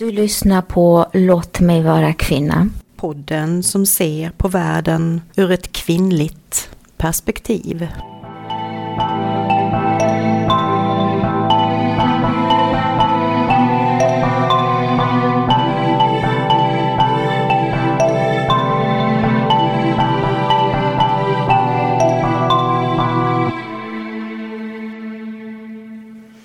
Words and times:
Du 0.00 0.10
lyssnar 0.10 0.62
på 0.62 1.06
Låt 1.12 1.60
mig 1.60 1.82
vara 1.82 2.12
kvinna. 2.12 2.68
Podden 2.96 3.62
som 3.62 3.86
ser 3.86 4.30
på 4.30 4.48
världen 4.48 5.20
ur 5.36 5.50
ett 5.50 5.72
kvinnligt 5.72 6.70
perspektiv. 6.96 7.88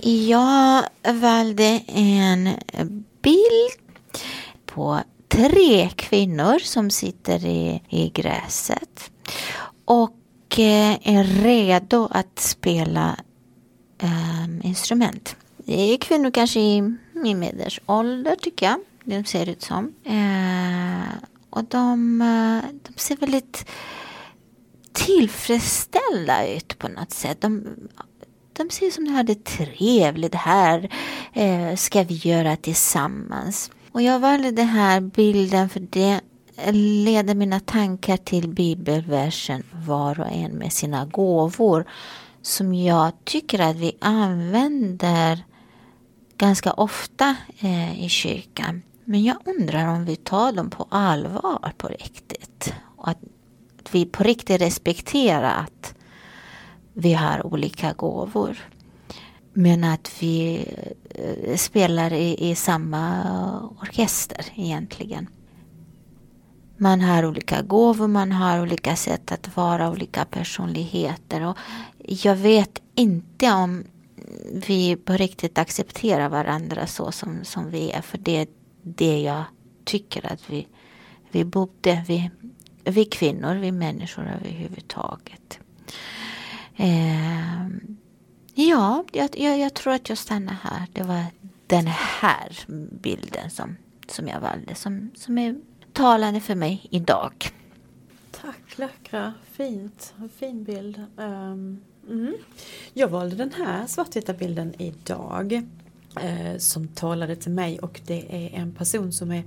Jag 0.02 0.84
valde 1.14 1.82
en 1.88 2.50
bild 3.26 4.24
på 4.66 5.00
tre 5.28 5.90
kvinnor 5.96 6.60
som 6.60 6.90
sitter 6.90 7.46
i, 7.46 7.82
i 7.90 8.10
gräset 8.10 9.12
och 9.86 10.60
eh, 10.60 10.98
är 11.04 11.24
redo 11.24 12.08
att 12.12 12.40
spela 12.40 13.16
um, 14.04 14.62
instrument. 14.64 15.36
Det 15.58 15.94
är 15.94 15.98
kvinnor 15.98 16.32
kanske 16.32 16.60
i 16.60 16.96
min 17.14 17.40
medelålder 17.40 18.36
tycker 18.36 18.66
jag. 18.66 18.80
De 19.04 19.26
ser 19.26 19.50
ut 19.50 19.62
som. 19.62 19.94
Uh, 20.08 21.14
och 21.50 21.64
de, 21.64 22.22
eh, 22.22 22.70
de 22.84 23.00
ser 23.00 23.16
väldigt 23.16 23.66
tillfredsställda 24.94 26.48
ut 26.48 26.78
på 26.78 26.88
något 26.88 27.12
sätt. 27.12 27.42
De, 27.42 27.68
de 28.58 28.70
ser 28.70 28.86
ut 28.86 28.94
som 28.94 29.06
de 29.06 29.12
hade 29.12 29.36
trevligt. 29.36 30.32
Det 30.32 30.38
här 30.38 30.90
eh, 31.34 31.76
ska 31.76 32.04
vi 32.04 32.16
göra 32.16 32.56
tillsammans. 32.56 33.72
Och 33.92 34.02
jag 34.02 34.20
valde 34.20 34.52
den 34.52 34.68
här 34.68 35.02
bilden 35.02 35.70
för 35.70 35.80
det 35.80 36.22
leder 36.72 37.36
mina 37.36 37.60
tankar 37.60 38.18
till 38.18 38.50
bibelversen 38.50 39.64
var 39.86 40.20
och 40.20 40.32
en 40.32 40.52
med 40.52 40.74
sina 40.74 41.06
gåvor 41.06 41.86
som 42.42 42.74
jag 42.74 43.12
tycker 43.24 43.60
att 43.60 43.76
vi 43.76 43.98
använder 44.00 45.44
ganska 46.38 46.74
ofta 46.74 47.36
eh, 47.60 48.06
i 48.06 48.10
kyrkan. 48.10 48.82
Men 49.04 49.24
jag 49.24 49.38
undrar 49.46 49.88
om 49.88 50.06
vi 50.06 50.16
tar 50.16 50.52
dem 50.52 50.70
på 50.70 50.88
allvar 50.90 51.74
på 51.78 51.88
riktigt. 51.88 52.74
Och 52.96 53.10
att 53.10 53.20
vi 53.92 54.06
på 54.06 54.24
riktigt 54.24 54.62
respekterar 54.62 55.64
att 55.64 55.96
vi 56.96 57.14
har 57.14 57.46
olika 57.46 57.94
gåvor. 57.94 58.58
Men 59.54 59.84
att 59.84 60.12
vi 60.20 60.66
eh, 61.10 61.56
spelar 61.56 62.14
i, 62.14 62.50
i 62.50 62.56
samma 62.56 63.24
orkester 63.82 64.46
egentligen. 64.56 65.28
Man 66.78 67.02
har 67.02 67.26
olika 67.26 67.62
gåvor, 67.62 68.08
man 68.08 68.32
har 68.32 68.62
olika 68.62 68.96
sätt 68.96 69.32
att 69.32 69.56
vara, 69.58 69.92
olika 69.92 70.26
personligheter. 70.26 71.42
Och 71.42 71.58
jag 71.98 72.36
vet 72.36 72.82
inte 72.96 73.52
om 73.52 73.84
vi 74.68 74.96
på 74.96 75.14
riktigt 75.14 75.58
accepterar 75.58 76.30
varandra 76.30 76.88
så 76.88 77.12
som, 77.12 77.40
som 77.44 77.72
vi 77.72 77.92
är. 77.92 78.02
För 78.02 78.18
det 78.18 78.38
är 78.38 78.48
det 78.84 79.22
jag 79.22 79.44
tycker 79.84 80.34
att 80.34 80.50
vi, 80.50 80.68
vi 81.32 81.46
borde, 81.46 82.04
vi, 82.08 82.32
vi 82.84 83.06
kvinnor, 83.06 83.56
vi 83.56 83.72
människor 83.72 84.32
överhuvudtaget. 84.40 85.60
Eh, 86.78 87.68
ja, 88.54 89.04
jag, 89.12 89.30
jag, 89.38 89.60
jag, 89.60 89.74
tror 89.74 89.94
att 89.94 90.10
jag 90.10 90.18
stannar 90.18 90.54
här. 90.54 90.88
Det 90.94 91.04
var 91.04 91.26
den 91.68 91.88
här 91.88 92.60
bilden 93.02 93.50
som, 93.50 93.76
som 94.08 94.28
jag 94.28 94.40
valde 94.40 94.76
som, 94.76 95.12
som 95.16 95.38
är 95.38 95.56
talande 95.94 96.40
för 96.40 96.56
mig 96.56 96.88
idag. 96.90 97.34
Tack 98.32 98.78
läckra, 98.78 99.34
fint, 99.52 100.14
fin 100.38 100.64
bild. 100.64 101.02
Um, 101.16 101.82
mm. 102.10 102.34
Jag 102.94 103.08
valde 103.08 103.36
den 103.36 103.54
här 103.54 103.88
svartvita 103.88 104.34
bilden 104.34 104.74
idag 104.78 105.54
eh, 106.22 106.58
som 106.58 106.88
talade 106.88 107.36
till 107.36 107.52
mig 107.52 107.80
och 107.80 108.02
det 108.06 108.36
är 108.36 108.60
en 108.60 108.74
person 108.74 109.12
som 109.14 109.32
är 109.32 109.44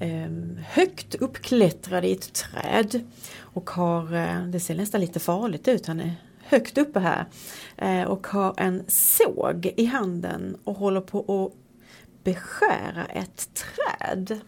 ehm, 0.00 0.58
högt 0.68 1.14
uppklättrad 1.14 2.04
i 2.04 2.12
ett 2.12 2.32
träd 2.32 3.00
och 3.38 3.70
har, 3.70 4.14
eh, 4.14 4.46
det 4.46 4.60
ser 4.60 4.74
nästan 4.74 5.00
lite 5.00 5.20
farligt 5.20 5.68
ut, 5.68 5.86
han 5.86 6.00
är 6.00 6.14
högt 6.52 6.78
uppe 6.78 7.00
här 7.00 7.26
eh, 7.76 8.02
och 8.02 8.26
har 8.26 8.54
en 8.56 8.82
såg 8.88 9.72
i 9.76 9.84
handen 9.84 10.56
och 10.64 10.74
håller 10.74 11.00
på 11.00 11.46
att 11.46 11.52
beskära 12.24 13.04
ett 13.04 13.48
träd 13.54 14.40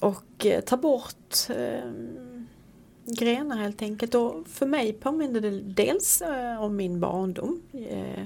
och 0.00 0.46
eh, 0.46 0.60
ta 0.60 0.76
bort 0.76 1.36
eh, 1.48 1.90
grenar 3.18 3.56
helt 3.56 3.82
enkelt. 3.82 4.14
Och 4.14 4.48
för 4.48 4.66
mig 4.66 4.92
påminner 4.92 5.40
det 5.40 5.60
dels 5.60 6.20
eh, 6.20 6.62
om 6.62 6.76
min 6.76 7.00
barndom. 7.00 7.62
Eh, 7.72 8.24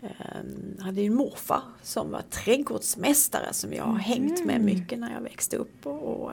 jag 0.00 0.84
hade 0.84 1.00
ju 1.00 1.06
en 1.06 1.14
morfar 1.14 1.62
som 1.82 2.10
var 2.10 2.22
trädgårdsmästare 2.30 3.52
som 3.52 3.72
jag 3.72 3.84
har 3.84 3.98
hängt 3.98 4.44
med 4.44 4.56
mm. 4.56 4.64
mycket 4.64 4.98
när 4.98 5.12
jag 5.12 5.20
växte 5.20 5.56
upp. 5.56 5.86
Och, 5.86 6.02
och 6.02 6.30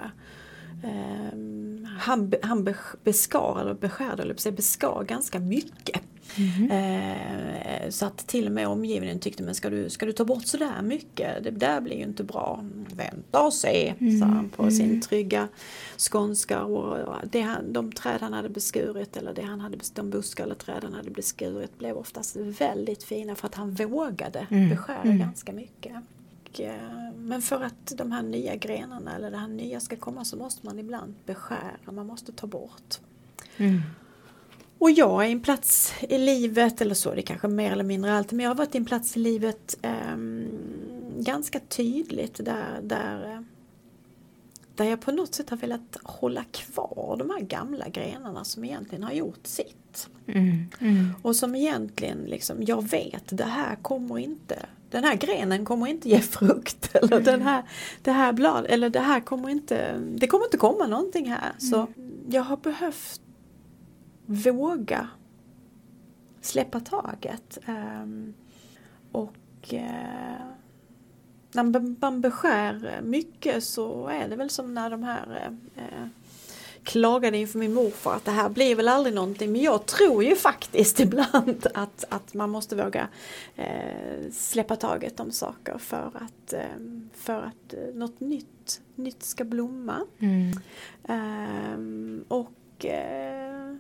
Um, 0.84 1.88
han, 1.98 2.34
han 2.42 2.76
beskar, 3.04 3.62
eller 3.62 3.74
beskärde, 3.74 4.24
eller 4.24 4.52
beskar 4.52 5.04
ganska 5.04 5.40
mycket. 5.40 6.02
Mm. 6.38 6.72
Uh, 6.72 7.90
så 7.90 8.06
att 8.06 8.18
till 8.18 8.46
och 8.46 8.52
med 8.52 8.68
omgivningen 8.68 9.20
tyckte, 9.20 9.44
men 9.44 9.56
ska 9.56 9.70
du, 9.70 9.90
ska 9.90 10.06
du 10.06 10.12
ta 10.12 10.26
bort 10.26 10.46
sådär 10.46 10.82
mycket? 10.82 11.44
Det 11.44 11.52
där 11.52 11.82
blir 11.82 11.96
ju 11.96 12.04
inte 12.04 12.24
bra. 12.24 12.64
Vänta 12.96 13.42
och 13.42 13.54
se, 13.54 13.94
mm. 14.00 14.20
sa 14.20 14.26
han 14.26 14.50
på 14.50 14.72
sin 14.72 14.90
mm. 14.90 15.02
trygga 15.02 15.48
skånska. 15.98 16.64
Och 16.64 17.16
det 17.32 17.56
de 17.68 17.92
träd 17.92 18.22
han 18.22 18.34
hade 18.34 18.50
beskurit, 18.50 19.18
eller 19.18 19.34
det 19.34 19.42
han 19.42 19.60
hade, 19.60 19.78
de 19.94 20.10
buskar 20.10 20.44
eller 20.44 20.56
träd 20.56 20.84
han 20.84 20.94
hade 20.94 21.12
beskurit 21.12 21.80
blev 21.80 21.98
oftast 21.98 22.36
väldigt 22.36 23.04
fina 23.04 23.36
för 23.36 23.48
att 23.48 23.56
han 23.56 23.74
vågade 23.74 24.48
mm. 24.52 24.70
beskära 24.70 25.02
mm. 25.04 25.20
ganska 25.20 25.54
mycket. 25.54 25.96
Eh, 26.60 27.13
men 27.24 27.42
för 27.42 27.64
att 27.64 27.94
de 27.98 28.12
här 28.12 28.24
nya 28.24 28.56
grenarna 28.56 29.16
eller 29.16 29.32
det 29.32 29.38
här 29.38 29.48
nya 29.48 29.80
ska 29.80 29.96
komma 29.96 30.26
så 30.26 30.38
måste 30.38 30.66
man 30.66 30.80
ibland 30.80 31.14
beskära, 31.26 31.92
man 31.92 32.08
måste 32.08 32.32
ta 32.32 32.48
bort. 32.48 33.00
Mm. 33.58 33.82
Och 34.78 34.92
jag 34.92 35.26
är 35.26 35.30
en 35.30 35.42
plats 35.42 35.94
i 36.02 36.18
livet, 36.18 36.82
eller 36.82 36.96
så, 36.96 37.14
det 37.14 37.20
är 37.20 37.26
kanske 37.26 37.48
mer 37.48 37.72
eller 37.72 37.84
mindre 37.84 38.18
alltid, 38.18 38.38
men 38.38 38.44
jag 38.44 38.50
har 38.50 38.56
varit 38.56 38.76
i 38.76 38.78
en 38.78 38.86
plats 38.86 39.18
i 39.18 39.20
livet 39.20 39.78
eh, 39.82 40.18
ganska 41.18 41.60
tydligt 41.60 42.46
där, 42.46 42.80
där, 42.84 43.46
där 44.76 44.86
jag 44.86 45.02
på 45.02 45.12
något 45.12 45.36
sätt 45.36 45.50
har 45.50 45.58
velat 45.58 45.98
hålla 46.04 46.44
kvar 46.44 47.16
de 47.20 47.30
här 47.30 47.40
gamla 47.42 47.90
grenarna 47.90 48.44
som 48.44 48.64
egentligen 48.64 49.04
har 49.04 49.14
gjort 49.14 49.48
sitt. 49.48 50.10
Mm, 50.28 50.66
mm. 50.80 51.10
Och 51.22 51.36
som 51.36 51.56
egentligen 51.56 52.18
liksom, 52.18 52.58
jag 52.60 52.90
vet 52.90 53.38
det 53.38 53.44
här 53.44 53.76
kommer 53.76 54.20
inte 54.20 54.66
den 54.94 55.04
här 55.04 55.16
grenen 55.16 55.66
kommer 55.66 55.88
inte 55.88 56.10
ge 56.10 56.20
frukt 56.20 56.96
eller 56.96 57.14
mm. 57.14 57.24
den 57.24 57.42
här, 57.42 57.64
det 58.02 58.12
här 58.12 58.34
blad, 58.34 58.66
eller 58.70 58.90
det 58.90 59.00
här 59.00 59.20
kommer 59.20 59.50
inte, 59.50 59.98
det 59.98 60.28
kommer 60.28 60.46
inte 60.46 60.58
komma 60.58 60.88
någonting 60.88 61.30
här. 61.30 61.50
Mm. 61.50 61.60
Så 61.60 61.88
jag 62.30 62.44
har 62.44 62.58
behövt 62.58 63.22
våga 64.26 65.08
släppa 66.42 66.80
taget. 66.80 67.58
Um, 67.68 68.34
och 69.12 69.74
uh, 69.74 69.80
när 71.52 72.00
man 72.02 72.22
beskär 72.22 73.02
mycket 73.04 73.64
så 73.64 74.08
är 74.08 74.30
det 74.30 74.36
väl 74.36 74.50
som 74.50 74.74
när 74.74 74.90
de 74.90 75.04
här 75.04 75.52
uh, 75.78 76.08
klagade 76.84 77.38
inför 77.38 77.60
min 77.60 77.74
morfar 77.74 78.16
att 78.16 78.26
det 78.26 78.32
här 78.32 78.50
blir 78.50 78.76
väl 78.76 78.88
aldrig 78.88 79.16
någonting. 79.16 79.52
Men 79.52 79.62
jag 79.62 79.86
tror 79.86 80.24
ju 80.24 80.36
faktiskt 80.36 81.00
ibland 81.00 81.68
att, 81.74 82.04
att 82.10 82.34
man 82.34 82.50
måste 82.50 82.76
våga 82.76 83.08
eh, 83.56 84.32
släppa 84.32 84.76
taget 84.76 85.20
om 85.20 85.32
saker 85.32 85.78
för 85.78 86.12
att, 86.16 86.54
eh, 86.54 86.62
för 87.14 87.42
att 87.42 87.74
eh, 87.74 87.96
något 87.96 88.20
nytt, 88.20 88.82
nytt 88.96 89.24
ska 89.24 89.44
blomma. 89.44 90.02
Mm. 90.20 90.52
Ehm, 91.08 92.26
och 92.28 92.86
eh, 92.86 93.76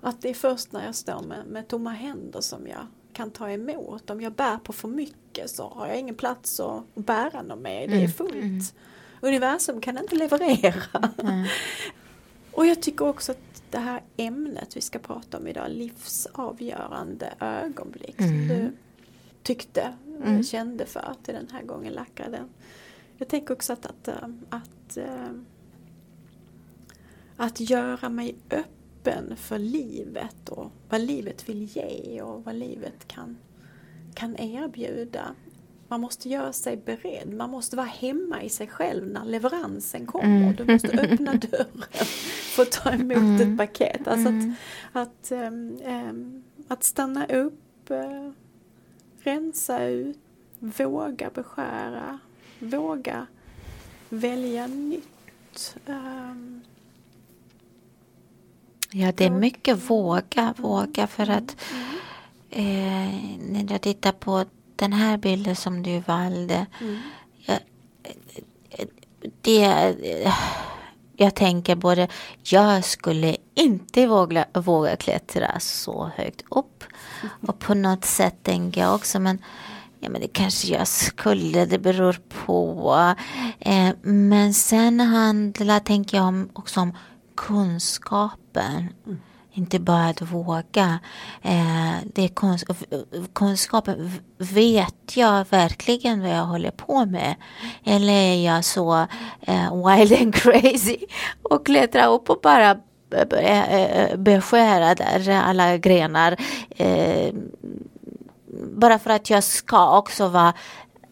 att 0.00 0.22
det 0.22 0.30
är 0.30 0.34
först 0.34 0.72
när 0.72 0.86
jag 0.86 0.94
står 0.94 1.22
med, 1.22 1.46
med 1.46 1.68
tomma 1.68 1.90
händer 1.90 2.40
som 2.40 2.66
jag 2.66 2.86
kan 3.12 3.30
ta 3.30 3.50
emot. 3.50 4.10
Om 4.10 4.20
jag 4.20 4.32
bär 4.32 4.56
på 4.56 4.72
för 4.72 4.88
mycket 4.88 5.50
så 5.50 5.68
har 5.68 5.86
jag 5.86 5.98
ingen 5.98 6.14
plats 6.14 6.60
att 6.60 6.94
bära 6.94 7.42
något 7.42 7.58
mer. 7.58 7.88
Det 7.88 7.94
är 7.94 7.98
mm. 7.98 8.10
fullt. 8.10 8.34
Mm. 8.34 8.60
Universum 9.20 9.80
kan 9.80 9.98
inte 9.98 10.16
leverera. 10.16 11.12
Mm. 11.18 11.44
Och 12.54 12.66
jag 12.66 12.82
tycker 12.82 13.08
också 13.08 13.32
att 13.32 13.62
det 13.70 13.78
här 13.78 14.02
ämnet 14.16 14.76
vi 14.76 14.80
ska 14.80 14.98
prata 14.98 15.38
om 15.38 15.46
idag, 15.46 15.70
livsavgörande 15.70 17.34
ögonblick 17.40 18.20
mm. 18.20 18.30
som 18.30 18.56
du 18.56 18.72
tyckte, 19.42 19.94
mm. 20.24 20.42
kände 20.42 20.86
för 20.86 21.14
till 21.22 21.34
den 21.34 21.48
här 21.52 21.62
gången 21.62 21.92
lackrade. 21.92 22.44
Jag 23.16 23.28
tänker 23.28 23.54
också 23.54 23.72
att, 23.72 23.86
att, 23.86 24.08
att, 24.08 24.30
att, 24.48 24.96
eh, 24.96 25.28
att 27.36 27.60
göra 27.60 28.08
mig 28.08 28.36
öppen 28.50 29.36
för 29.36 29.58
livet 29.58 30.48
och 30.48 30.70
vad 30.88 31.00
livet 31.00 31.48
vill 31.48 31.62
ge 31.62 32.22
och 32.22 32.44
vad 32.44 32.54
livet 32.54 33.08
kan, 33.08 33.36
kan 34.14 34.36
erbjuda. 34.36 35.34
Man 35.88 36.00
måste 36.00 36.28
göra 36.28 36.52
sig 36.52 36.76
beredd. 36.76 37.32
Man 37.32 37.50
måste 37.50 37.76
vara 37.76 37.86
hemma 37.86 38.42
i 38.42 38.48
sig 38.48 38.66
själv 38.66 39.06
när 39.06 39.24
leveransen 39.24 40.06
kommer. 40.06 40.36
Mm. 40.36 40.56
Du 40.56 40.72
måste 40.72 40.88
öppna 40.88 41.34
dörren 41.50 41.84
för 42.54 42.62
att 42.62 42.72
ta 42.72 42.90
emot 42.90 43.16
mm. 43.16 43.52
ett 43.52 43.58
paket. 43.58 44.08
Alltså 44.08 44.28
mm. 44.28 44.54
att, 44.92 45.08
att, 45.08 45.32
um, 45.32 45.80
um, 45.86 46.44
att 46.68 46.84
stanna 46.84 47.26
upp, 47.26 47.90
uh, 47.90 48.30
rensa 49.18 49.84
ut, 49.84 50.18
våga 50.58 51.30
beskära, 51.34 52.18
våga 52.58 53.26
välja 54.08 54.66
nytt. 54.66 55.76
Um, 55.86 56.62
ja, 58.90 59.12
det 59.12 59.24
är 59.24 59.30
mycket 59.30 59.90
våga, 59.90 60.54
våga 60.56 61.06
för 61.06 61.30
att 61.30 61.56
mm. 61.72 61.94
eh, 62.50 63.38
när 63.52 63.72
jag 63.72 63.80
tittar 63.80 64.12
på 64.12 64.44
den 64.76 64.92
här 64.92 65.16
bilden 65.16 65.56
som 65.56 65.82
du 65.82 66.00
valde. 66.00 66.66
Mm. 66.80 66.98
Jag, 67.46 67.58
det, 69.40 69.94
jag 71.16 71.34
tänker 71.34 71.76
både, 71.76 72.08
jag 72.42 72.84
skulle 72.84 73.36
inte 73.54 74.06
våga, 74.06 74.44
våga 74.54 74.96
klättra 74.96 75.60
så 75.60 76.10
högt 76.16 76.42
upp. 76.50 76.84
Och 77.46 77.58
på 77.58 77.74
något 77.74 78.04
sätt 78.04 78.34
tänker 78.42 78.80
jag 78.80 78.94
också, 78.94 79.20
men, 79.20 79.38
ja, 80.00 80.08
men 80.08 80.20
det 80.20 80.28
kanske 80.28 80.68
jag 80.68 80.88
skulle, 80.88 81.66
det 81.66 81.78
beror 81.78 82.20
på. 82.28 83.14
Eh, 83.58 83.90
men 84.02 84.54
sen 84.54 85.00
handlar, 85.00 85.80
tänker 85.80 86.16
jag 86.16 86.48
också 86.52 86.80
om 86.80 86.96
kunskapen. 87.34 88.88
Mm. 89.06 89.20
Inte 89.56 89.78
bara 89.78 90.04
att 90.08 90.22
våga. 90.22 90.98
Eh, 91.42 91.94
det 92.14 92.24
är 92.24 92.28
kunsk 92.28 92.68
kunskapen. 93.32 94.10
Vet 94.38 95.16
jag 95.16 95.46
verkligen 95.50 96.20
vad 96.22 96.30
jag 96.30 96.44
håller 96.44 96.70
på 96.70 97.04
med? 97.04 97.34
Eller 97.84 98.12
är 98.12 98.44
jag 98.44 98.64
så 98.64 99.06
eh, 99.40 99.86
wild 99.86 100.12
and 100.12 100.34
crazy 100.42 100.98
och 101.42 101.66
klättrar 101.66 102.12
upp 102.12 102.30
och 102.30 102.40
bara 102.42 102.76
eh, 103.38 103.74
eh, 103.74 104.16
beskära 104.16 104.94
där 104.94 105.30
alla 105.30 105.76
grenar. 105.76 106.36
Eh, 106.70 107.34
bara 108.76 108.98
för 108.98 109.10
att 109.10 109.30
jag 109.30 109.44
ska 109.44 109.98
också 109.98 110.28
vara 110.28 110.52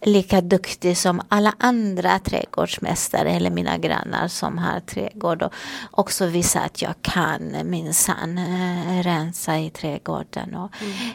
lika 0.05 0.41
duktig 0.41 0.97
som 0.97 1.21
alla 1.29 1.55
andra 1.59 2.19
trädgårdsmästare 2.19 3.31
eller 3.31 3.51
mina 3.51 3.79
grannar 3.79 4.29
som 4.29 4.59
har 4.59 4.81
trädgård 4.81 5.43
och 5.43 5.53
också 5.91 6.27
visa 6.27 6.61
att 6.61 6.83
jag 6.83 6.95
kan 7.03 7.57
minsann 7.65 8.39
äh, 8.39 9.03
rensa 9.03 9.59
i 9.59 9.71
trädgården. 9.71 10.55
Och, 10.55 10.71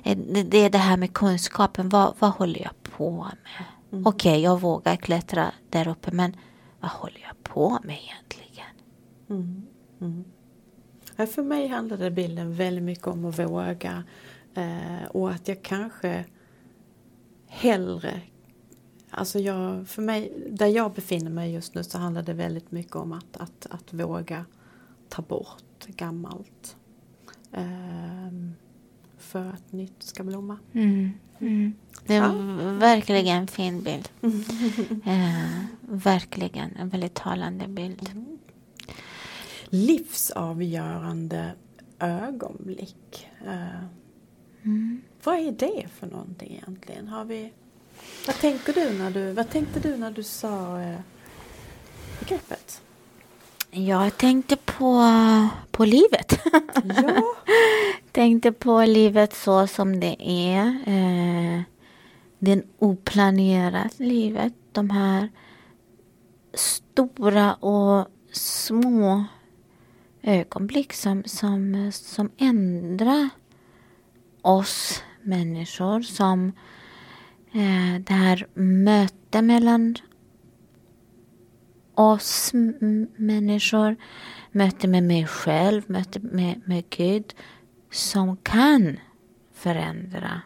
mm. 0.05 0.33
det, 0.33 0.43
det, 0.43 0.57
är 0.57 0.69
det 0.69 0.77
här 0.77 0.97
med 0.97 1.13
kunskapen, 1.13 1.89
vad, 1.89 2.13
vad 2.19 2.31
håller 2.31 2.59
jag 2.59 2.91
på 2.97 3.11
med? 3.23 3.65
Mm. 3.91 4.07
Okej, 4.07 4.31
okay, 4.31 4.43
jag 4.43 4.61
vågar 4.61 4.95
klättra 4.95 5.51
där 5.69 5.87
uppe 5.87 6.11
men 6.11 6.35
vad 6.79 6.91
håller 6.91 7.19
jag 7.27 7.43
på 7.43 7.79
med 7.83 7.97
egentligen? 8.01 8.71
Mm. 9.29 9.65
mm. 10.01 10.23
För 11.27 11.43
mig 11.43 11.67
handlade 11.67 12.11
bilden 12.11 12.55
väldigt 12.55 12.83
mycket 12.83 13.07
om 13.07 13.25
att 13.25 13.39
våga 13.39 14.03
eh, 14.55 15.07
och 15.09 15.31
att 15.31 15.47
jag 15.47 15.63
kanske 15.63 16.25
hellre 17.47 18.21
Alltså 19.09 19.39
jag, 19.39 19.87
för 19.87 20.01
mig, 20.01 20.33
där 20.49 20.67
jag 20.67 20.93
befinner 20.93 21.31
mig 21.31 21.53
just 21.53 21.75
nu 21.75 21.83
så 21.83 21.97
handlar 21.97 22.21
det 22.21 22.33
väldigt 22.33 22.71
mycket 22.71 22.95
om 22.95 23.11
att, 23.11 23.37
att, 23.37 23.67
att 23.69 23.93
våga 23.93 24.45
ta 25.09 25.21
bort 25.21 25.85
gammalt. 25.87 26.75
Um, 27.51 28.53
för 29.17 29.45
att 29.45 29.71
nytt 29.71 30.03
ska 30.03 30.23
blomma. 30.23 30.57
Mm. 30.73 31.11
Mm. 31.39 31.73
Det 32.05 32.15
är 32.15 32.21
ja. 32.21 32.31
verkligen 32.71 33.37
en 33.37 33.47
fin 33.47 33.83
bild. 33.83 34.09
uh, 34.21 35.63
verkligen 35.81 36.75
en 36.75 36.89
väldigt 36.89 37.13
talande 37.13 37.67
bild. 37.67 38.09
Mm. 38.11 38.37
Livsavgörande 39.65 41.51
ögonblick. 41.99 43.27
Uh, 43.47 43.83
vad 45.23 45.35
är 45.35 45.51
det 45.51 45.87
för 45.87 46.07
någonting 46.07 46.51
egentligen? 46.51 47.07
Har 47.07 47.25
vi 47.25 47.53
vad, 48.27 48.35
tänker 48.39 48.73
du 48.73 48.93
när 48.93 49.11
du, 49.11 49.31
vad 49.31 49.49
tänkte 49.49 49.79
du 49.79 49.97
när 49.97 50.11
du 50.11 50.23
sa 50.23 50.81
eh, 50.81 50.99
begreppet? 52.19 52.81
Jag 53.71 54.17
tänkte 54.17 54.55
på, 54.55 55.03
på 55.71 55.85
livet. 55.85 56.39
Ja. 56.83 57.21
tänkte 58.11 58.51
på 58.51 58.81
livet 58.81 59.35
så 59.35 59.67
som 59.67 59.99
det 59.99 60.15
är. 60.19 60.65
Eh, 60.85 61.61
det 62.39 62.63
oplanerade 62.79 63.89
livet. 63.97 64.53
De 64.71 64.89
här 64.89 65.29
stora 66.53 67.53
och 67.53 68.07
små 68.31 69.25
ögonblick 70.21 70.93
som, 70.93 71.23
som, 71.25 71.91
som 71.93 72.29
ändrar 72.37 73.29
oss 74.41 75.03
människor. 75.21 76.01
Som 76.01 76.51
det 77.99 78.13
här 78.13 78.47
mötet 78.53 79.43
mellan 79.43 79.95
oss 81.93 82.51
människor, 83.15 83.95
möte 84.51 84.87
med 84.87 85.03
mig 85.03 85.27
själv, 85.27 85.83
möte 85.87 86.19
med, 86.19 86.61
med 86.65 86.89
Gud 86.89 87.33
som 87.91 88.37
kan 88.37 88.99
förändra 89.53 90.41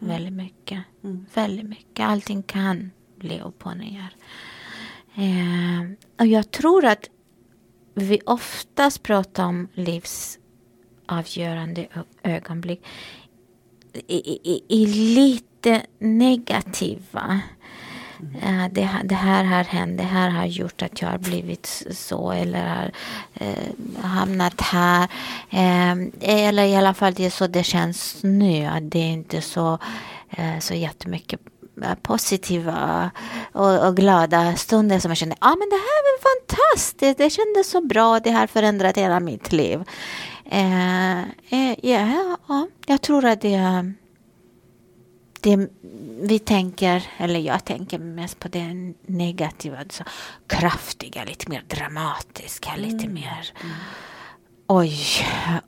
mm. 0.00 0.08
väldigt 0.14 0.32
mycket. 0.32 0.84
Mm. 1.04 1.26
Väldigt 1.34 1.68
mycket. 1.68 2.06
Allting 2.06 2.42
kan 2.42 2.90
bli 3.16 3.40
upp 3.40 3.66
och 3.66 3.76
ner. 3.76 4.16
Eh, 5.14 5.82
och 6.18 6.26
jag 6.26 6.50
tror 6.50 6.84
att 6.84 7.10
vi 7.94 8.20
oftast 8.26 9.02
pratar 9.02 9.44
om 9.44 9.68
livsavgörande 9.74 11.88
ögonblick 12.22 12.84
i, 14.06 14.40
i, 14.44 14.62
i 14.68 14.86
lite 14.86 15.82
negativa. 15.98 17.40
Mm. 18.42 18.70
Det, 18.72 18.90
det, 19.04 19.14
här 19.14 19.44
har 19.44 19.64
hänt, 19.64 19.98
det 19.98 20.04
här 20.04 20.30
har 20.30 20.46
gjort 20.46 20.82
att 20.82 21.02
jag 21.02 21.08
har 21.08 21.18
blivit 21.18 21.84
så 21.90 22.32
eller 22.32 22.66
har 22.66 22.92
eh, 23.34 24.04
hamnat 24.04 24.60
här. 24.60 25.08
Eh, 25.50 25.96
eller 26.20 26.64
i 26.64 26.76
alla 26.76 26.94
fall 26.94 27.14
det 27.14 27.26
är 27.26 27.30
så 27.30 27.46
det 27.46 27.64
känns 27.64 28.22
nu. 28.22 28.66
Att 28.66 28.90
det 28.90 28.98
är 28.98 29.12
inte 29.12 29.40
så, 29.40 29.78
eh, 30.30 30.58
så 30.60 30.74
jättemycket 30.74 31.40
eh, 31.82 31.94
positiva 32.02 33.10
och, 33.52 33.86
och, 33.86 33.96
glada 33.96 34.56
stunder 34.56 34.98
som 34.98 35.10
jag 35.10 35.18
kände, 35.18 35.36
ja 35.40 35.46
ah, 35.46 35.56
men 35.56 35.68
det 35.68 35.76
här 35.76 36.02
var 36.04 36.18
fantastiskt, 36.30 37.18
det 37.18 37.30
kändes 37.30 37.70
så 37.70 37.80
bra, 37.80 38.20
det 38.20 38.30
har 38.30 38.46
förändrat 38.46 38.96
hela 38.96 39.20
mitt 39.20 39.52
liv. 39.52 39.84
Eh, 40.44 41.20
eh, 41.22 41.76
ja, 41.82 42.36
ja, 42.48 42.68
jag 42.86 43.00
tror 43.00 43.24
att 43.24 43.40
det 43.40 43.92
det 45.44 45.68
vi 46.20 46.38
tänker, 46.38 47.06
eller 47.16 47.40
jag 47.40 47.64
tänker 47.64 47.98
mest 47.98 48.40
på 48.40 48.48
det 48.48 48.94
negativa, 49.06 49.78
alltså 49.78 50.04
kraftiga, 50.46 51.24
lite 51.24 51.50
mer 51.50 51.62
dramatiska, 51.68 52.70
mm. 52.70 52.90
lite 52.90 53.08
mer 53.08 53.52
mm. 53.62 53.74
oj, 54.66 54.96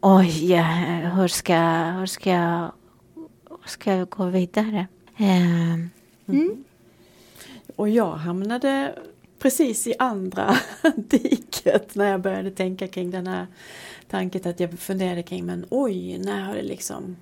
oj, 0.00 0.54
hur 1.14 1.28
ska, 1.28 1.58
hur 1.98 2.06
ska, 2.06 2.30
jag, 2.30 2.72
hur 3.50 3.68
ska 3.68 3.94
jag 3.94 4.08
gå 4.08 4.24
vidare? 4.24 4.86
Eh, 5.16 5.72
mm. 6.28 6.64
Och 7.76 7.88
jag 7.88 8.12
hamnade 8.12 8.94
precis 9.38 9.86
i 9.86 9.94
andra 9.98 10.56
diket 10.96 11.94
när 11.94 12.10
jag 12.10 12.20
började 12.20 12.50
tänka 12.50 12.88
kring 12.88 13.10
den 13.10 13.26
här 13.26 13.46
tanken 14.08 14.50
att 14.50 14.60
jag 14.60 14.78
funderade 14.78 15.22
kring 15.22 15.46
men 15.46 15.66
oj, 15.70 16.18
när 16.18 16.42
har 16.42 16.54
det 16.54 16.62
liksom 16.62 17.16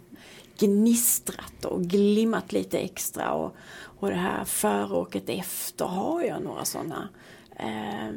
gnistrat 0.59 1.65
och 1.65 1.83
glimmat 1.83 2.53
lite 2.53 2.79
extra 2.79 3.33
och, 3.33 3.57
och 3.77 4.09
det 4.09 4.17
här 4.17 4.45
före 4.45 4.95
och 4.95 5.17
ett 5.17 5.29
efter 5.29 5.85
har 5.85 6.23
jag 6.23 6.43
några 6.43 6.65
sådana. 6.65 7.09
Eh, 7.57 8.13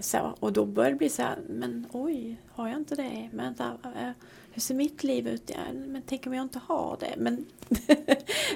så, 0.00 0.34
och 0.40 0.52
då 0.52 0.64
började 0.64 0.94
det 0.94 0.98
bli 0.98 1.08
så 1.08 1.22
här, 1.22 1.38
men 1.48 1.86
oj, 1.92 2.36
har 2.52 2.68
jag 2.68 2.76
inte 2.76 2.94
det? 2.94 3.28
Men 3.32 3.44
vänta, 3.44 3.64
eh, 3.84 4.10
hur 4.52 4.60
ser 4.60 4.74
mitt 4.74 5.04
liv 5.04 5.28
ut? 5.28 5.50
Ja, 5.54 5.72
men 5.72 6.02
tänk 6.06 6.26
om 6.26 6.34
jag 6.34 6.42
inte 6.42 6.60
har 6.66 6.96
det? 7.00 7.14
Men 7.16 7.46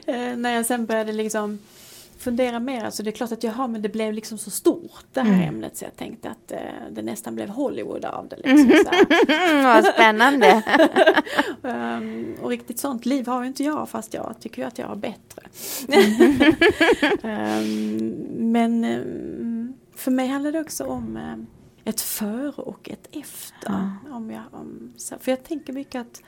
eh, 0.06 0.36
när 0.36 0.50
jag 0.50 0.66
sen 0.66 0.86
började 0.86 1.12
liksom 1.12 1.58
fundera 2.18 2.60
mer, 2.60 2.84
alltså 2.84 3.02
det 3.02 3.10
är 3.10 3.12
klart 3.12 3.32
att 3.32 3.42
jaha 3.42 3.66
men 3.66 3.82
det 3.82 3.88
blev 3.88 4.12
liksom 4.12 4.38
så 4.38 4.50
stort 4.50 5.04
det 5.12 5.20
här 5.20 5.34
mm. 5.34 5.48
ämnet 5.48 5.76
så 5.76 5.84
jag 5.84 5.96
tänkte 5.96 6.30
att 6.30 6.52
eh, 6.52 6.58
det 6.90 7.02
nästan 7.02 7.34
blev 7.34 7.48
Hollywood 7.48 8.04
av 8.04 8.28
det. 8.28 8.36
Liksom, 8.36 8.70
Vad 9.64 9.84
spännande! 9.84 10.62
um, 11.62 12.34
och 12.42 12.50
riktigt 12.50 12.78
sånt 12.78 13.06
liv 13.06 13.26
har 13.26 13.42
ju 13.42 13.46
inte 13.46 13.64
jag 13.64 13.88
fast 13.88 14.14
jag 14.14 14.34
tycker 14.40 14.62
ju 14.62 14.68
att 14.68 14.78
jag 14.78 14.86
har 14.86 14.96
bättre. 14.96 15.42
um, 17.22 18.14
men 18.52 18.84
um, 18.84 19.74
för 19.94 20.10
mig 20.10 20.26
handlar 20.28 20.52
det 20.52 20.60
också 20.60 20.84
om 20.84 21.16
um, 21.16 21.46
ett 21.84 22.00
före 22.00 22.62
och 22.62 22.90
ett 22.90 23.08
efter. 23.12 23.70
Ja. 23.72 23.90
Om 24.10 24.30
jag, 24.30 24.42
om, 24.52 24.92
så, 24.96 25.14
för 25.20 25.32
jag 25.32 25.44
tänker 25.44 25.72
mycket 25.72 26.00
att 26.00 26.22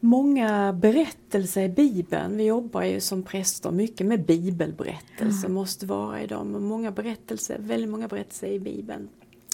många 0.00 0.72
berättelser 0.72 1.62
i 1.62 1.68
Bibeln. 1.68 2.36
Vi 2.36 2.44
jobbar 2.44 2.82
ju 2.82 3.00
som 3.00 3.22
präster 3.22 3.70
mycket 3.70 4.06
med 4.06 4.26
bibelberättelser, 4.26 5.46
mm. 5.46 5.52
måste 5.52 5.86
vara 5.86 6.22
i 6.22 6.26
dem. 6.26 6.54
Och 6.54 6.62
många 6.62 6.90
berättelser, 6.90 7.58
väldigt 7.58 7.90
många 7.90 8.08
berättelser 8.08 8.46
i 8.46 8.60
Bibeln. 8.60 9.08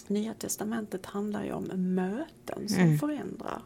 Nya 0.07 0.35
testamentet 0.35 1.07
handlar 1.07 1.45
ju 1.45 1.53
om 1.53 1.95
möten 1.95 2.69
som 2.69 2.83
mm. 2.83 2.99
förändrar. 2.99 3.63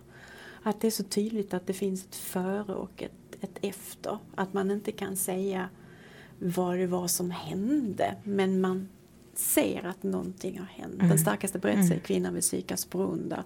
Att 0.63 0.81
det 0.81 0.87
är 0.87 0.91
så 0.91 1.03
tydligt 1.05 1.55
att 1.55 1.67
det 1.67 1.73
finns 1.73 2.05
ett 2.05 2.17
före 2.17 2.75
och 2.75 3.03
ett, 3.03 3.37
ett 3.41 3.59
efter. 3.63 4.19
Att 4.35 4.53
man 4.53 4.71
inte 4.71 4.93
kan 4.93 5.17
säga 5.17 5.69
vad 6.39 6.79
det 6.79 6.87
var 6.87 7.09
som 7.09 7.31
hände 7.31 8.15
men 8.25 8.61
man 8.61 8.89
ser 9.41 9.87
att 9.87 10.03
någonting 10.03 10.59
har 10.59 10.67
hänt. 10.67 10.95
Mm. 10.95 11.09
Den 11.09 11.19
starkaste 11.19 11.59
berättelsen 11.59 11.93
är 11.93 11.95
mm. 11.95 12.05
kvinnan 12.05 12.35
vid 12.35 12.45
Sykars 12.45 12.89
brunn 12.91 13.29
där 13.29 13.43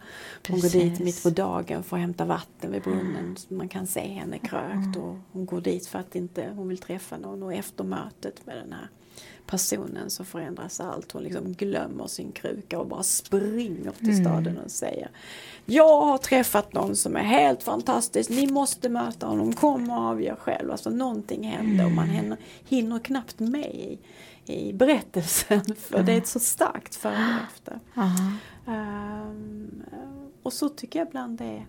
hon 0.49 0.61
går 0.61 0.69
dit 0.69 0.99
mitt 0.99 1.23
på 1.23 1.31
dagen 1.31 1.83
för 1.83 1.97
att 1.97 2.01
hämta 2.01 2.25
vatten 2.25 2.73
vid 2.73 2.83
brunnen. 2.83 3.17
Mm. 3.17 3.37
Man 3.49 3.69
kan 3.69 3.87
se 3.87 4.01
henne 4.01 4.39
krökt 4.39 4.97
och 4.97 5.17
hon 5.33 5.47
går 5.47 5.61
dit 5.61 5.87
för 5.87 5.99
att 5.99 6.15
inte 6.15 6.53
hon 6.57 6.69
vill 6.69 6.79
träffa 6.79 7.17
någon 7.17 7.43
och 7.43 7.55
efter 7.55 7.85
mötet 7.85 8.47
med 8.47 8.57
den 8.57 8.73
här 8.73 8.89
personen 9.47 10.11
så 10.11 10.25
förändras 10.25 10.81
allt. 10.81 11.13
Hon 11.13 11.23
liksom 11.23 11.53
glömmer 11.53 12.07
sin 12.07 12.33
kruka 12.33 12.79
och 12.79 12.87
bara 12.87 13.03
springer 13.03 13.91
till 13.91 14.11
mm. 14.11 14.25
staden 14.25 14.59
och 14.59 14.71
säger 14.71 15.11
Jag 15.65 16.01
har 16.01 16.19
träffat 16.19 16.73
någon 16.73 16.97
som 16.97 17.17
är 17.17 17.23
helt 17.23 17.63
fantastisk, 17.63 18.31
ni 18.31 18.47
måste 18.47 18.89
möta 18.89 19.27
honom, 19.27 19.53
kom 19.53 19.91
och 19.91 19.97
avgör 19.97 20.37
själv. 20.37 20.71
Alltså 20.71 20.91
någonting 20.91 21.45
händer 21.45 21.85
och 21.85 21.93
man 21.93 22.09
hinner, 22.09 22.39
hinner 22.69 22.99
knappt 22.99 23.39
med 23.41 23.99
i, 24.47 24.73
berättelsen 24.73 25.65
för 25.65 25.95
mm. 25.95 26.07
det 26.07 26.13
är 26.13 26.19
ett 26.19 26.27
så 26.27 26.41
starkt 26.41 26.95
före 26.95 27.15
och 27.15 27.43
efter. 27.53 27.81
Um, 28.67 29.83
och 30.43 30.53
så 30.53 30.69
tycker 30.69 30.99
jag 30.99 31.09
ibland 31.09 31.39
det 31.39 31.45
är 31.45 31.67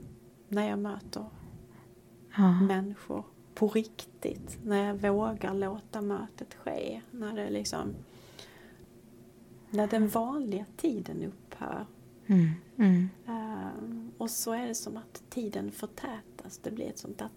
när 0.48 0.70
jag 0.70 0.80
möter 0.80 1.26
människor 2.68 3.24
på 3.56 3.68
riktigt. 3.68 4.58
När 4.64 4.88
jag 4.88 5.12
vågar 5.12 5.54
låta 5.54 6.02
mötet 6.02 6.54
ske. 6.54 7.02
När 7.12 7.36
det 7.36 7.50
liksom 7.50 7.96
när 9.70 9.88
den 9.88 10.08
vanliga 10.08 10.66
tiden 10.78 11.24
upphör. 11.24 11.86
Mm, 12.26 12.50
mm. 12.78 13.10
Uh, 13.28 14.10
och 14.18 14.30
så 14.30 14.52
är 14.52 14.68
det 14.68 14.76
som 14.76 14.98
att 14.98 15.24
tiden 15.30 15.72
förtätas. 15.72 16.58
Det 16.64 16.72
blir 16.72 16.90
ett 16.90 16.98
sånt 16.98 17.18
där 17.18 17.30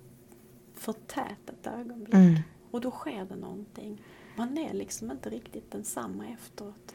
förtätat 0.75 1.67
ögonblick. 1.67 2.15
Mm. 2.15 2.41
Och 2.71 2.81
då 2.81 2.91
sker 2.91 3.25
det 3.25 3.37
någonting. 3.37 4.03
Man 4.39 4.59
är 4.59 4.75
liksom 4.75 5.11
inte 5.11 5.31
riktigt 5.31 5.71
densamma 5.71 6.29
efteråt. 6.29 6.95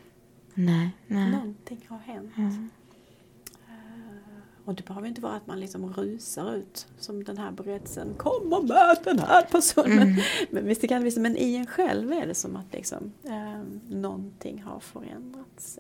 Nej, 0.54 0.90
nej. 1.08 1.32
Någonting 1.32 1.86
har 1.90 1.98
hänt. 1.98 2.38
Mm. 2.38 2.70
Och 4.66 4.76
det 4.76 4.86
behöver 4.86 5.08
inte 5.08 5.22
vara 5.22 5.34
att 5.34 5.48
man 5.48 5.60
liksom 5.60 5.94
rusar 5.94 6.56
ut 6.56 6.88
som 7.00 7.24
den 7.24 7.38
här 7.38 7.52
berättelsen. 7.52 8.14
Kom 8.18 8.54
och 8.54 8.64
möt 8.68 9.04
den 9.04 9.20
här 9.20 9.42
personen. 9.42 10.02
Mm. 10.02 10.22
Men, 10.50 10.66
visst, 10.66 10.82
det 10.82 10.88
kan, 10.88 11.12
men 11.18 11.38
i 11.38 11.56
en 11.56 11.68
själv 11.68 12.12
är 12.12 12.28
det 12.28 12.34
som 12.34 12.56
att 12.56 12.74
liksom, 12.74 13.12
eh, 13.24 13.62
någonting 13.90 14.62
har 14.62 14.80
förändrats. 14.80 15.80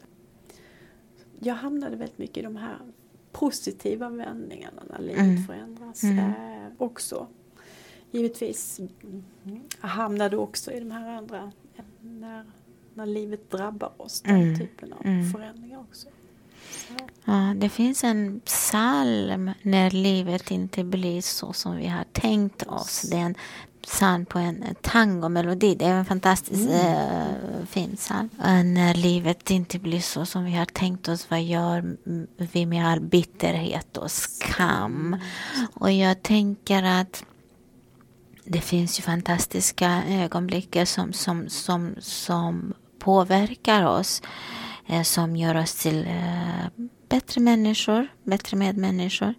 Jag 1.39 1.55
hamnade 1.55 1.95
väldigt 1.95 2.17
mycket 2.17 2.37
i 2.37 2.41
de 2.41 2.55
här 2.55 2.77
positiva 3.31 4.09
vändningarna 4.09 4.83
när 4.89 4.99
livet 4.99 5.19
mm. 5.19 5.43
förändras 5.43 6.03
mm. 6.03 6.19
Eh, 6.19 6.71
också. 6.77 7.27
Givetvis 8.13 8.79
hamnade 9.79 10.37
också 10.37 10.71
i 10.71 10.79
de 10.79 10.91
här 10.91 11.17
andra 11.17 11.51
när, 12.01 12.45
när 12.93 13.05
livet 13.05 13.51
drabbar 13.51 13.91
oss, 13.97 14.21
den 14.21 14.35
mm. 14.35 14.59
typen 14.59 14.93
av 14.93 15.05
mm. 15.05 15.31
förändringar 15.31 15.79
också. 15.79 16.07
Ja, 17.25 17.53
det 17.55 17.69
finns 17.69 18.03
en 18.03 18.41
psalm 18.45 19.51
när 19.61 19.91
livet 19.91 20.51
inte 20.51 20.83
blir 20.83 21.21
så 21.21 21.53
som 21.53 21.77
vi 21.77 21.87
har 21.87 22.03
tänkt 22.11 22.63
oss. 22.63 23.01
Det 23.01 23.17
är 23.17 23.21
en 23.21 23.35
psalm 23.81 24.25
på 24.25 24.39
en 24.39 24.65
tangomelodi. 24.81 25.75
Det 25.75 25.85
är 25.85 25.93
en 25.93 26.05
fantastiskt 26.05 26.69
mm. 26.69 26.95
äh, 26.95 27.65
fin 27.65 27.95
psalm. 27.95 28.29
När 28.73 28.93
livet 28.93 29.51
inte 29.51 29.79
blir 29.79 30.01
så 30.01 30.25
som 30.25 30.43
vi 30.43 30.51
har 30.51 30.65
tänkt 30.65 31.07
oss, 31.07 31.29
vad 31.29 31.43
gör 31.43 31.97
vi 32.37 32.65
med 32.65 32.87
all 32.87 32.99
bitterhet 32.99 33.97
och 33.97 34.11
skam? 34.11 35.17
Och 35.73 35.91
jag 35.91 36.21
tänker 36.23 36.83
att 36.83 37.25
det 38.45 38.61
finns 38.61 38.99
ju 38.99 39.03
fantastiska 39.03 40.03
ögonblick 40.07 40.77
som, 40.85 41.13
som, 41.13 41.49
som, 41.49 41.95
som 41.99 42.73
påverkar 42.99 43.85
oss. 43.85 44.21
Eh, 44.87 45.01
som 45.01 45.35
gör 45.35 45.57
oss 45.57 45.75
till 45.75 46.07
eh, 46.07 46.83
bättre 47.09 47.41
människor, 47.41 48.07
bättre 48.23 48.57
medmänniskor. 48.57 49.33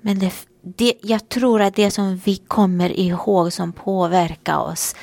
Men 0.00 0.18
det, 0.18 0.32
det, 0.62 0.94
jag 1.02 1.28
tror 1.28 1.62
att 1.62 1.74
det 1.74 1.90
som 1.90 2.16
vi 2.16 2.36
kommer 2.36 3.00
ihåg 3.00 3.52
som 3.52 3.72
påverkar 3.72 4.58
oss 4.58 4.96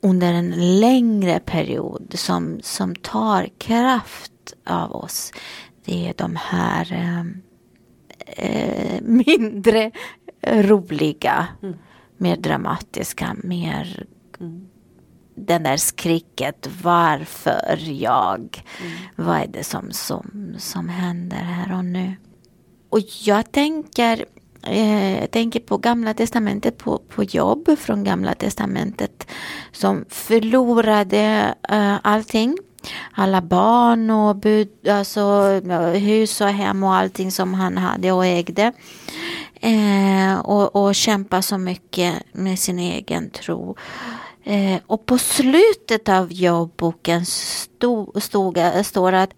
under 0.00 0.32
en 0.32 0.80
längre 0.80 1.40
period 1.40 2.14
som, 2.18 2.60
som 2.62 2.96
tar 2.96 3.48
kraft 3.58 4.32
av 4.66 4.92
oss. 4.92 5.32
Det 5.84 6.08
är 6.08 6.14
de 6.16 6.36
här 6.36 6.92
eh, 6.92 7.24
eh 8.46 9.00
mindre 9.02 9.90
roliga, 10.42 11.46
mm. 11.62 11.76
mer 12.16 12.36
dramatiska, 12.36 13.36
mer 13.42 14.06
mm 14.40 14.68
den 15.46 15.62
där 15.62 15.76
skriket 15.76 16.68
varför 16.82 17.78
jag? 17.90 18.64
Mm. 18.80 18.92
Vad 19.16 19.36
är 19.36 19.46
det 19.46 19.64
som, 19.64 19.90
som, 19.90 20.54
som 20.58 20.88
händer 20.88 21.36
här 21.36 21.78
och 21.78 21.84
nu? 21.84 22.16
Och 22.88 23.00
jag 23.24 23.52
tänker, 23.52 24.24
eh, 24.62 25.26
tänker 25.26 25.60
på 25.60 25.76
Gamla 25.76 26.14
Testamentet, 26.14 26.78
på, 26.78 26.98
på 27.08 27.24
jobb 27.24 27.78
från 27.78 28.04
Gamla 28.04 28.34
Testamentet 28.34 29.26
som 29.72 30.04
förlorade 30.08 31.54
eh, 31.68 31.96
allting. 32.02 32.56
Alla 33.12 33.42
barn 33.42 34.10
och 34.10 34.36
bud, 34.36 34.88
alltså, 34.88 35.42
hus 35.94 36.40
och 36.40 36.48
hem 36.48 36.82
och 36.82 36.94
allting 36.94 37.32
som 37.32 37.54
han 37.54 37.76
hade 37.76 38.12
och 38.12 38.26
ägde. 38.26 38.72
Eh, 39.60 40.38
och, 40.38 40.76
och 40.76 40.94
kämpa 40.94 41.42
så 41.42 41.58
mycket 41.58 42.14
med 42.32 42.58
sin 42.58 42.78
egen 42.78 43.30
tro. 43.30 43.76
Eh, 44.44 44.80
och 44.86 45.06
på 45.06 45.18
slutet 45.18 46.08
av 46.08 46.32
jobboken 46.32 47.26
stod, 47.26 48.22
stod, 48.22 48.58
står 48.82 49.12
att, 49.12 49.30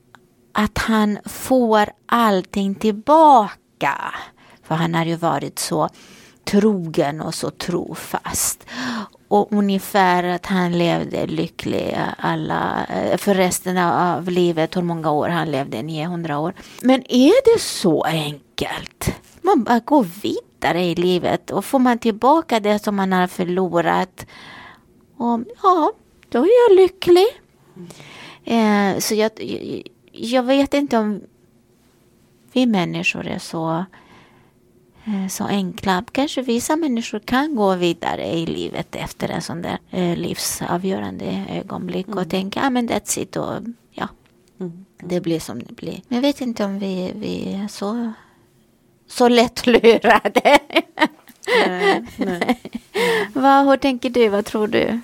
att 0.52 0.78
han 0.78 1.18
får 1.24 1.90
allting 2.06 2.74
tillbaka. 2.74 4.14
För 4.62 4.74
han 4.74 4.94
har 4.94 5.04
ju 5.04 5.16
varit 5.16 5.58
så 5.58 5.88
trogen 6.44 7.20
och 7.20 7.34
så 7.34 7.50
trofast. 7.50 8.66
Och 9.28 9.48
ungefär 9.52 10.24
att 10.24 10.46
han 10.46 10.78
levde 10.78 11.26
lycklig 11.26 11.98
alla, 12.18 12.86
eh, 12.86 13.16
för 13.16 13.34
resten 13.34 13.78
av 13.78 14.28
livet, 14.28 14.76
hur 14.76 14.82
många 14.82 15.10
år 15.10 15.28
han 15.28 15.50
levde, 15.50 15.82
900 15.82 16.38
år. 16.38 16.54
Men 16.82 17.02
är 17.08 17.54
det 17.54 17.60
så 17.60 18.02
enkelt? 18.02 19.14
Man 19.42 19.64
bara 19.64 19.80
går 19.80 20.06
vidare 20.22 20.84
i 20.84 20.94
livet 20.94 21.50
och 21.50 21.64
får 21.64 21.78
man 21.78 21.98
tillbaka 21.98 22.60
det 22.60 22.78
som 22.78 22.96
man 22.96 23.12
har 23.12 23.26
förlorat 23.26 24.26
och 25.16 25.40
ja, 25.62 25.92
då 26.28 26.38
är 26.38 26.68
jag 26.68 26.76
lycklig. 26.76 27.26
Eh, 28.44 28.98
så 28.98 29.14
jag, 29.14 29.30
jag 30.12 30.42
vet 30.42 30.74
inte 30.74 30.98
om 30.98 31.20
vi 32.52 32.66
människor 32.66 33.26
är 33.26 33.38
så, 33.38 33.84
eh, 35.04 35.28
så 35.28 35.44
enkla. 35.44 36.04
Kanske 36.12 36.42
vissa 36.42 36.76
människor 36.76 37.18
kan 37.18 37.56
gå 37.56 37.74
vidare 37.74 38.26
i 38.26 38.46
livet 38.46 38.96
efter 38.96 39.28
en 39.28 39.42
sån 39.42 39.62
där 39.62 39.78
eh, 39.90 40.16
livsavgörande 40.16 41.44
ögonblick 41.50 42.06
mm. 42.06 42.18
och 42.18 42.30
tänka, 42.30 42.60
ja 42.60 42.66
ah, 42.66 42.70
men 42.70 42.88
that's 42.88 43.18
it 43.18 43.36
och 43.36 43.54
ja, 43.90 44.08
mm. 44.60 44.84
det 44.98 45.20
blir 45.20 45.40
som 45.40 45.58
det 45.58 45.72
blir. 45.72 46.02
Men 46.08 46.16
jag 46.16 46.22
vet 46.22 46.40
inte 46.40 46.64
om 46.64 46.78
vi, 46.78 47.12
vi 47.14 47.54
är 47.54 47.68
så, 47.68 48.12
så 49.10 49.28
lättlurade. 49.28 50.58
nej, 51.66 52.04
nej. 52.16 52.60
Vad, 53.34 53.66
hur 53.66 53.76
tänker 53.76 54.10
du? 54.10 54.28
Vad 54.28 54.44
tror 54.44 54.68
du? 54.68 55.00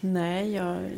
Nej, 0.00 0.52
jag, 0.52 0.90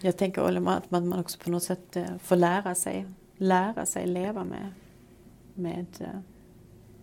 jag 0.00 0.16
tänker 0.16 0.68
att 0.68 0.90
man, 0.90 1.12
också 1.12 1.38
på 1.38 1.50
något 1.50 1.62
sätt 1.62 1.96
eh, 1.96 2.04
får 2.22 2.36
lära 2.36 2.74
sig, 2.74 3.06
lära 3.36 3.86
sig 3.86 4.06
leva 4.06 4.44
med, 4.44 4.72
med 5.54 5.86
eh, 5.98 6.20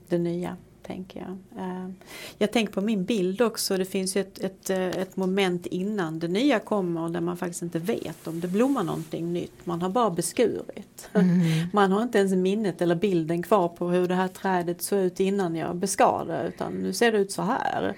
det 0.10 0.18
nya, 0.18 0.58
tänker 0.84 1.20
jag. 1.20 1.64
Eh, 1.66 1.90
jag 2.38 2.52
tänker 2.52 2.74
på 2.74 2.82
min 2.82 3.04
bild 3.04 3.42
också, 3.42 3.78
det 3.78 3.86
finns 3.86 4.18
ju 4.18 4.22
ett, 4.22 4.40
ett, 4.40 4.70
ett 4.70 5.18
moment 5.18 5.66
innan 5.66 6.20
det 6.20 6.28
nya 6.28 6.60
kommer 6.60 7.10
där 7.10 7.22
man 7.22 7.38
faktiskt 7.38 7.62
inte 7.62 7.80
vet 7.80 8.28
om 8.28 8.40
det 8.40 8.48
blommar 8.48 8.84
någonting 8.84 9.34
nytt. 9.34 9.66
Man 9.66 9.82
har 9.82 9.90
bara 9.90 10.10
beskurit. 10.10 11.10
Mm. 11.14 11.68
Man 11.74 11.92
har 11.92 12.04
inte 12.04 12.18
ens 12.18 12.34
minnet 12.34 12.82
eller 12.82 12.96
bilden 12.96 13.44
kvar 13.44 13.68
på 13.68 13.90
hur 13.90 14.08
det 14.08 14.16
här 14.16 14.28
trädet 14.28 14.82
såg 14.82 15.00
ut 15.00 15.20
innan 15.20 15.56
jag 15.56 15.76
beskar 15.76 16.26
det 16.28 16.48
utan 16.48 16.74
nu 16.74 16.94
ser 16.94 17.12
det 17.12 17.18
ut 17.18 17.32
så 17.32 17.42
här. 17.42 17.96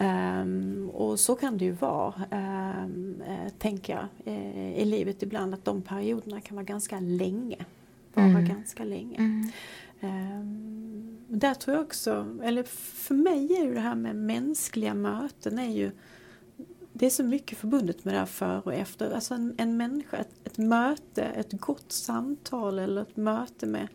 Um, 0.00 0.90
och 0.90 1.20
så 1.20 1.34
kan 1.34 1.58
det 1.58 1.64
ju 1.64 1.72
vara, 1.72 2.14
um, 2.30 3.22
uh, 3.28 3.48
tänker 3.58 3.92
jag, 3.92 4.32
uh, 4.34 4.78
i 4.78 4.84
livet 4.84 5.22
ibland 5.22 5.54
att 5.54 5.64
de 5.64 5.82
perioderna 5.82 6.40
kan 6.40 6.56
vara 6.56 6.64
ganska 6.64 7.00
länge. 7.00 7.56
Vara 8.14 8.26
mm. 8.26 8.48
ganska 8.48 8.84
länge. 8.84 9.16
Mm. 9.18 9.50
Um, 10.00 10.85
där 11.28 11.54
tror 11.54 11.76
jag 11.76 11.84
också, 11.84 12.38
eller 12.42 12.62
för 12.62 13.14
mig 13.14 13.52
är 13.52 13.64
ju 13.64 13.74
det 13.74 13.80
här 13.80 13.94
med 13.94 14.16
mänskliga 14.16 14.94
möten 14.94 15.58
är 15.58 15.70
ju 15.70 15.90
det 16.98 17.06
är 17.06 17.10
så 17.10 17.24
mycket 17.24 17.58
förbundet 17.58 18.04
med 18.04 18.14
det 18.14 18.18
här 18.18 18.26
före 18.26 18.60
och 18.60 18.74
efter. 18.74 19.10
Alltså 19.10 19.34
en, 19.34 19.54
en 19.58 19.76
människa, 19.76 20.16
ett, 20.16 20.34
ett, 20.44 20.58
möte, 20.58 21.22
ett 21.22 21.52
gott 21.52 21.92
samtal 21.92 22.78
eller 22.78 23.02
ett 23.02 23.16
möte 23.16 23.66
med, 23.66 23.88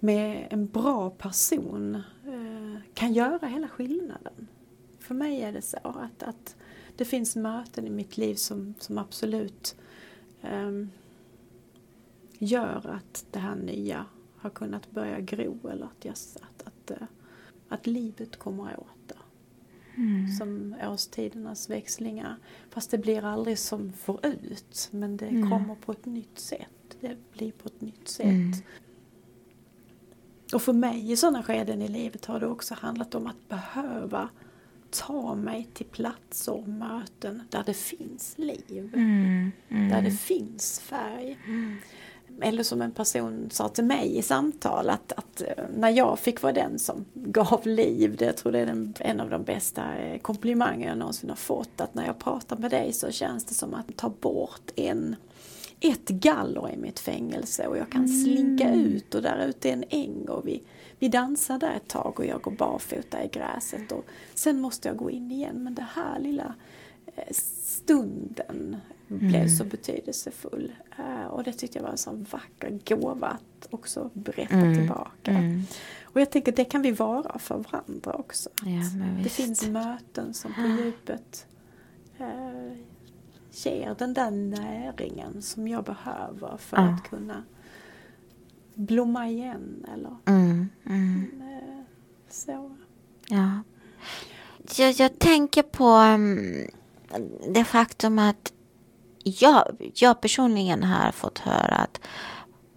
med 0.00 0.46
en 0.50 0.66
bra 0.66 1.10
person 1.10 1.94
eh, 2.26 2.80
kan 2.94 3.12
göra 3.12 3.46
hela 3.46 3.68
skillnaden. 3.68 4.48
För 4.98 5.14
mig 5.14 5.42
är 5.42 5.52
det 5.52 5.62
så 5.62 5.78
att, 5.84 6.22
att 6.22 6.56
det 6.96 7.04
finns 7.04 7.36
möten 7.36 7.86
i 7.86 7.90
mitt 7.90 8.16
liv 8.16 8.34
som, 8.34 8.74
som 8.78 8.98
absolut 8.98 9.76
eh, 10.42 10.86
gör 12.38 12.90
att 13.02 13.26
det 13.30 13.38
här 13.38 13.56
nya 13.56 14.06
har 14.42 14.50
kunnat 14.50 14.90
börja 14.90 15.20
gro 15.20 15.68
eller 15.68 15.86
att, 15.86 16.06
att, 16.06 16.38
att, 16.42 16.66
att, 16.66 16.90
eh, 16.90 17.06
att 17.68 17.86
livet 17.86 18.38
kommer 18.38 18.80
åter. 18.80 19.18
Mm. 19.96 20.28
Som 20.28 20.74
årstidernas 20.82 21.70
växlingar. 21.70 22.36
Fast 22.70 22.90
det 22.90 22.98
blir 22.98 23.24
aldrig 23.24 23.58
som 23.58 23.92
förut. 23.92 24.88
Men 24.90 25.16
det 25.16 25.28
mm. 25.28 25.50
kommer 25.50 25.74
på 25.74 25.92
ett 25.92 26.06
nytt 26.06 26.38
sätt. 26.38 26.96
Det 27.00 27.16
blir 27.32 27.52
på 27.52 27.68
ett 27.68 27.80
nytt 27.80 28.08
sätt. 28.08 28.26
Mm. 28.26 28.52
Och 30.54 30.62
för 30.62 30.72
mig 30.72 31.12
i 31.12 31.16
sådana 31.16 31.42
skeden 31.42 31.82
i 31.82 31.88
livet 31.88 32.24
har 32.24 32.40
det 32.40 32.46
också 32.46 32.74
handlat 32.74 33.14
om 33.14 33.26
att 33.26 33.48
behöva 33.48 34.28
ta 34.90 35.34
mig 35.34 35.68
till 35.74 35.86
platser 35.86 36.52
och 36.52 36.68
möten 36.68 37.42
där 37.50 37.62
det 37.66 37.74
finns 37.74 38.38
liv. 38.38 38.90
Mm, 38.94 39.52
mm. 39.68 39.88
Där 39.88 40.02
det 40.02 40.10
finns 40.10 40.80
färg. 40.80 41.38
Mm 41.46 41.78
eller 42.40 42.62
som 42.62 42.82
en 42.82 42.92
person 42.92 43.48
sa 43.50 43.68
till 43.68 43.84
mig 43.84 44.18
i 44.18 44.22
samtal 44.22 44.90
att, 44.90 45.12
att 45.12 45.40
eh, 45.40 45.64
när 45.76 45.90
jag 45.90 46.18
fick 46.18 46.42
vara 46.42 46.52
den 46.52 46.78
som 46.78 47.04
gav 47.14 47.66
liv, 47.66 48.16
det 48.16 48.24
jag 48.24 48.36
tror 48.36 48.52
det 48.52 48.58
är 48.58 48.66
den, 48.66 48.94
en 48.98 49.20
av 49.20 49.30
de 49.30 49.42
bästa 49.42 49.96
eh, 49.96 50.18
komplimanger 50.18 50.88
jag 50.88 50.98
någonsin 50.98 51.28
har 51.28 51.36
fått, 51.36 51.80
att 51.80 51.94
när 51.94 52.06
jag 52.06 52.18
pratar 52.18 52.56
med 52.56 52.70
dig 52.70 52.92
så 52.92 53.10
känns 53.10 53.44
det 53.44 53.54
som 53.54 53.74
att 53.74 53.96
ta 53.96 54.08
bort 54.08 54.70
en 54.76 55.16
ett 55.82 56.08
galler 56.08 56.70
i 56.70 56.76
mitt 56.76 56.98
fängelse 56.98 57.66
och 57.66 57.78
jag 57.78 57.92
kan 57.92 58.08
slinka 58.08 58.68
mm. 58.68 58.80
ut 58.80 59.14
och 59.14 59.22
där 59.22 59.46
ute 59.46 59.68
är 59.68 59.72
en 59.72 59.84
äng 59.90 60.28
och 60.28 60.48
vi, 60.48 60.62
vi 60.98 61.08
dansar 61.08 61.58
där 61.58 61.74
ett 61.76 61.88
tag 61.88 62.20
och 62.20 62.26
jag 62.26 62.42
går 62.42 62.50
barfota 62.50 63.24
i 63.24 63.28
gräset 63.28 63.92
och 63.92 64.04
sen 64.34 64.60
måste 64.60 64.88
jag 64.88 64.96
gå 64.96 65.10
in 65.10 65.30
igen 65.30 65.64
men 65.64 65.74
det 65.74 65.86
här 65.94 66.18
lilla 66.20 66.54
eh, 67.06 67.32
stunden 67.62 68.76
mm. 69.14 69.28
blev 69.28 69.48
så 69.48 69.64
betydelsefull. 69.64 70.72
Uh, 70.98 71.26
och 71.26 71.44
det 71.44 71.52
tyckte 71.52 71.78
jag 71.78 71.82
var 71.82 71.90
en 71.90 71.98
sån 71.98 72.26
vacker 72.30 72.78
gåva 72.86 73.26
att 73.26 73.68
också 73.70 74.10
berätta 74.12 74.54
mm. 74.54 74.74
tillbaka. 74.74 75.30
Mm. 75.30 75.62
Och 76.02 76.20
jag 76.20 76.30
tänker 76.30 76.52
det 76.52 76.64
kan 76.64 76.82
vi 76.82 76.90
vara 76.90 77.38
för 77.38 77.64
varandra 77.70 78.12
också. 78.12 78.50
Ja, 78.64 78.82
det 79.22 79.28
finns 79.28 79.66
möten 79.66 80.34
som 80.34 80.54
på 80.54 80.60
djupet 80.60 81.46
uh, 82.20 82.72
ger 83.52 83.94
den 83.98 84.14
där 84.14 84.30
näringen 84.30 85.42
som 85.42 85.68
jag 85.68 85.84
behöver 85.84 86.56
för 86.56 86.76
ja. 86.76 86.82
att 86.82 87.08
kunna 87.08 87.44
blomma 88.74 89.28
igen 89.28 89.86
eller 89.94 90.16
mm, 90.24 90.68
mm. 90.84 91.32
Uh, 91.42 91.82
så. 92.28 92.76
Ja. 93.28 93.62
Jag, 94.76 94.92
jag 94.92 95.18
tänker 95.18 95.62
på 95.62 95.86
um, 95.86 96.66
det 97.54 97.64
faktum 97.64 98.18
att 98.18 98.52
jag, 99.24 99.92
jag 99.94 100.20
personligen 100.20 100.84
har 100.84 101.12
fått 101.12 101.38
höra 101.38 101.74
att 101.74 102.00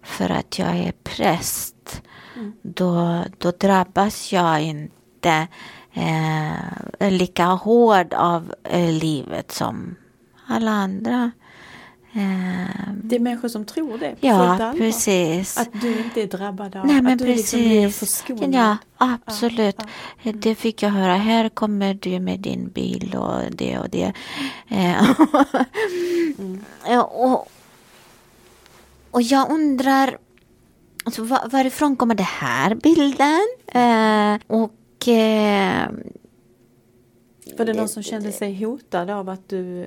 för 0.02 0.30
att 0.30 0.58
jag 0.58 0.76
är 0.76 0.92
präst 0.92 2.02
mm. 2.36 2.52
då, 2.62 3.22
då 3.38 3.50
drabbas 3.50 4.32
jag 4.32 4.62
inte 4.62 5.48
eh, 5.92 7.10
lika 7.10 7.44
hård 7.44 8.14
av 8.14 8.54
eh, 8.64 8.92
livet 8.92 9.52
som 9.52 9.96
alla 10.46 10.70
andra. 10.70 11.30
Eh, 12.16 12.92
det 13.02 13.16
är 13.16 13.20
människor 13.20 13.48
som 13.48 13.64
tror 13.64 13.98
det? 13.98 14.16
Ja, 14.20 14.74
precis. 14.78 15.58
Att 15.58 15.80
du 15.80 15.98
inte 15.98 16.22
är 16.22 16.26
drabbad 16.26 16.76
av 16.76 16.86
Nej, 16.86 17.02
men 17.02 17.12
att 17.12 17.18
du 17.18 17.24
precis. 17.24 18.00
liksom 18.00 18.36
blir 18.36 18.54
Ja, 18.54 18.76
absolut. 18.96 19.76
Ja, 19.78 19.84
ja. 20.22 20.30
Mm. 20.30 20.40
Det 20.40 20.54
fick 20.54 20.82
jag 20.82 20.90
höra. 20.90 21.14
Här 21.14 21.48
kommer 21.48 21.94
du 21.94 22.20
med 22.20 22.40
din 22.40 22.68
bil 22.68 23.14
och 23.16 23.40
det 23.52 23.78
och 23.78 23.90
det. 23.90 24.12
Eh, 24.68 25.10
mm. 26.38 26.60
och, 27.00 27.48
och 29.10 29.22
jag 29.22 29.50
undrar 29.50 30.18
alltså, 31.04 31.22
var, 31.22 31.48
varifrån 31.48 31.96
kommer 31.96 32.14
det 32.14 32.22
här 32.22 32.74
bilden? 32.74 33.46
Eh, 33.66 34.56
och 34.56 35.08
eh, 35.08 35.90
var 37.58 37.64
det 37.64 37.72
någon 37.72 37.88
som 37.88 38.02
kände 38.02 38.32
sig 38.32 38.64
hotad 38.64 39.10
av 39.10 39.28
att 39.28 39.48
du 39.48 39.86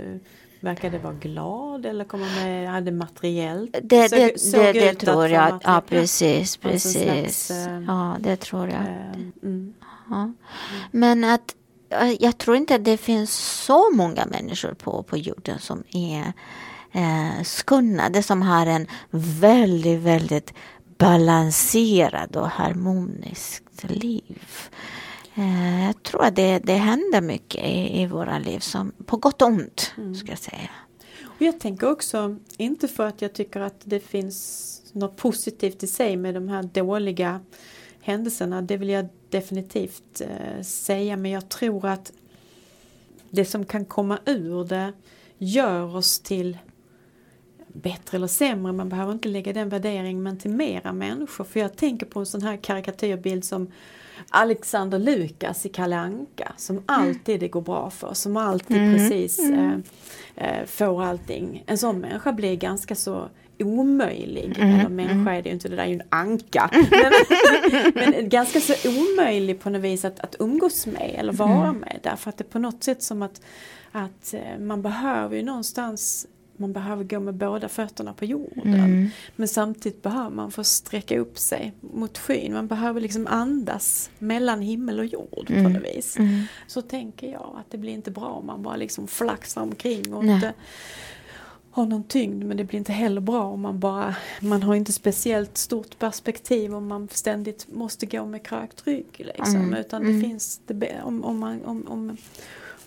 Verkade 0.59 0.97
vara 0.99 1.13
glad 1.13 1.85
eller 1.85 2.05
komma 2.05 2.25
med, 2.35 2.69
hade 2.69 2.91
materiellt? 2.91 3.77
Det, 3.83 4.07
det, 4.07 4.39
såg, 4.41 4.61
det, 4.61 4.71
det 4.73 4.93
tror 4.93 5.27
jag. 5.27 5.59
Ja, 5.63 5.81
precis. 5.87 6.57
precis. 6.57 7.45
Slags, 7.45 7.51
äh, 7.51 7.83
ja, 7.87 8.17
det 8.19 8.35
tror 8.35 8.67
jag. 8.67 8.81
Äh, 8.81 9.21
mm. 9.43 9.73
ja. 10.09 10.33
Men 10.91 11.23
att 11.23 11.55
jag 12.19 12.37
tror 12.37 12.55
inte 12.55 12.75
att 12.75 12.85
det 12.85 12.97
finns 12.97 13.33
så 13.65 13.91
många 13.93 14.25
människor 14.25 14.73
på, 14.73 15.03
på 15.03 15.17
jorden 15.17 15.59
som 15.59 15.83
är 15.93 16.33
eh, 16.91 17.43
skunnade, 17.43 18.23
som 18.23 18.41
har 18.41 18.65
en 18.65 18.87
väldigt, 19.39 19.99
väldigt 19.99 20.53
balanserad 20.97 22.35
och 22.35 22.49
harmoniskt 22.49 23.83
liv. 23.83 24.69
Eh, 25.39 25.85
jag 25.85 26.03
tror 26.03 26.23
att 26.23 26.35
det, 26.35 26.59
det 26.59 26.73
händer 26.73 27.21
mycket 27.21 27.65
i, 27.65 28.01
i 28.01 28.05
våra 28.05 28.39
liv, 28.39 28.59
som, 28.59 28.91
på 29.05 29.17
gott 29.17 29.41
och 29.41 29.47
ont. 29.47 29.93
Mm. 29.97 30.15
Ska 30.15 30.29
jag 30.29 30.39
säga. 30.39 30.69
Och 31.23 31.41
jag 31.41 31.59
tänker 31.59 31.91
också, 31.91 32.35
inte 32.57 32.87
för 32.87 33.05
att 33.07 33.21
jag 33.21 33.33
tycker 33.33 33.59
att 33.59 33.81
det 33.83 33.99
finns 33.99 34.65
något 34.91 35.15
positivt 35.15 35.83
i 35.83 35.87
sig 35.87 36.17
med 36.17 36.33
de 36.33 36.49
här 36.49 36.63
dåliga 36.63 37.39
händelserna, 38.01 38.61
det 38.61 38.77
vill 38.77 38.89
jag 38.89 39.07
definitivt 39.29 40.21
eh, 40.21 40.63
säga, 40.63 41.17
men 41.17 41.31
jag 41.31 41.49
tror 41.49 41.85
att 41.85 42.11
det 43.29 43.45
som 43.45 43.65
kan 43.65 43.85
komma 43.85 44.19
ur 44.25 44.63
det 44.65 44.93
gör 45.37 45.95
oss 45.95 46.19
till 46.19 46.57
bättre 47.67 48.17
eller 48.17 48.27
sämre, 48.27 48.71
man 48.71 48.89
behöver 48.89 49.11
inte 49.11 49.29
lägga 49.29 49.53
den 49.53 49.69
värderingen, 49.69 50.23
men 50.23 50.37
till 50.37 50.51
mera 50.51 50.93
människor. 50.93 51.43
För 51.43 51.59
jag 51.59 51.75
tänker 51.75 52.05
på 52.05 52.19
en 52.19 52.25
sån 52.25 52.41
här 52.41 52.57
karikatyrbild 52.57 53.45
som 53.45 53.71
Alexander 54.29 54.99
Lukas 54.99 55.65
i 55.65 55.69
Kalle 55.69 55.97
Anka 55.97 56.53
som 56.57 56.75
mm. 56.75 56.85
alltid 56.87 57.39
det 57.39 57.47
går 57.47 57.61
bra 57.61 57.89
för, 57.89 58.13
som 58.13 58.37
alltid 58.37 58.77
mm. 58.77 58.93
precis 58.93 59.39
mm. 59.39 59.83
Eh, 60.35 60.59
eh, 60.59 60.65
får 60.65 61.03
allting. 61.03 61.63
En 61.67 61.77
sån 61.77 61.99
människa 61.99 62.31
blir 62.31 62.55
ganska 62.55 62.95
så 62.95 63.29
omöjlig, 63.59 64.57
mm. 64.59 64.79
eller 64.79 64.89
människa 64.89 65.13
mm. 65.13 65.27
är 65.27 65.41
det 65.41 65.49
ju 65.49 65.53
inte, 65.53 65.69
det 65.69 65.75
där 65.75 65.83
är 65.83 65.87
ju 65.87 65.93
en 65.93 66.07
anka. 66.09 66.69
men, 66.91 68.11
men, 68.11 68.29
ganska 68.29 68.59
så 68.59 68.73
omöjlig 68.89 69.59
på 69.61 69.69
något 69.69 69.81
vis 69.81 70.05
att, 70.05 70.19
att 70.19 70.35
umgås 70.39 70.85
med 70.85 71.15
eller 71.17 71.33
vara 71.33 71.67
mm. 71.67 71.77
med 71.77 71.99
därför 72.03 72.29
att 72.29 72.37
det 72.37 72.43
är 72.43 72.49
på 72.49 72.59
något 72.59 72.83
sätt 72.83 73.03
som 73.03 73.21
att, 73.21 73.41
att 73.91 74.33
eh, 74.33 74.59
man 74.59 74.81
behöver 74.81 75.35
ju 75.35 75.43
någonstans 75.43 76.27
man 76.59 76.73
behöver 76.73 77.03
gå 77.03 77.19
med 77.19 77.33
båda 77.33 77.69
fötterna 77.69 78.13
på 78.13 78.25
jorden. 78.25 78.73
Mm. 78.73 79.09
Men 79.35 79.47
samtidigt 79.47 80.01
behöver 80.01 80.29
man 80.29 80.51
få 80.51 80.63
sträcka 80.63 81.19
upp 81.19 81.37
sig 81.37 81.73
mot 81.81 82.17
skyn. 82.17 82.53
Man 82.53 82.67
behöver 82.67 83.01
liksom 83.01 83.27
andas 83.27 84.09
mellan 84.19 84.61
himmel 84.61 84.99
och 84.99 85.05
jord 85.05 85.45
mm. 85.49 85.63
på 85.63 85.69
något 85.69 85.83
vis. 85.83 86.17
Mm. 86.17 86.43
Så 86.67 86.81
tänker 86.81 87.31
jag 87.31 87.55
att 87.59 87.71
det 87.71 87.77
blir 87.77 87.93
inte 87.93 88.11
bra 88.11 88.27
om 88.27 88.45
man 88.45 88.63
bara 88.63 88.75
liksom 88.75 89.07
flaxar 89.07 89.61
omkring 89.61 90.13
och 90.13 90.25
Nej. 90.25 90.35
inte 90.35 90.53
har 91.71 91.85
någon 91.85 92.03
tyngd 92.03 92.43
men 92.43 92.57
det 92.57 92.63
blir 92.63 92.79
inte 92.79 92.91
heller 92.91 93.21
bra 93.21 93.43
om 93.43 93.61
man 93.61 93.79
bara 93.79 94.15
man 94.39 94.63
har 94.63 94.75
inte 94.75 94.93
speciellt 94.93 95.57
stort 95.57 95.99
perspektiv 95.99 96.75
om 96.75 96.87
man 96.87 97.07
ständigt 97.11 97.67
måste 97.67 98.05
gå 98.05 98.25
med 98.25 98.43
krökt 98.43 98.87
rygg 98.87 99.07
liksom. 99.17 99.55
Mm. 99.55 99.73
utan 99.73 100.01
det 100.01 100.09
mm. 100.09 100.21
finns 100.21 100.61
det, 100.65 101.01
om, 101.03 101.23
om, 101.23 101.39
man, 101.39 101.65
om, 101.65 101.87
om, 101.87 102.17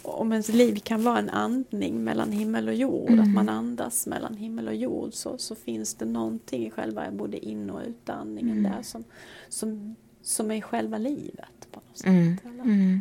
om 0.03 0.33
ens 0.33 0.49
liv 0.49 0.75
kan 0.75 1.05
vara 1.05 1.19
en 1.19 1.31
andning 1.31 2.05
mellan 2.05 2.33
himmel 2.33 2.69
och 2.69 2.75
jord, 2.75 3.11
mm. 3.11 3.21
att 3.21 3.35
man 3.35 3.49
andas 3.49 4.07
mellan 4.07 4.35
himmel 4.35 4.69
och 4.69 4.75
jord 4.75 5.15
så, 5.15 5.39
så 5.39 5.55
finns 5.55 5.95
det 5.95 6.05
någonting 6.05 6.67
i 6.67 6.71
själva 6.71 7.11
både 7.11 7.39
in 7.39 7.71
och 7.71 7.81
utandningen 7.87 8.59
mm. 8.59 8.73
där 8.73 8.83
som, 8.83 9.05
som, 9.49 9.97
som 10.23 10.51
är 10.51 10.61
själva 10.61 10.99
livet. 10.99 11.69
På 11.71 11.81
något 11.89 11.99
sätt, 11.99 12.07
mm. 12.07 12.37
mm. 12.45 13.01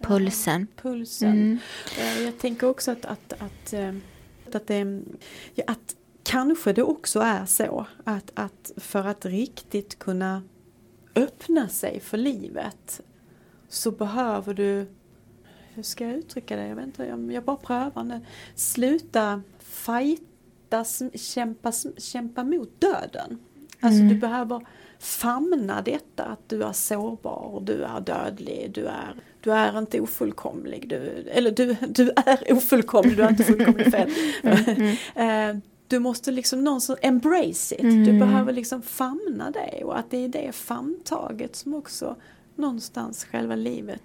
Pulsen. 0.00 0.66
Ja, 0.76 0.82
pulsen. 0.82 1.32
Mm. 1.32 1.58
Eh, 1.98 2.22
jag 2.22 2.38
tänker 2.38 2.68
också 2.68 2.90
att, 2.90 3.04
att, 3.04 3.32
att, 3.32 3.72
eh, 3.72 3.94
att, 4.52 4.66
det, 4.66 5.02
att 5.66 5.96
kanske 6.22 6.72
det 6.72 6.82
också 6.82 7.20
är 7.20 7.46
så 7.46 7.86
att, 8.04 8.30
att 8.34 8.72
för 8.76 9.06
att 9.06 9.24
riktigt 9.24 9.98
kunna 9.98 10.42
öppna 11.14 11.68
sig 11.68 12.00
för 12.00 12.18
livet 12.18 13.00
så 13.68 13.90
behöver 13.90 14.54
du 14.54 14.86
hur 15.78 15.82
ska 15.82 16.04
jag 16.04 16.14
uttrycka 16.14 16.56
det? 16.56 16.66
Jag, 16.66 16.76
vet 16.76 16.84
inte, 16.84 17.04
jag, 17.04 17.32
jag 17.32 17.44
bara 17.44 17.56
prövar 17.56 18.04
nu. 18.04 18.20
Sluta 18.54 19.42
fightas, 19.58 21.02
kämpa, 21.14 21.72
kämpa 21.96 22.44
mot 22.44 22.80
döden. 22.80 23.38
Alltså 23.80 24.00
mm. 24.00 24.08
du 24.08 24.14
behöver 24.14 24.66
famna 24.98 25.82
detta 25.82 26.24
att 26.24 26.48
du 26.48 26.62
är 26.62 26.72
sårbar, 26.72 27.62
du 27.64 27.82
är 27.82 28.00
dödlig, 28.00 28.70
du 28.74 28.86
är, 28.86 29.14
du 29.40 29.52
är 29.52 29.78
inte 29.78 30.00
ofullkomlig. 30.00 30.88
Du, 30.88 30.96
eller 31.30 31.50
du, 31.50 31.76
du 31.88 32.10
är 32.16 32.52
ofullkomlig, 32.52 33.16
du 33.16 33.22
är 33.22 33.30
inte 33.30 33.44
fullkomlig 33.44 33.92
fel. 33.92 34.10
Mm. 34.42 34.96
mm. 35.14 35.62
du 35.88 35.98
måste 35.98 36.30
liksom 36.30 36.64
någonstans 36.64 36.98
embrace 37.02 37.74
it, 37.74 37.80
mm. 37.80 38.04
du 38.04 38.18
behöver 38.18 38.52
liksom 38.52 38.82
famna 38.82 39.50
det 39.50 39.84
och 39.84 39.98
att 39.98 40.10
det 40.10 40.24
är 40.24 40.28
det 40.28 40.52
famntaget 40.52 41.56
som 41.56 41.74
också 41.74 42.16
någonstans 42.56 43.24
själva 43.24 43.54
livet 43.54 44.02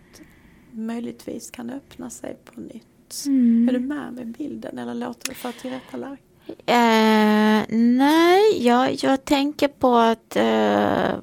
möjligtvis 0.73 1.51
kan 1.51 1.69
öppna 1.69 2.09
sig 2.09 2.37
på 2.45 2.61
nytt. 2.61 3.25
Mm. 3.25 3.69
Är 3.69 3.73
du 3.73 3.79
med 3.79 4.13
med 4.13 4.27
bilden 4.27 4.77
eller 4.77 4.93
låter 4.93 5.29
det 5.29 5.35
för 5.35 5.51
tillrättalagd? 5.51 6.21
Eh, 6.47 7.63
nej, 7.77 8.65
jag, 8.67 9.03
jag 9.03 9.25
tänker 9.25 9.67
på 9.67 9.95
att 9.95 10.35
eh, 10.35 11.15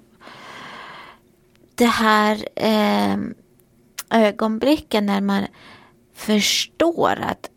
det 1.74 1.86
här 1.86 2.44
eh, 2.56 3.16
ögonblicken 4.10 5.06
när 5.06 5.20
man 5.20 5.42
förstår 6.14 7.18
att 7.20 7.50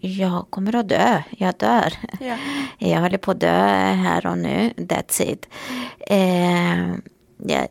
jag 0.00 0.46
kommer 0.50 0.76
att 0.76 0.88
dö, 0.88 1.22
jag 1.30 1.54
dör. 1.58 1.92
Ja. 2.20 2.36
Jag 2.78 3.00
håller 3.00 3.18
på 3.18 3.30
att 3.30 3.40
dö 3.40 3.66
här 3.92 4.26
och 4.26 4.38
nu, 4.38 4.72
that's 4.76 5.22
it. 5.22 5.48
Eh, 6.00 6.88
ja, 7.46 7.66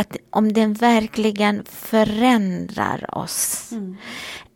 att 0.00 0.16
om 0.30 0.52
den 0.52 0.74
verkligen 0.74 1.64
förändrar 1.64 3.18
oss. 3.18 3.68
Mm. 3.72 3.96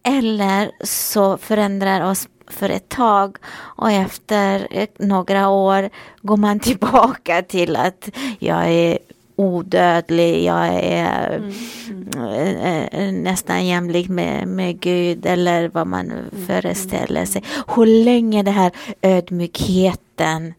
Eller 0.03 0.71
så 0.85 1.39
förändrar 1.39 2.11
oss 2.11 2.29
för 2.47 2.71
ett 2.71 2.89
tag 2.89 3.37
och 3.55 3.91
efter 3.91 4.69
några 4.99 5.49
år 5.49 5.91
går 6.23 6.37
man 6.37 6.61
tillbaka 6.69 7.43
till 7.43 7.77
att 7.77 8.11
jag 8.39 8.71
är 8.71 8.99
odödlig, 9.37 10.45
jag 10.45 10.67
är 10.83 11.37
mm, 11.37 12.89
mm. 12.93 13.23
nästan 13.23 13.67
jämlik 13.67 14.09
med, 14.09 14.49
med 14.49 14.81
Gud 14.81 15.27
eller 15.27 15.69
vad 15.69 15.87
man 15.87 16.11
mm, 16.11 16.47
föreställer 16.47 17.25
sig. 17.25 17.43
Hur 17.69 18.05
länge 18.05 18.43
det 18.43 18.51
här 18.51 18.73
ödmjukheten 19.03 20.55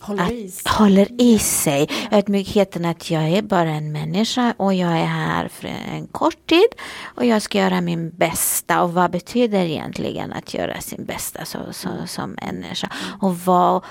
Håller 0.00 0.32
i 0.32 0.48
sig. 0.50 0.72
Håller 0.72 1.20
i 1.20 1.38
sig. 1.38 1.88
Ödmjukheten 2.10 2.84
att 2.84 3.10
jag 3.10 3.28
är 3.28 3.42
bara 3.42 3.70
en 3.70 3.92
människa 3.92 4.54
och 4.56 4.74
jag 4.74 4.92
är 4.92 5.06
här 5.06 5.48
för 5.48 5.68
en 5.68 6.06
kort 6.06 6.46
tid 6.46 6.68
och 7.02 7.24
jag 7.24 7.42
ska 7.42 7.58
göra 7.58 7.80
min 7.80 8.10
bästa. 8.10 8.82
Och 8.82 8.92
vad 8.92 9.10
betyder 9.10 9.64
egentligen 9.64 10.32
att 10.32 10.54
göra 10.54 10.80
sin 10.80 11.04
bästa 11.04 11.44
så, 11.44 11.58
så, 11.70 11.88
som 12.06 12.30
människa? 12.30 12.92
Och 13.20 13.38
vad, 13.38 13.84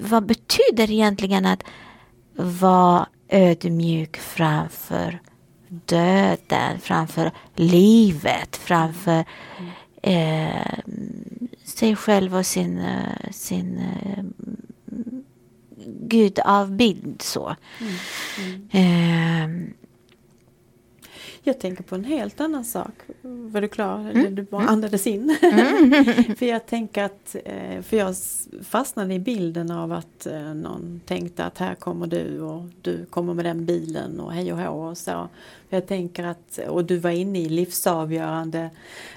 vad 0.00 0.26
betyder 0.26 0.90
egentligen 0.90 1.46
att 1.46 1.62
vara 2.36 3.06
ödmjuk 3.28 4.16
framför 4.16 5.20
döden, 5.68 6.80
framför 6.80 7.30
livet, 7.54 8.56
framför 8.56 9.24
eh, 10.02 10.78
sig 11.64 11.96
själv 11.96 12.36
och 12.36 12.46
sin, 12.46 12.78
eh, 12.78 13.30
sin 13.30 13.78
eh, 13.78 14.24
gudavbild 15.86 17.22
så. 17.22 17.56
Mm. 17.80 18.68
Mm. 18.72 19.66
Eh, 19.70 19.76
jag 21.46 21.60
tänker 21.60 21.82
på 21.82 21.94
en 21.94 22.04
helt 22.04 22.40
annan 22.40 22.64
sak. 22.64 22.94
Var 23.22 23.60
du 23.60 23.68
klar? 23.68 24.10
Mm. 24.10 24.34
Du 24.34 24.42
bara 24.42 24.62
mm. 24.62 24.72
andades 24.72 25.06
in. 25.06 25.36
Mm. 25.42 26.04
för 26.36 26.46
jag 26.46 26.66
tänker 26.66 27.02
att, 27.02 27.36
eh, 27.44 27.82
för 27.82 27.96
jag 27.96 28.14
fastnade 28.62 29.14
i 29.14 29.18
bilden 29.18 29.70
av 29.70 29.92
att 29.92 30.26
eh, 30.26 30.54
någon 30.54 31.00
tänkte 31.06 31.44
att 31.44 31.58
här 31.58 31.74
kommer 31.74 32.06
du 32.06 32.40
och 32.40 32.64
du 32.82 33.06
kommer 33.06 33.34
med 33.34 33.44
den 33.44 33.66
bilen 33.66 34.20
och 34.20 34.32
hej 34.32 34.52
och 34.52 34.58
hå 34.58 34.88
och 34.88 34.98
så. 34.98 35.28
Jag 35.68 35.86
tänker 35.86 36.24
att, 36.24 36.58
och 36.68 36.84
du 36.84 36.98
var 36.98 37.10
inne 37.10 37.38
i 37.38 37.48
livsavgörande 37.48 38.70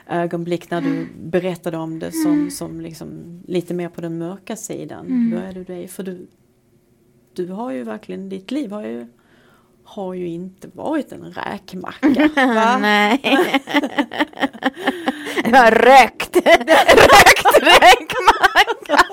ögonblick 0.08 0.72
när 0.72 0.82
du 0.82 0.90
mm. 0.90 1.10
berättade 1.24 1.78
om 1.78 2.00
det 2.00 2.12
som, 2.12 2.52
som 2.52 2.82
liksom 2.82 3.10
lite 3.48 3.74
mer 3.74 3.90
på 3.90 4.02
den 4.02 4.18
mörka 4.18 4.56
sidan. 4.56 5.06
Mm. 5.06 5.32
Då 5.32 5.38
är 5.48 5.54
du 5.54 5.64
det, 5.64 5.88
för 5.88 6.04
du, 6.04 6.28
du 7.34 7.48
har 7.48 7.72
ju 7.72 7.84
verkligen, 7.84 8.30
ditt 8.30 8.52
liv 8.52 8.72
har 8.72 8.82
ju 8.82 9.08
har 9.89 10.13
ju 10.13 10.28
inte 10.28 10.68
varit 10.74 11.12
en 11.12 11.34
räkmacka. 11.34 12.30
Nej. 12.80 13.22
Det 15.44 15.52
var 15.52 15.72
rökt. 15.72 16.36
rökt 16.36 17.62
räkmacka. 17.62 19.06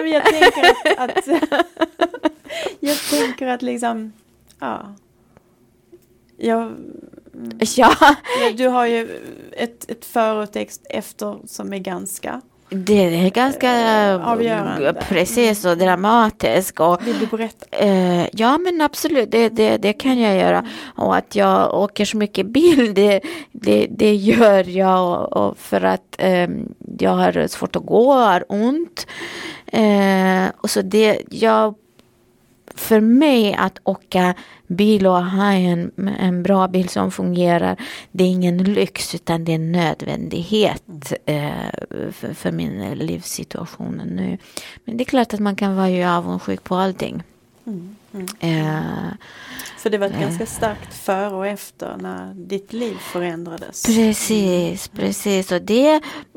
Nej, 0.00 0.12
jag 0.12 0.24
tänker 0.24 0.70
att, 0.98 1.18
att 1.18 1.26
jag 2.80 2.96
tänker 3.10 3.46
att 3.46 3.62
liksom, 3.62 4.12
ja. 4.58 4.94
Jag, 6.36 6.72
ja. 7.76 7.96
Du 8.56 8.68
har 8.68 8.86
ju 8.86 9.26
ett, 9.52 9.90
ett 9.90 10.04
före 10.04 10.42
och 10.42 10.52
text 10.52 10.86
efter 10.90 11.38
som 11.46 11.72
är 11.72 11.78
ganska 11.78 12.40
det 12.68 13.26
är 13.26 13.30
ganska 13.30 13.70
avgörande. 14.24 14.94
Precis 15.08 15.64
och 15.64 15.78
dramatiskt. 15.78 16.80
Och, 16.80 17.06
Vill 17.06 17.18
du 17.18 17.26
berätta? 17.26 17.76
Eh, 17.76 18.28
ja 18.32 18.58
men 18.58 18.80
absolut, 18.80 19.30
det, 19.30 19.48
det, 19.48 19.76
det, 19.76 19.92
kan 19.92 20.18
jag 20.18 20.36
göra. 20.36 20.66
Och 20.96 21.16
att 21.16 21.36
jag 21.36 21.74
åker 21.74 22.04
så 22.04 22.16
mycket 22.16 22.46
bil, 22.46 22.94
det, 22.94 23.20
det, 23.52 23.86
det 23.90 24.14
gör 24.14 24.68
jag 24.68 25.22
och, 25.22 25.46
och 25.46 25.58
för 25.58 25.84
att 25.84 26.16
eh, 26.18 26.48
jag 26.98 27.10
har 27.10 27.46
svårt 27.46 27.76
att 27.76 27.86
gå, 27.86 28.12
har 28.12 28.44
ont. 28.48 29.06
Eh, 29.66 30.44
och 30.56 30.70
så 30.70 30.82
det, 30.82 31.22
jag 31.30 31.74
för 32.76 33.00
mig 33.00 33.54
att 33.54 33.78
åka 33.84 34.34
bil 34.66 35.06
och 35.06 35.24
ha 35.24 35.52
en, 35.52 35.90
en 36.18 36.42
bra 36.42 36.68
bil 36.68 36.88
som 36.88 37.10
fungerar, 37.10 37.76
det 38.12 38.24
är 38.24 38.28
ingen 38.28 38.58
lyx 38.58 39.14
utan 39.14 39.44
det 39.44 39.52
är 39.52 39.56
en 39.56 39.72
nödvändighet 39.72 41.12
eh, 41.24 41.50
för, 42.12 42.34
för, 42.34 42.52
min 42.52 42.94
livssituation 42.94 44.02
nu. 44.06 44.38
Men 44.84 44.96
det 44.96 45.02
är 45.02 45.06
klart 45.06 45.34
att 45.34 45.40
man 45.40 45.56
kan 45.56 45.76
vara 45.76 45.90
ju 45.90 46.04
avundsjuk 46.04 46.64
på 46.64 46.74
allting. 46.74 47.22
Mm, 47.66 47.96
mm. 48.12 48.26
Eh, 48.40 49.12
för 49.78 49.90
det 49.90 49.98
var 49.98 50.06
ett 50.06 50.12
eh, 50.12 50.20
ganska 50.20 50.46
starkt 50.46 50.94
före 50.94 51.34
och 51.34 51.46
efter 51.46 51.96
när 51.96 52.34
ditt 52.34 52.72
liv 52.72 52.94
förändrades. 52.94 53.82
Precis, 53.82 54.88
precis. 54.88 55.52
Och 55.52 55.62
det, 55.62 55.94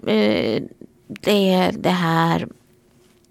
eh, 0.07 0.63
det 1.07 1.53
är 1.53 1.71
det 1.71 1.89
här 1.89 2.47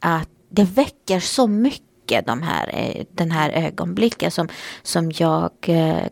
att 0.00 0.28
det 0.48 0.64
väcker 0.64 1.20
så 1.20 1.46
mycket 1.46 1.87
mycket 2.08 2.26
de 2.26 2.42
här, 2.42 2.70
eh, 2.74 3.04
den 3.12 3.30
här 3.30 3.50
ögonblicken 3.50 4.30
som, 4.30 4.48
som, 4.82 5.12
jag, 5.14 5.50
eh, 5.62 6.04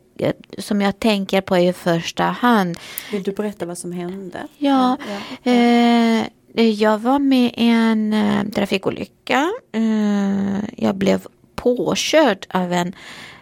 som 0.59 0.81
jag 0.81 1.01
tänker 1.01 1.41
på 1.41 1.59
i 1.59 1.73
första 1.73 2.25
hand. 2.25 2.79
Vill 3.13 3.23
du 3.23 3.33
berätta 3.33 3.67
vad 3.67 3.79
som 3.79 3.93
hände? 3.93 4.47
Ja, 4.59 4.97
ja. 5.43 5.51
Eh, 5.53 6.27
jag 6.71 6.99
var 6.99 7.19
med 7.19 7.47
i 7.57 7.69
en 7.69 8.13
eh, 8.13 8.45
trafikolycka. 8.55 9.53
Eh, 9.73 10.59
jag 10.77 10.95
blev 10.95 11.27
påkörd 11.55 12.47
av 12.49 12.73
en 12.73 12.95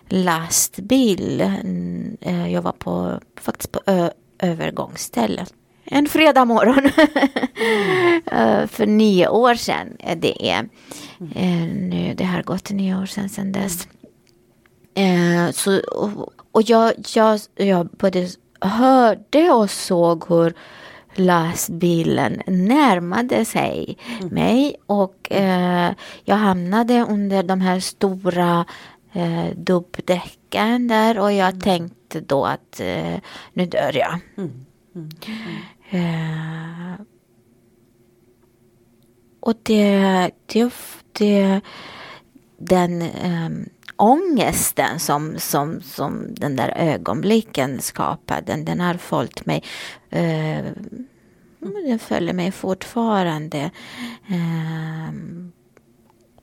lastbil. 0.08 1.40
Eh, 2.20 2.52
jag 2.52 2.62
var 2.62 2.72
på, 2.72 3.20
faktiskt 3.40 3.72
på 3.72 3.80
övergångsstället 4.38 5.52
en 5.84 6.06
fredag 6.06 6.44
morgon 6.44 6.90
mm. 8.30 8.68
för 8.68 8.86
nio 8.86 9.28
år 9.28 9.54
sedan. 9.54 9.96
Det 10.16 10.50
är 10.50 10.68
mm. 11.36 11.88
nu, 11.88 12.14
det 12.14 12.24
har 12.24 12.42
gått 12.42 12.70
nio 12.70 13.02
år 13.02 13.06
sedan, 13.06 13.28
sedan 13.28 13.52
dess. 13.52 13.88
Mm. 14.94 15.52
Så, 15.52 15.80
och, 15.80 16.32
och 16.52 16.62
jag, 16.62 16.92
jag, 17.14 17.40
jag 17.56 17.86
både 17.86 18.28
hörde 18.60 19.50
och 19.50 19.70
såg 19.70 20.24
hur 20.28 20.54
lastbilen 21.14 22.42
närmade 22.46 23.44
sig 23.44 23.98
mm. 24.20 24.34
mig 24.34 24.76
och 24.86 25.32
eh, 25.32 25.92
jag 26.24 26.36
hamnade 26.36 27.06
under 27.08 27.42
de 27.42 27.60
här 27.60 27.80
stora 27.80 28.64
eh, 29.12 29.46
dubbdäcken 29.56 30.88
där 30.88 31.18
och 31.18 31.32
jag 31.32 31.48
mm. 31.48 31.60
tänkte 31.60 32.20
då 32.20 32.44
att 32.44 32.80
eh, 32.80 33.14
nu 33.52 33.66
dör 33.66 33.96
jag. 33.96 34.18
Mm. 34.36 34.64
Mm. 34.94 35.08
Eh, 35.94 36.94
och 39.40 39.54
det, 39.62 40.30
det, 40.46 40.72
det 41.12 41.60
den 42.58 43.02
um, 43.02 43.68
ångesten 43.96 45.00
som, 45.00 45.38
som, 45.38 45.80
som 45.80 46.34
den 46.34 46.56
där 46.56 46.68
ögonblicken 46.76 47.80
skapade, 47.80 48.42
den, 48.46 48.64
den 48.64 48.80
har 48.80 48.94
följt 48.94 49.46
mig. 49.46 49.62
Uh, 50.12 50.72
den 51.60 51.98
följer 51.98 52.34
mig 52.34 52.52
fortfarande. 52.52 53.70
Uh, 54.30 55.10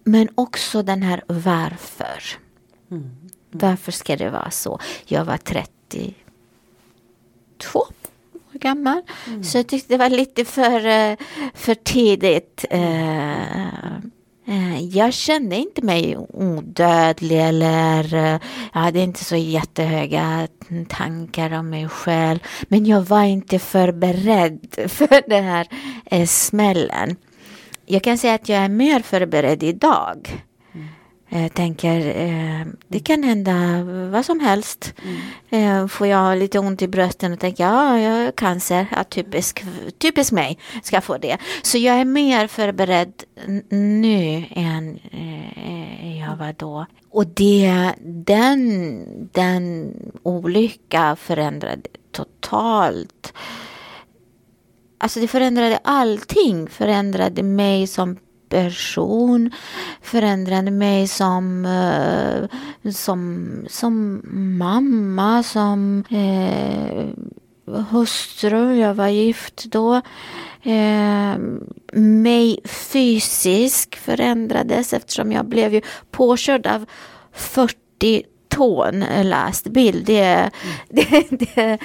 men 0.03 0.29
också 0.35 0.83
den 0.83 1.03
här 1.03 1.23
varför. 1.27 2.23
Mm. 2.91 3.03
Mm. 3.03 3.29
Varför 3.51 3.91
ska 3.91 4.15
det 4.15 4.29
vara 4.29 4.51
så? 4.51 4.79
Jag 5.05 5.25
var 5.25 5.37
32 5.37 6.13
år 7.73 8.00
gammal. 8.61 9.01
Mm. 9.27 9.43
Så 9.43 9.57
jag 9.57 9.67
tyckte 9.67 9.93
det 9.93 9.97
var 9.97 10.09
lite 10.09 10.45
för, 10.45 10.85
eh, 10.85 11.15
för 11.53 11.75
tidigt. 11.75 12.65
Eh, 12.69 13.95
eh, 14.47 14.79
jag 14.81 15.13
kände 15.13 15.55
inte 15.55 15.81
mig 15.81 16.17
odödlig 16.17 17.41
eller 17.41 18.13
jag 18.73 18.81
hade 18.81 18.99
inte 18.99 19.23
så 19.23 19.35
jättehöga 19.35 20.47
tankar 20.87 21.53
om 21.53 21.69
mig 21.69 21.89
själv. 21.89 22.39
Men 22.67 22.85
jag 22.85 23.01
var 23.01 23.23
inte 23.23 23.59
förberedd 23.59 24.59
för 24.87 25.29
den 25.29 25.43
här 25.43 25.67
smällen. 26.25 27.15
Jag 27.85 28.03
kan 28.03 28.17
säga 28.17 28.33
att 28.33 28.49
jag 28.49 28.59
är 28.59 28.69
mer 28.69 28.99
förberedd 28.99 29.63
idag. 29.63 30.43
Eh, 31.33 31.47
tänker, 31.47 32.07
eh, 32.07 32.65
det 32.87 32.99
kan 32.99 33.23
hända 33.23 33.83
vad 34.11 34.25
som 34.25 34.39
helst. 34.39 34.93
Mm. 35.03 35.81
Eh, 35.83 35.87
får 35.87 36.07
jag 36.07 36.37
lite 36.37 36.59
ont 36.59 36.81
i 36.81 36.87
brösten 36.87 37.33
och 37.33 37.39
tänker, 37.39 37.63
ja, 37.63 37.99
jag 37.99 38.11
har 38.11 38.31
cancer, 38.31 38.85
ja, 38.91 39.03
typisk, 39.03 39.63
typisk 39.97 40.31
mig, 40.31 40.59
ska 40.83 41.01
få 41.01 41.17
det. 41.17 41.37
Så 41.63 41.77
jag 41.77 41.99
är 41.99 42.05
mer 42.05 42.47
förberedd 42.47 43.13
nu 43.69 44.45
än 44.49 44.99
jag 46.19 46.35
var 46.35 46.55
då. 46.57 46.85
Och 47.09 47.27
det, 47.27 47.93
den, 48.05 49.05
den 49.33 49.93
olycka 50.23 51.15
förändrade 51.15 51.89
totalt. 52.11 53.33
Alltså 54.97 55.19
det 55.19 55.27
förändrade 55.27 55.79
allting, 55.83 56.67
förändrade 56.67 57.43
mig 57.43 57.87
som 57.87 58.17
person, 58.51 59.51
förändrade 60.01 60.71
mig 60.71 61.07
som, 61.07 61.65
eh, 61.65 62.91
som, 62.91 63.65
som 63.69 64.21
mamma, 64.57 65.43
som 65.43 66.03
eh, 66.09 67.05
hustru, 67.89 68.75
jag 68.75 68.93
var 68.93 69.07
gift 69.07 69.65
då. 69.65 70.01
Eh, 70.63 71.37
mig 71.93 72.59
fysiskt 72.65 73.95
förändrades 73.95 74.93
eftersom 74.93 75.31
jag 75.31 75.45
blev 75.45 75.73
ju 75.73 75.81
påkörd 76.11 76.67
av 76.67 76.85
40 77.33 78.23
ton 78.49 79.03
eh, 79.03 79.25
lastbil. 79.25 80.03
Det, 80.05 80.23
mm. 80.23 80.51
det, 80.89 81.25
det, 81.29 81.77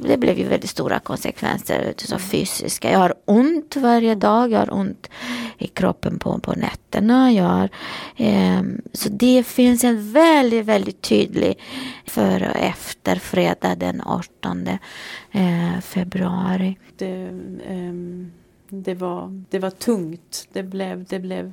det 0.00 0.16
blev 0.16 0.38
ju 0.38 0.44
väldigt 0.44 0.70
stora 0.70 0.98
konsekvenser 0.98 1.94
så 1.96 2.18
fysiska. 2.18 2.92
Jag 2.92 2.98
har 2.98 3.14
ont 3.24 3.76
varje 3.76 4.14
dag, 4.14 4.52
jag 4.52 4.58
har 4.58 4.74
ont 4.74 5.10
i 5.58 5.66
kroppen 5.66 6.18
på, 6.18 6.38
på 6.38 6.52
nätterna. 6.52 7.32
Jag 7.32 7.44
har, 7.44 7.68
eh, 8.16 8.62
så 8.92 9.08
det 9.08 9.46
finns 9.46 9.84
en 9.84 10.12
väldigt, 10.12 10.64
väldigt 10.64 11.02
tydlig 11.02 11.58
före 12.06 12.50
och 12.50 12.56
efter 12.56 13.16
fredag 13.16 13.74
den 13.74 14.02
18 14.04 14.68
eh, 15.30 15.80
februari. 15.80 16.78
Det, 16.96 17.22
eh, 17.66 17.92
det, 18.68 18.94
var, 18.94 19.44
det 19.50 19.58
var 19.58 19.70
tungt. 19.70 20.48
Det 20.52 20.62
blev, 20.62 21.04
det 21.04 21.18
blev 21.18 21.52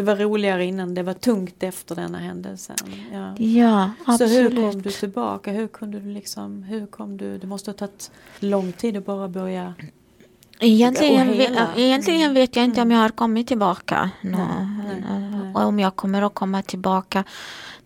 det 0.00 0.06
var 0.06 0.16
roligare 0.16 0.64
innan, 0.64 0.94
det 0.94 1.02
var 1.02 1.14
tungt 1.14 1.62
efter 1.62 1.94
denna 1.94 2.18
händelsen. 2.18 2.76
Ja, 3.12 3.34
ja 3.36 3.90
absolut. 4.04 4.32
Så 4.32 4.58
hur 4.58 4.70
kom 4.70 4.82
du 4.82 4.90
tillbaka? 4.90 5.52
Hur 5.52 5.68
kunde 5.68 6.00
du 6.00 6.12
liksom, 6.12 6.62
hur 6.62 6.86
kom 6.86 7.16
du, 7.16 7.38
det 7.38 7.46
måste 7.46 7.70
ha 7.70 7.76
tagit 7.76 8.10
lång 8.38 8.72
tid 8.72 8.96
att 8.96 9.06
bara 9.06 9.28
börja 9.28 9.74
Egentligen, 10.62 11.30
egentligen 11.76 12.34
vet 12.34 12.56
jag 12.56 12.64
inte 12.64 12.82
om 12.82 12.90
jag 12.90 12.98
har 12.98 13.08
kommit 13.08 13.46
tillbaka. 13.46 14.10
No, 14.22 14.36
nej, 14.36 15.02
nej, 15.08 15.30
nej. 15.30 15.54
Och 15.54 15.62
om 15.62 15.78
jag 15.78 15.96
kommer 15.96 16.22
att 16.22 16.34
komma 16.34 16.62
tillbaka 16.62 17.24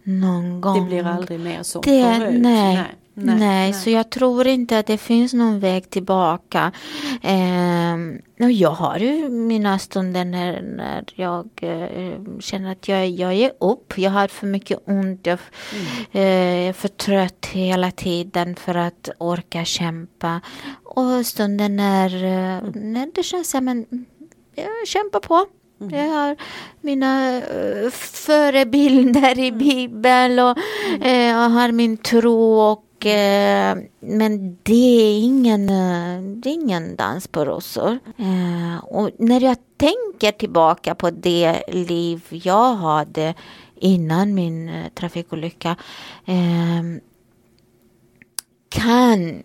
någon 0.03 0.61
gång. 0.61 0.81
Det 0.81 0.87
blir 0.87 1.07
aldrig 1.07 1.41
mer 1.41 1.63
som 1.63 1.83
det, 1.85 2.17
förut. 2.19 2.41
Nej, 2.41 2.95
Nej, 3.15 3.37
nej, 3.39 3.73
så 3.73 3.91
jag 3.91 4.11
tror 4.11 4.47
inte 4.47 4.79
att 4.79 4.87
det 4.87 4.99
finns 4.99 5.33
någon 5.35 5.61
väg 5.61 5.91
tillbaka. 5.91 6.73
Eh, 7.23 7.97
jag 8.39 8.71
har 8.71 8.99
ju 8.99 9.29
mina 9.29 9.79
stunder 9.79 10.25
när, 10.25 10.63
när 10.63 11.05
jag 11.15 11.49
eh, 11.61 12.39
känner 12.41 12.73
att 12.73 12.89
jag, 12.89 13.11
jag 13.11 13.33
är 13.33 13.53
upp. 13.61 13.99
Jag 13.99 14.11
har 14.11 14.29
för 14.29 14.47
mycket 14.47 14.79
ont. 14.87 15.27
Jag 15.27 15.39
mm. 15.73 15.87
eh, 16.13 16.69
är 16.69 16.73
för 16.73 16.89
trött 16.89 17.47
hela 17.47 17.91
tiden 17.91 18.57
för 18.57 18.75
att 18.75 19.09
orka 19.19 19.65
kämpa. 19.65 20.41
Och 20.85 21.27
stunder 21.27 21.69
när, 21.69 22.25
eh, 22.25 22.59
mm. 22.59 22.93
när 22.93 23.11
det 23.15 23.23
känns 23.23 23.51
som 23.51 23.69
att 23.69 23.99
jag 24.55 24.89
kämpar 24.89 25.21
på. 25.21 25.47
Mm. 25.81 25.99
Jag 25.99 26.15
har 26.15 26.37
mina 26.81 27.37
uh, 27.37 27.91
förebilder 27.91 29.39
i 29.39 29.49
mm. 29.49 29.59
Bibeln 29.59 30.39
och 30.39 30.59
uh, 31.05 31.11
jag 31.11 31.49
har 31.49 31.73
min 31.73 31.97
tro 31.97 32.61
och 32.61 32.85
eh, 33.07 33.77
men 34.01 34.59
det 34.63 35.01
är, 35.01 35.23
ingen, 35.23 35.69
eh, 35.69 36.23
det 36.23 36.49
är 36.49 36.55
ingen 36.55 36.97
dans 36.97 37.29
på 37.29 37.45
rosor. 37.45 37.99
Eh, 38.19 38.85
och 38.85 39.11
när 39.19 39.41
jag 39.41 39.57
tänker 39.77 40.39
tillbaka 40.39 40.95
på 40.95 41.11
det 41.11 41.63
liv 41.69 42.23
jag 42.31 42.75
hade 42.75 43.35
innan 43.75 44.35
min 44.35 44.69
eh, 44.69 44.89
trafikolycka 44.95 45.77
eh, 46.25 46.83
kan, 48.69 49.43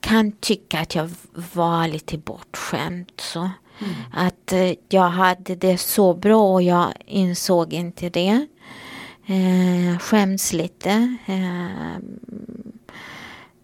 kan 0.00 0.32
tycka 0.32 0.80
att 0.80 0.94
jag 0.94 1.10
var 1.54 1.88
lite 1.88 2.18
bortskämd. 2.18 3.12
Så. 3.16 3.50
Mm. 3.78 3.94
Att 4.12 4.52
eh, 4.52 4.72
jag 4.88 5.08
hade 5.08 5.54
det 5.54 5.78
så 5.78 6.14
bra 6.14 6.52
och 6.52 6.62
jag 6.62 6.92
insåg 7.06 7.72
inte 7.72 8.10
det. 8.10 8.46
Eh, 9.26 9.98
skäms 9.98 10.52
lite. 10.52 11.16
Eh, 11.26 11.96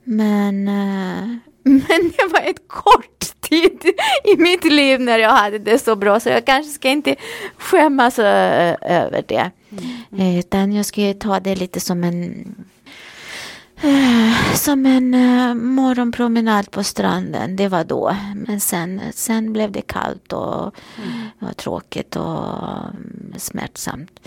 men, 0.08 0.68
eh, 0.68 1.26
men 1.62 2.12
det 2.16 2.32
var 2.32 2.50
ett 2.50 2.68
kort 2.68 3.40
tid 3.40 3.84
i 4.24 4.36
mitt 4.36 4.64
liv 4.64 5.00
när 5.00 5.18
jag 5.18 5.30
hade 5.30 5.58
det 5.58 5.78
så 5.78 5.96
bra 5.96 6.20
så 6.20 6.28
jag 6.28 6.44
kanske 6.44 6.72
ska 6.72 6.88
inte 6.88 7.16
skämmas 7.56 8.18
över 8.18 9.24
det. 9.28 9.50
Mm. 10.10 10.38
Utan 10.38 10.72
jag 10.72 10.86
ska 10.86 11.14
ta 11.20 11.40
det 11.40 11.56
lite 11.56 11.80
som 11.80 12.04
en 12.04 12.54
eh, 13.82 14.54
som 14.54 14.86
en 14.86 15.10
morgonpromenad 15.74 16.70
på 16.70 16.84
stranden, 16.84 17.56
det 17.56 17.68
var 17.68 17.84
då. 17.84 18.16
Men 18.34 18.60
sen, 18.60 19.00
sen 19.14 19.52
blev 19.52 19.72
det 19.72 19.82
kallt 19.82 20.32
och, 20.32 20.74
mm. 20.96 21.50
och 21.50 21.56
tråkigt 21.56 22.16
och 22.16 22.44
um, 22.44 23.34
smärtsamt. 23.36 24.20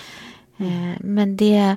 Mm. 0.57 0.95
men 0.99 1.37
det 1.37 1.75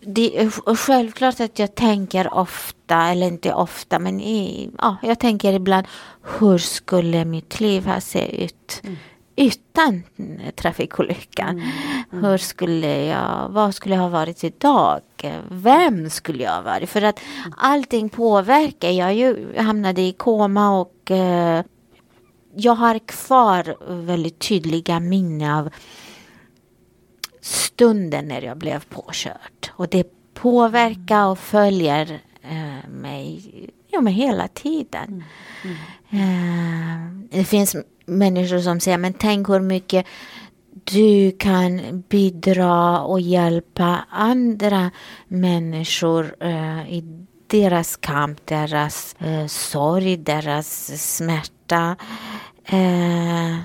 det 0.00 0.38
är 0.38 0.74
självklart 0.74 1.40
att 1.40 1.58
jag 1.58 1.74
tänker 1.74 2.34
ofta, 2.34 2.96
eller 2.96 3.26
inte 3.26 3.52
ofta, 3.52 3.98
men 3.98 4.20
i, 4.20 4.70
ja, 4.78 4.96
jag 5.02 5.18
tänker 5.18 5.52
ibland 5.52 5.86
hur 6.38 6.58
skulle 6.58 7.24
mitt 7.24 7.60
liv 7.60 7.86
ha 7.86 8.00
sett 8.00 8.32
ut 8.32 8.80
mm. 8.84 8.96
utan 9.36 10.02
trafikolyckan? 10.56 11.48
Mm. 11.48 11.70
Mm. 12.12 12.24
Hur 12.24 12.38
skulle 12.38 13.04
jag, 13.04 13.48
vad 13.48 13.74
skulle 13.74 13.94
jag 13.94 14.02
ha 14.02 14.08
varit 14.08 14.44
idag? 14.44 15.00
Vem 15.50 16.10
skulle 16.10 16.44
jag 16.44 16.52
ha 16.52 16.62
varit? 16.62 16.90
För 16.90 17.02
att 17.02 17.20
allting 17.56 18.08
påverkar. 18.08 18.90
Jag 18.90 19.14
ju 19.14 19.58
hamnade 19.58 20.02
i 20.02 20.12
koma 20.12 20.80
och 20.80 21.10
eh, 21.10 21.62
jag 22.54 22.74
har 22.74 22.98
kvar 22.98 23.76
väldigt 24.06 24.38
tydliga 24.38 25.00
minnen 25.00 25.50
av 25.50 25.70
stunden 27.48 28.28
när 28.28 28.42
jag 28.42 28.56
blev 28.56 28.84
påkörd. 28.84 29.70
Och 29.70 29.88
det 29.88 30.06
påverkar 30.34 31.26
och 31.26 31.38
följer 31.38 32.20
eh, 32.42 32.90
mig 32.90 33.42
ja, 33.88 34.00
men 34.00 34.12
hela 34.12 34.48
tiden. 34.48 35.24
Mm. 35.64 35.76
Mm. 36.10 37.30
Eh, 37.30 37.38
det 37.38 37.44
finns 37.44 37.76
människor 38.06 38.58
som 38.58 38.80
säger, 38.80 38.98
men 38.98 39.12
tänk 39.12 39.48
hur 39.48 39.60
mycket 39.60 40.06
du 40.84 41.30
kan 41.30 42.02
bidra 42.08 43.00
och 43.00 43.20
hjälpa 43.20 44.04
andra 44.10 44.90
människor 45.28 46.34
eh, 46.40 46.92
i 46.92 47.26
deras 47.46 47.96
kamp, 47.96 48.46
deras 48.46 49.16
eh, 49.18 49.46
sorg, 49.46 50.16
deras 50.16 50.90
smärta. 51.16 51.96
Eh, 52.64 53.56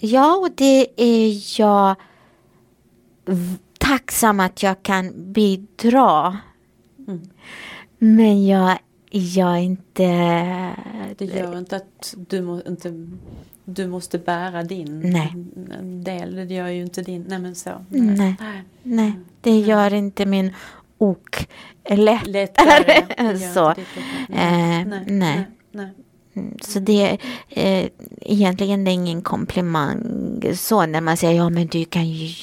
ja, 0.00 0.36
och 0.36 0.50
det 0.54 0.86
är 0.96 1.60
jag 1.60 1.96
tacksam 3.78 4.40
att 4.40 4.62
jag 4.62 4.82
kan 4.82 5.32
bidra. 5.32 6.38
Mm. 7.08 7.20
Men 7.98 8.46
jag, 8.46 8.78
jag 9.10 9.62
inte... 9.62 10.02
Det 11.18 11.24
gör 11.24 11.58
inte 11.58 11.76
att 11.76 12.14
du, 12.16 12.42
må, 12.42 12.62
inte, 12.62 13.08
du 13.64 13.86
måste 13.86 14.18
bära 14.18 14.62
din 14.62 15.00
nej. 15.00 15.32
del. 15.82 16.34
Det 16.34 16.54
gör 16.54 16.68
ju 16.68 16.82
inte 16.82 17.02
din... 17.02 17.24
Nej 17.28 17.38
men 17.38 17.54
så. 17.54 17.70
Nej, 17.88 18.36
nej. 18.40 18.64
nej. 18.82 19.12
det 19.40 19.58
gör 19.58 19.94
inte 19.94 20.26
min 20.26 20.52
ok 20.98 21.48
lättare. 21.88 22.26
lättare. 22.26 23.38
så. 23.38 23.70
Eh, 23.70 23.76
nej. 24.28 25.04
nej. 25.06 25.46
nej. 25.70 25.90
Mm, 26.34 26.58
så 26.60 26.78
det 26.78 27.02
är 27.02 27.18
eh, 27.48 27.88
egentligen 28.20 28.84
det 28.84 28.90
är 28.90 28.92
ingen 28.92 29.22
komplimang 29.22 30.02
så 30.56 30.86
när 30.86 31.00
man 31.00 31.16
säger 31.16 31.36
ja 31.36 31.50
men 31.50 31.66
du 31.66 31.84
kan 31.84 32.08
ju 32.08 32.34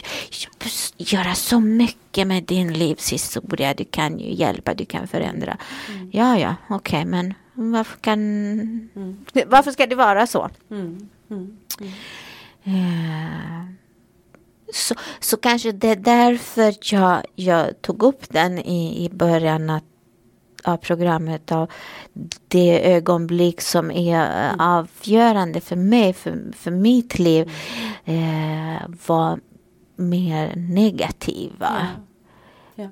göra 0.97 1.35
så 1.35 1.59
mycket. 1.59 2.27
med 2.27 2.43
din 2.43 2.73
livshistoria. 2.73 3.73
Du 3.73 3.85
kan 3.85 4.19
ju 4.19 4.33
hjälpa, 4.33 4.73
du 4.73 4.85
kan 4.85 5.07
förändra. 5.07 5.57
Mm. 5.89 6.09
Ja, 6.13 6.39
ja, 6.39 6.55
okej, 6.69 6.99
okay, 6.99 7.05
men 7.05 7.33
varför 7.53 7.97
kan... 7.97 8.19
Mm. 8.95 9.25
Varför 9.47 9.71
ska 9.71 9.85
det 9.85 9.95
vara 9.95 10.27
så? 10.27 10.49
Mm. 10.71 11.09
Mm. 11.29 11.57
Uh, 12.67 13.65
så, 14.73 14.95
så 15.19 15.37
kanske 15.37 15.71
det 15.71 15.87
är 15.87 15.95
därför 15.95 16.75
jag, 16.93 17.23
jag 17.35 17.81
tog 17.81 18.03
upp 18.03 18.29
den 18.29 18.59
i, 18.59 19.05
i 19.05 19.09
början 19.09 19.69
att 19.69 19.88
av 20.63 20.77
programmet 20.77 21.51
av 21.51 21.71
det 22.47 22.93
ögonblick 22.93 23.61
som 23.61 23.91
är 23.91 24.49
mm. 24.49 24.59
avgörande 24.59 25.61
för 25.61 25.75
mig, 25.75 26.13
för, 26.13 26.51
för 26.55 26.71
mitt 26.71 27.19
liv, 27.19 27.51
eh, 28.05 28.89
var 29.07 29.39
mer 29.95 30.53
negativa. 30.55 31.87
Ja. 32.75 32.89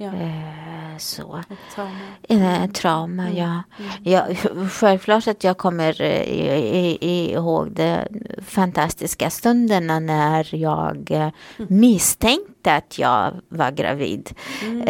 Ja. 0.00 0.14
Eh, 0.14 0.98
så. 0.98 1.42
Trauma. 1.74 1.98
Eh, 2.28 2.70
trauma, 2.70 3.22
mm. 3.22 3.36
ja. 3.36 3.62
Mm. 3.78 3.90
ja. 4.02 4.26
Självklart 4.70 5.28
att 5.28 5.44
jag 5.44 5.58
kommer 5.58 6.02
eh, 6.02 7.04
ihåg 7.04 7.72
de 7.72 8.04
fantastiska 8.42 9.30
stunderna 9.30 9.98
när 9.98 10.54
jag 10.54 11.10
mm. 11.10 11.32
misstänkte 11.68 12.57
att 12.76 12.98
jag 12.98 13.34
var 13.48 13.70
gravid. 13.70 14.30
Mm. 14.62 14.84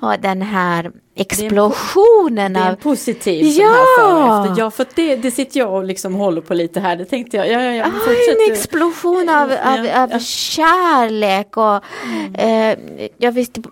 och 0.00 0.20
den 0.20 0.42
här 0.42 0.92
explosionen 1.16 2.52
det 2.52 2.60
är 2.60 2.62
en, 2.62 2.68
av... 2.68 2.68
Det 2.68 2.68
är 2.68 2.70
en 2.70 2.76
positiv 2.76 3.46
ja! 3.46 4.54
Ja, 4.58 4.70
för 4.70 4.86
det, 4.94 5.16
det 5.16 5.30
sitter 5.30 5.60
jag 5.60 5.74
och 5.74 5.84
liksom 5.84 6.14
håller 6.14 6.40
på 6.40 6.54
lite 6.54 6.80
här. 6.80 6.96
Det 6.96 7.04
tänkte 7.04 7.36
jag. 7.36 7.50
Ja, 7.50 7.62
ja, 7.62 7.72
ja, 7.72 7.84
ah, 7.84 8.46
en 8.46 8.52
explosion 8.52 9.28
av, 9.28 9.42
av, 9.42 9.86
ja, 9.86 10.02
av 10.02 10.10
ja. 10.10 10.18
kärlek 10.20 11.56
och 11.56 11.80
mm. 12.04 12.34
eh, 12.34 13.08
jag 13.18 13.32
visste 13.32 13.62
på, 13.62 13.70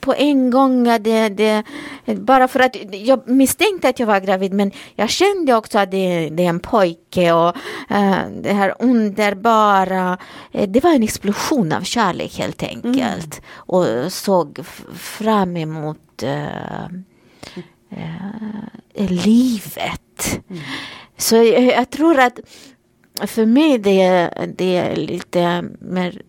på 0.00 0.14
en 0.14 0.50
gång 0.50 0.88
att 0.88 1.04
det, 1.04 1.28
det, 1.28 1.64
bara 2.06 2.48
för 2.48 2.60
att 2.60 2.76
jag 2.90 3.28
misstänkte 3.28 3.88
att 3.88 3.98
jag 3.98 4.06
var 4.06 4.20
gravid 4.20 4.52
men 4.52 4.72
jag 4.94 5.10
kände 5.10 5.54
också 5.54 5.78
att 5.78 5.90
det, 5.90 6.28
det 6.30 6.44
är 6.44 6.48
en 6.48 6.60
pojke 6.60 7.32
och 7.32 7.56
eh, 7.90 8.16
det 8.42 8.52
här 8.52 8.74
underbara. 8.78 10.18
Eh, 10.52 10.68
det 10.68 10.84
var 10.84 10.90
en 10.90 11.02
explosion 11.02 11.72
av 11.72 11.80
kärlek 11.80 12.11
helt 12.20 12.62
enkelt 12.62 12.94
mm. 13.38 13.44
och 13.54 14.12
såg 14.12 14.66
fram 14.94 15.56
emot 15.56 16.22
uh, 16.22 16.86
uh, 17.92 19.08
livet. 19.08 20.40
Mm. 20.50 20.62
Så 21.16 21.36
jag, 21.36 21.62
jag, 21.62 21.90
tror 21.90 22.18
att 22.18 22.40
för 23.26 23.46
mig 23.46 23.78
det, 23.78 24.30
det 24.56 24.76
är 24.76 24.96
lite 24.96 25.64
mer 25.80 26.22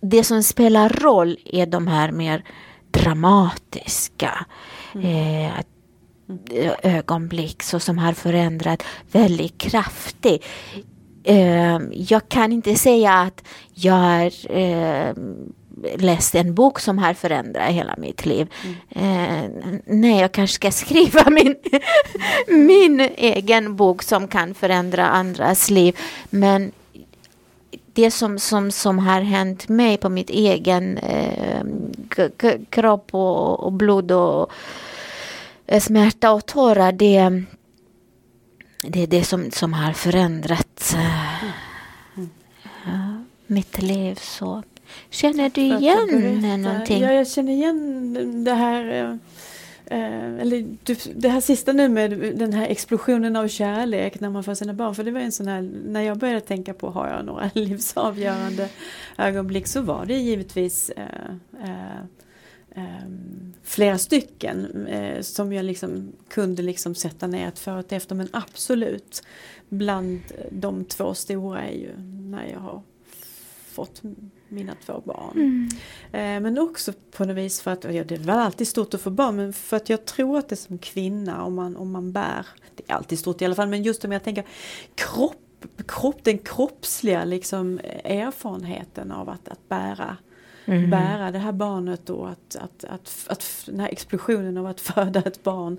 det 0.00 0.24
som 0.24 0.42
spelar 0.42 0.88
roll 0.88 1.38
är 1.44 1.66
de 1.66 1.86
här 1.86 2.12
mer 2.12 2.44
dramatiska 2.90 4.46
mm. 4.94 5.06
eh, 5.06 5.52
ögonblick 6.82 7.62
så 7.62 7.80
som 7.80 7.98
har 7.98 8.12
förändrat 8.12 8.82
väldigt 9.12 9.58
kraftigt. 9.58 10.44
Eh, 11.24 11.78
jag 11.92 12.28
kan 12.28 12.52
inte 12.52 12.74
säga 12.74 13.12
att 13.12 13.44
jag 13.74 13.92
har 13.92 14.56
eh, 14.56 15.14
läst 15.96 16.34
en 16.34 16.54
bok 16.54 16.80
som 16.80 16.98
har 16.98 17.14
förändrat 17.14 17.70
hela 17.70 17.94
mitt 17.98 18.26
liv. 18.26 18.48
Mm. 18.64 18.76
Eh, 18.90 19.80
nej, 19.84 20.20
jag 20.20 20.32
kanske 20.32 20.54
ska 20.54 20.70
skriva 20.86 21.30
min, 21.30 21.56
min 22.48 23.00
egen 23.16 23.76
bok 23.76 24.02
som 24.02 24.28
kan 24.28 24.54
förändra 24.54 25.06
andras 25.06 25.70
liv. 25.70 25.98
Men 26.30 26.72
det 27.92 28.10
som, 28.10 28.38
som, 28.38 28.70
som 28.70 28.98
har 28.98 29.20
hänt 29.20 29.68
mig 29.68 29.96
på 29.96 30.08
mitt 30.08 30.30
egen 30.30 30.98
eh, 30.98 31.64
kropp 32.70 33.14
och, 33.14 33.60
och, 33.60 33.72
blod 33.72 34.12
och 34.12 34.50
eh, 35.66 35.80
smärta 35.80 36.32
och 36.32 36.46
tårar, 36.46 36.92
det, 36.92 37.42
det 38.82 39.02
är 39.02 39.06
det 39.06 39.24
som, 39.24 39.50
som 39.50 39.72
har 39.72 39.92
förändrat 39.92 40.94
eh, 40.94 41.44
mm. 42.16 42.30
ja, 42.84 43.24
mitt 43.46 43.82
liv. 43.82 44.14
så 44.14 44.62
Känner 45.10 45.50
du 45.50 45.60
igen 45.60 46.62
någonting? 46.62 47.02
Ja, 47.02 47.12
jag 47.12 47.28
känner 47.28 47.52
igen 47.52 48.44
det 48.44 48.54
här 48.54 49.18
eh, 49.86 50.40
eller 50.40 50.76
det 51.14 51.28
här 51.28 51.40
sista 51.40 51.72
nu 51.72 51.88
med 51.88 52.10
den 52.38 52.52
här 52.52 52.66
explosionen 52.66 53.36
av 53.36 53.48
kärlek 53.48 54.20
när 54.20 54.30
man 54.30 54.44
får 54.44 54.54
sina 54.54 54.74
barn. 54.74 54.94
För 54.94 55.04
det 55.04 55.10
var 55.10 55.20
en 55.20 55.32
sån 55.32 55.48
här, 55.48 55.70
när 55.86 56.00
jag 56.00 56.18
började 56.18 56.40
tänka 56.40 56.74
på 56.74 56.90
har 56.90 57.08
jag 57.08 57.24
några 57.24 57.50
livsavgörande 57.54 58.68
ögonblick 59.18 59.66
så 59.66 59.80
var 59.80 60.06
det 60.06 60.14
givetvis 60.14 60.90
eh, 60.90 61.04
eh, 61.64 61.70
eh, 61.70 62.04
flera 63.62 63.98
stycken 63.98 64.86
eh, 64.86 65.20
som 65.20 65.52
jag 65.52 65.64
liksom 65.64 66.12
kunde 66.28 66.62
liksom 66.62 66.94
sätta 66.94 67.26
och 67.26 67.92
efter. 67.92 68.14
Men 68.14 68.28
absolut 68.32 69.22
bland 69.68 70.20
de 70.50 70.84
två 70.84 71.14
stora 71.14 71.62
är 71.62 71.72
ju 71.72 71.90
när 72.30 72.46
jag 72.46 72.60
har 72.60 72.82
fått 73.72 74.02
mina 74.48 74.74
två 74.86 75.02
barn. 75.04 75.36
Mm. 75.36 75.68
Eh, 76.12 76.42
men 76.42 76.58
också 76.58 76.92
på 77.10 77.24
något 77.24 77.36
vis 77.36 77.60
för 77.60 77.70
att, 77.70 77.84
ja, 77.84 78.04
det 78.04 78.14
är 78.14 78.18
väl 78.18 78.30
alltid 78.30 78.68
stort 78.68 78.94
att 78.94 79.00
få 79.00 79.10
barn, 79.10 79.36
men 79.36 79.52
för 79.52 79.76
att 79.76 79.88
jag 79.88 80.04
tror 80.04 80.38
att 80.38 80.48
det 80.48 80.56
som 80.56 80.78
kvinna 80.78 81.44
om 81.44 81.54
man, 81.54 81.76
om 81.76 81.90
man 81.90 82.12
bär, 82.12 82.46
det 82.76 82.82
är 82.86 82.94
alltid 82.94 83.18
stort 83.18 83.42
i 83.42 83.44
alla 83.44 83.54
fall, 83.54 83.68
men 83.68 83.82
just 83.82 84.04
om 84.04 84.12
jag 84.12 84.24
tänker 84.24 84.44
kropp, 84.94 85.66
kropp 85.88 86.24
den 86.24 86.38
kroppsliga 86.38 87.24
liksom 87.24 87.80
erfarenheten 88.04 89.12
av 89.12 89.28
att, 89.28 89.48
att 89.48 89.68
bära 89.68 90.16
Mm. 90.64 90.90
bära 90.90 91.30
det 91.30 91.38
här 91.38 91.52
barnet 91.52 92.10
och 92.10 92.30
att, 92.30 92.56
att, 92.56 92.84
att, 92.84 93.26
att, 93.28 93.62
den 93.66 93.80
här 93.80 93.88
explosionen 93.88 94.56
av 94.56 94.66
att 94.66 94.80
föda 94.94 95.20
ett 95.20 95.42
barn 95.42 95.76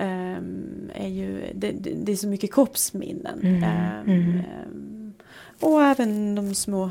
um, 0.00 0.90
är 0.94 1.08
ju, 1.08 1.52
det, 1.54 1.72
det, 2.02 2.12
är 2.12 2.16
så 2.16 2.28
mycket 2.28 2.54
kroppsminnen. 2.54 3.40
Mm. 3.42 4.08
Um, 4.08 4.42
um, 4.66 5.12
och 5.60 5.82
även 5.82 6.34
de 6.34 6.54
små 6.54 6.90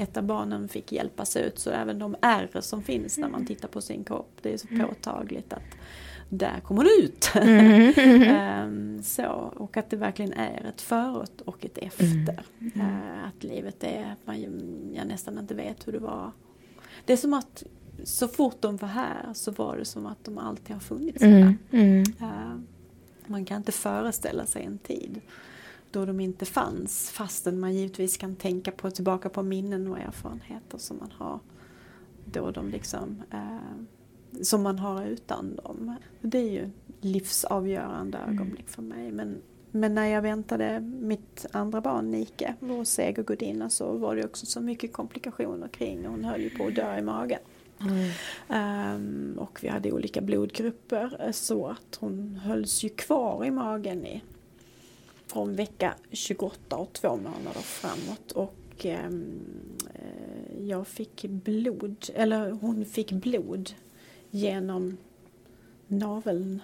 ett 0.00 0.16
av 0.16 0.22
barnen 0.22 0.68
fick 0.68 0.92
hjälpas 0.92 1.36
ut 1.36 1.58
så 1.58 1.70
även 1.70 1.98
de 1.98 2.16
ärr 2.22 2.60
som 2.60 2.82
finns 2.82 3.18
när 3.18 3.28
man 3.28 3.46
tittar 3.46 3.68
på 3.68 3.80
sin 3.80 4.04
kropp, 4.04 4.38
det 4.42 4.52
är 4.52 4.56
så 4.56 4.68
mm. 4.68 4.88
påtagligt 4.88 5.52
att 5.52 5.76
där 6.28 6.60
kommer 6.60 6.84
det 6.84 7.04
ut. 7.04 7.30
Mm. 7.34 8.68
um, 8.68 9.02
så, 9.02 9.24
och 9.56 9.76
att 9.76 9.90
det 9.90 9.96
verkligen 9.96 10.32
är 10.32 10.66
ett 10.66 10.80
förut 10.80 11.40
och 11.40 11.64
ett 11.64 11.78
efter. 11.78 12.40
Mm. 12.60 12.80
Uh, 12.80 13.28
att 13.28 13.44
livet 13.44 13.84
är, 13.84 14.14
man 14.24 14.40
jag 14.94 15.06
nästan 15.06 15.38
inte 15.38 15.54
vet 15.54 15.86
hur 15.86 15.92
det 15.92 15.98
var. 15.98 16.32
Det 17.04 17.12
är 17.12 17.16
som 17.16 17.34
att 17.34 17.62
så 18.04 18.28
fort 18.28 18.56
de 18.60 18.76
var 18.76 18.88
här 18.88 19.32
så 19.34 19.50
var 19.50 19.76
det 19.76 19.84
som 19.84 20.06
att 20.06 20.24
de 20.24 20.38
alltid 20.38 20.76
har 20.76 20.80
funnits 20.80 21.22
här. 21.22 21.56
Uh, 21.74 22.58
man 23.26 23.44
kan 23.44 23.56
inte 23.56 23.72
föreställa 23.72 24.46
sig 24.46 24.64
en 24.64 24.78
tid 24.78 25.20
då 25.90 26.04
de 26.04 26.20
inte 26.20 26.44
fanns 26.44 27.10
fastän 27.10 27.60
man 27.60 27.74
givetvis 27.74 28.16
kan 28.16 28.36
tänka 28.36 28.70
på, 28.70 28.90
tillbaka 28.90 29.28
på 29.28 29.42
minnen 29.42 29.88
och 29.88 29.98
erfarenheter 29.98 30.78
som 30.78 30.98
man 30.98 31.12
har 31.12 31.40
då 32.24 32.50
de 32.50 32.68
liksom 32.68 33.22
eh, 33.32 34.42
som 34.42 34.62
man 34.62 34.78
har 34.78 35.04
utan 35.04 35.56
dem. 35.56 35.96
Det 36.20 36.38
är 36.38 36.50
ju 36.50 36.70
livsavgörande 37.00 38.18
mm. 38.18 38.34
ögonblick 38.34 38.68
för 38.68 38.82
mig. 38.82 39.12
Men, 39.12 39.42
men 39.70 39.94
när 39.94 40.06
jag 40.06 40.22
väntade 40.22 40.80
mitt 40.80 41.46
andra 41.52 41.80
barn 41.80 42.10
Nike, 42.10 42.54
vår 42.60 42.84
segergudinna, 42.84 43.70
så 43.70 43.96
var 43.96 44.16
det 44.16 44.24
också 44.24 44.46
så 44.46 44.60
mycket 44.60 44.92
komplikationer 44.92 45.68
kring 45.68 46.06
hon 46.06 46.24
höll 46.24 46.40
ju 46.40 46.50
på 46.50 46.66
att 46.66 46.74
dö 46.74 46.98
i 46.98 47.02
magen. 47.02 47.40
Mm. 47.80 48.94
Um, 48.94 49.38
och 49.38 49.58
vi 49.62 49.68
hade 49.68 49.92
olika 49.92 50.20
blodgrupper 50.20 51.32
så 51.32 51.66
att 51.66 51.96
hon 52.00 52.34
hölls 52.34 52.84
ju 52.84 52.88
kvar 52.88 53.44
i 53.44 53.50
magen 53.50 54.06
i 54.06 54.22
från 55.28 55.56
vecka 55.56 55.94
28 56.10 56.76
och 56.76 56.92
två 56.92 57.16
månader 57.16 57.60
framåt. 57.60 58.32
Och 58.32 58.86
ehm, 58.86 59.40
eh, 59.94 60.66
jag 60.66 60.86
fick 60.86 61.24
blod, 61.24 61.96
eller 62.14 62.50
hon 62.50 62.84
fick 62.84 63.12
blod 63.12 63.70
genom 64.30 64.96
naveln. 65.86 66.62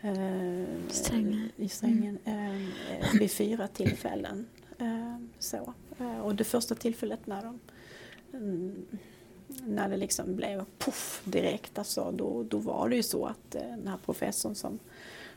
Eh, 0.00 0.88
strängen. 0.88 1.48
I 1.56 1.68
strängen 1.68 2.18
mm. 2.24 2.68
eh, 2.90 3.20
vid 3.20 3.30
fyra 3.30 3.68
tillfällen. 3.68 4.46
Eh, 4.78 5.16
så. 5.38 5.74
Eh, 5.98 6.18
och 6.18 6.34
det 6.34 6.44
första 6.44 6.74
tillfället 6.74 7.26
när 7.26 7.42
de 7.42 7.58
när 9.64 9.88
det 9.88 9.96
liksom 9.96 10.36
blev 10.36 10.64
puff 10.78 11.22
direkt, 11.24 11.78
alltså, 11.78 12.12
då, 12.16 12.42
då 12.42 12.58
var 12.58 12.88
det 12.88 12.96
ju 12.96 13.02
så 13.02 13.26
att 13.26 13.54
eh, 13.54 13.62
den 13.62 13.88
här 13.88 13.98
professorn 14.04 14.54
som 14.54 14.78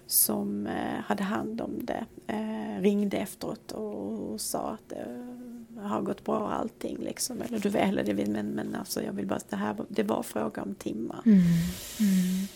som 0.08 0.68
eh, 0.68 1.00
hade 1.06 1.24
hand 1.24 1.62
om 1.62 1.86
det 1.86 2.06
eh, 2.28 2.82
ringde 2.82 3.18
efteråt 3.18 3.72
och, 3.72 4.42
sa 4.42 4.70
att 4.70 4.90
det 4.90 5.82
har 5.82 6.02
gått 6.02 6.24
bra 6.24 6.50
allting 6.52 6.98
liksom. 7.00 7.42
Eller 7.42 7.60
du 7.60 7.70
vet, 7.70 7.88
eller 7.88 8.04
det, 8.04 8.28
men, 8.28 8.48
men 8.48 8.76
alltså 8.76 9.04
jag 9.04 9.14
vill 9.14 9.28
bara, 9.28 9.40
det 9.50 9.56
här 9.56 9.76
det 9.88 10.04
var 10.04 10.24
fråga 10.24 10.62
om 10.62 10.76
timmar. 10.76 11.22
Mm. 11.26 11.40
Mm. 11.40 12.48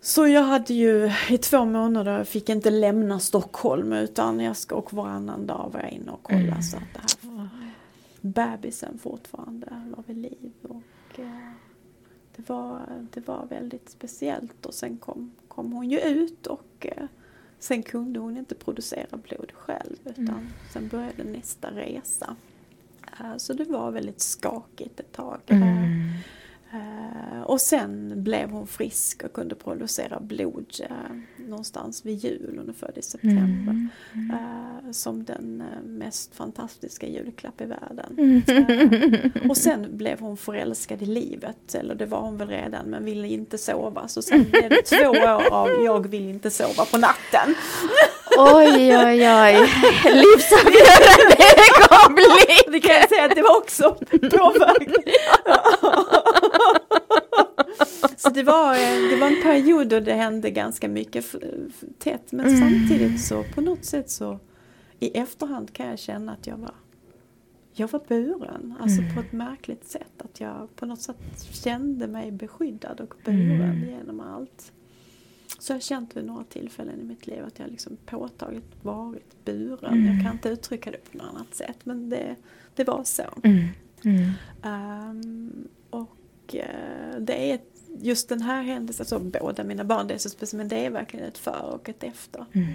Så 0.00 0.26
jag 0.26 0.42
hade 0.42 0.74
ju 0.74 1.12
i 1.30 1.38
två 1.38 1.64
månader, 1.64 2.24
fick 2.24 2.48
inte 2.48 2.70
lämna 2.70 3.20
Stockholm 3.20 3.92
utan 3.92 4.40
jag 4.40 4.56
ska 4.56 4.74
och 4.74 4.92
varannan 4.92 5.46
dag 5.46 5.70
var 5.72 5.80
jag 5.80 5.90
inne 5.90 6.10
och 6.10 6.22
kollade. 6.22 6.44
Mm. 6.44 6.62
Så 6.62 6.76
att 6.76 6.82
det 6.94 7.00
här 7.00 7.48
bebisen 8.20 8.98
fortfarande 8.98 9.66
var 9.96 10.04
vid 10.06 10.16
liv. 10.16 10.52
Och, 10.62 11.20
eh, 11.20 11.52
det, 12.38 12.48
var, 12.48 13.06
det 13.10 13.28
var 13.28 13.46
väldigt 13.46 13.88
speciellt 13.90 14.66
och 14.66 14.74
sen 14.74 14.96
kom, 14.96 15.30
kom 15.48 15.72
hon 15.72 15.90
ju 15.90 16.00
ut 16.00 16.46
och 16.46 16.86
eh, 16.86 17.04
sen 17.58 17.82
kunde 17.82 18.20
hon 18.20 18.36
inte 18.36 18.54
producera 18.54 19.16
blod 19.16 19.52
själv 19.54 19.96
utan 20.04 20.28
mm. 20.28 20.46
sen 20.72 20.88
började 20.88 21.24
nästa 21.24 21.70
resa. 21.70 22.36
Eh, 23.20 23.36
så 23.36 23.52
det 23.52 23.64
var 23.64 23.90
väldigt 23.90 24.20
skakigt 24.20 25.00
ett 25.00 25.12
tag. 25.12 25.40
Mm. 25.46 26.12
Uh, 26.74 27.42
och 27.42 27.60
sen 27.60 28.12
blev 28.22 28.50
hon 28.50 28.66
frisk 28.66 29.24
och 29.24 29.32
kunde 29.32 29.54
producera 29.54 30.20
blod 30.20 30.80
uh, 30.90 31.46
någonstans 31.48 32.06
vid 32.06 32.18
jul, 32.18 32.54
hon 32.58 32.68
är 32.68 32.72
född 32.72 32.98
i 32.98 33.02
september. 33.02 33.72
Mm. 33.72 33.88
Mm. 34.14 34.30
Uh, 34.30 34.92
som 34.92 35.24
den 35.24 35.62
mest 35.84 36.34
fantastiska 36.34 37.06
julklapp 37.06 37.60
i 37.60 37.64
världen. 37.64 38.16
Mm. 38.18 39.48
och 39.50 39.56
sen 39.56 39.96
blev 39.96 40.20
hon 40.20 40.36
förälskad 40.36 41.02
i 41.02 41.06
livet, 41.06 41.74
eller 41.74 41.94
det 41.94 42.06
var 42.06 42.20
hon 42.20 42.36
väl 42.36 42.48
redan, 42.48 42.86
men 42.86 43.04
ville 43.04 43.28
inte 43.28 43.58
sova. 43.58 44.08
Så 44.08 44.22
sen 44.22 44.44
blev 44.50 44.68
det 44.68 44.82
två 44.82 45.08
år 45.08 45.52
av 45.52 45.68
jag 45.84 46.08
vill 46.08 46.28
inte 46.28 46.50
sova 46.50 46.84
på 46.84 46.98
natten. 46.98 47.54
Oj, 48.36 48.96
oj, 48.96 49.28
oj. 49.28 49.54
Livsavgörande 50.04 51.36
ögonblick. 51.68 52.66
Det 52.72 52.80
kan 52.80 52.94
jag 52.94 53.08
säga 53.08 53.24
att 53.24 53.34
det 53.34 53.42
var 53.42 53.56
också 53.56 53.96
påverkan. 54.10 54.94
Så 58.16 58.30
det 58.30 58.42
var, 58.42 58.74
det 59.10 59.16
var 59.16 59.26
en 59.26 59.42
period 59.42 59.88
då 59.88 60.00
det 60.00 60.14
hände 60.14 60.50
ganska 60.50 60.88
mycket 60.88 61.34
tätt. 61.98 62.32
Men 62.32 62.46
mm. 62.46 62.58
samtidigt 62.60 63.24
så 63.24 63.44
på 63.54 63.60
något 63.60 63.84
sätt 63.84 64.10
så 64.10 64.38
i 65.00 65.18
efterhand 65.18 65.72
kan 65.72 65.86
jag 65.86 65.98
känna 65.98 66.32
att 66.32 66.46
jag 66.46 66.56
var 66.56 66.74
jag 67.72 67.88
var 67.88 68.02
buren, 68.08 68.74
alltså 68.80 69.00
mm. 69.00 69.14
på 69.14 69.20
ett 69.20 69.32
märkligt 69.32 69.84
sätt. 69.84 70.12
Att 70.18 70.40
jag 70.40 70.76
på 70.76 70.86
något 70.86 71.00
sätt 71.00 71.16
kände 71.52 72.06
mig 72.06 72.30
beskyddad 72.30 73.00
och 73.00 73.14
buren 73.24 73.62
mm. 73.62 73.88
genom 73.88 74.20
allt. 74.20 74.72
Så 75.58 75.72
jag 75.72 75.76
har 75.76 75.80
känt 75.80 76.16
vid 76.16 76.24
några 76.24 76.44
tillfällen 76.44 77.00
i 77.00 77.04
mitt 77.04 77.26
liv 77.26 77.44
att 77.44 77.58
jag 77.58 77.70
liksom 77.70 77.96
påtagligt 78.06 78.84
varit 78.84 79.44
buren. 79.44 79.92
Mm. 79.92 80.14
Jag 80.14 80.24
kan 80.24 80.32
inte 80.32 80.48
uttrycka 80.48 80.90
det 80.90 81.10
på 81.10 81.18
något 81.18 81.26
annat 81.26 81.54
sätt 81.54 81.78
men 81.84 82.10
det, 82.10 82.36
det 82.74 82.84
var 82.84 83.04
så. 83.04 83.22
Um, 84.62 85.68
och 86.48 86.54
uh, 86.54 87.20
det 87.20 87.52
är 87.52 87.60
just 88.00 88.28
den 88.28 88.42
här 88.42 88.62
händelsen, 88.62 89.02
alltså 89.02 89.18
båda 89.18 89.64
mina 89.64 89.84
barn, 89.84 90.06
det 90.06 90.14
är 90.14 90.18
så 90.18 90.28
speciellt, 90.28 90.58
men 90.58 90.68
det 90.68 90.86
är 90.86 90.90
verkligen 90.90 91.26
ett 91.26 91.38
före 91.38 91.72
och 91.72 91.88
ett 91.88 92.04
efter. 92.04 92.44
Mm. 92.52 92.68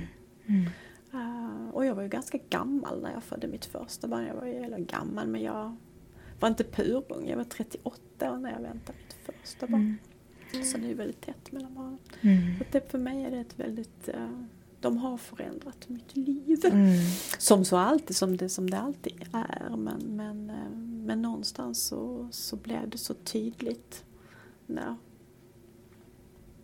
Mm. 0.46 0.70
Uh, 1.14 1.70
och 1.70 1.86
jag 1.86 1.96
var 1.96 2.04
ju 2.04 2.10
ganska 2.10 2.40
gammal 2.50 3.02
när 3.02 3.14
jag 3.14 3.24
födde 3.24 3.48
mitt 3.48 3.66
första 3.66 4.08
barn. 4.08 4.26
Jag 4.28 4.36
var 4.36 4.46
ju 4.46 4.54
eller 4.54 4.78
gammal 4.78 5.28
men 5.28 5.42
jag 5.42 5.76
var 6.40 6.50
inte 6.50 6.64
purung. 6.64 7.30
Jag 7.30 7.38
var 7.38 7.44
38 7.44 8.38
när 8.38 8.52
jag 8.52 8.62
väntade 8.62 8.98
mitt 8.98 9.36
första 9.38 9.68
barn. 9.68 9.98
Mm. 10.54 10.66
Så 10.66 10.78
det 10.78 10.92
är 10.92 10.96
väldigt 10.96 11.22
tätt 11.22 11.52
mellan 11.52 11.74
barnen. 11.74 12.00
Mm. 12.22 12.56
Och 12.60 12.68
det, 12.72 12.92
för 12.92 12.98
mig 12.98 13.24
är 13.24 13.32
det 13.32 13.40
ett 13.40 13.60
väldigt 13.60 14.10
uh, 14.10 14.44
de 14.80 14.98
har 14.98 15.18
förändrat 15.18 15.90
mitt 15.90 16.16
liv. 16.16 16.66
Mm. 16.66 16.98
Som 17.38 17.66
så 17.66 17.78
alltid, 17.78 18.16
som 18.16 18.38
det, 18.38 18.50
som 18.50 18.70
det 18.70 18.78
alltid 18.78 19.14
är. 19.34 19.78
Men, 19.78 20.02
men, 20.16 20.52
men 21.04 21.22
någonstans 21.22 21.84
så, 21.84 22.28
så 22.32 22.56
blev 22.56 22.90
det 22.90 22.98
så 22.98 23.14
tydligt 23.14 24.04
när 24.66 24.96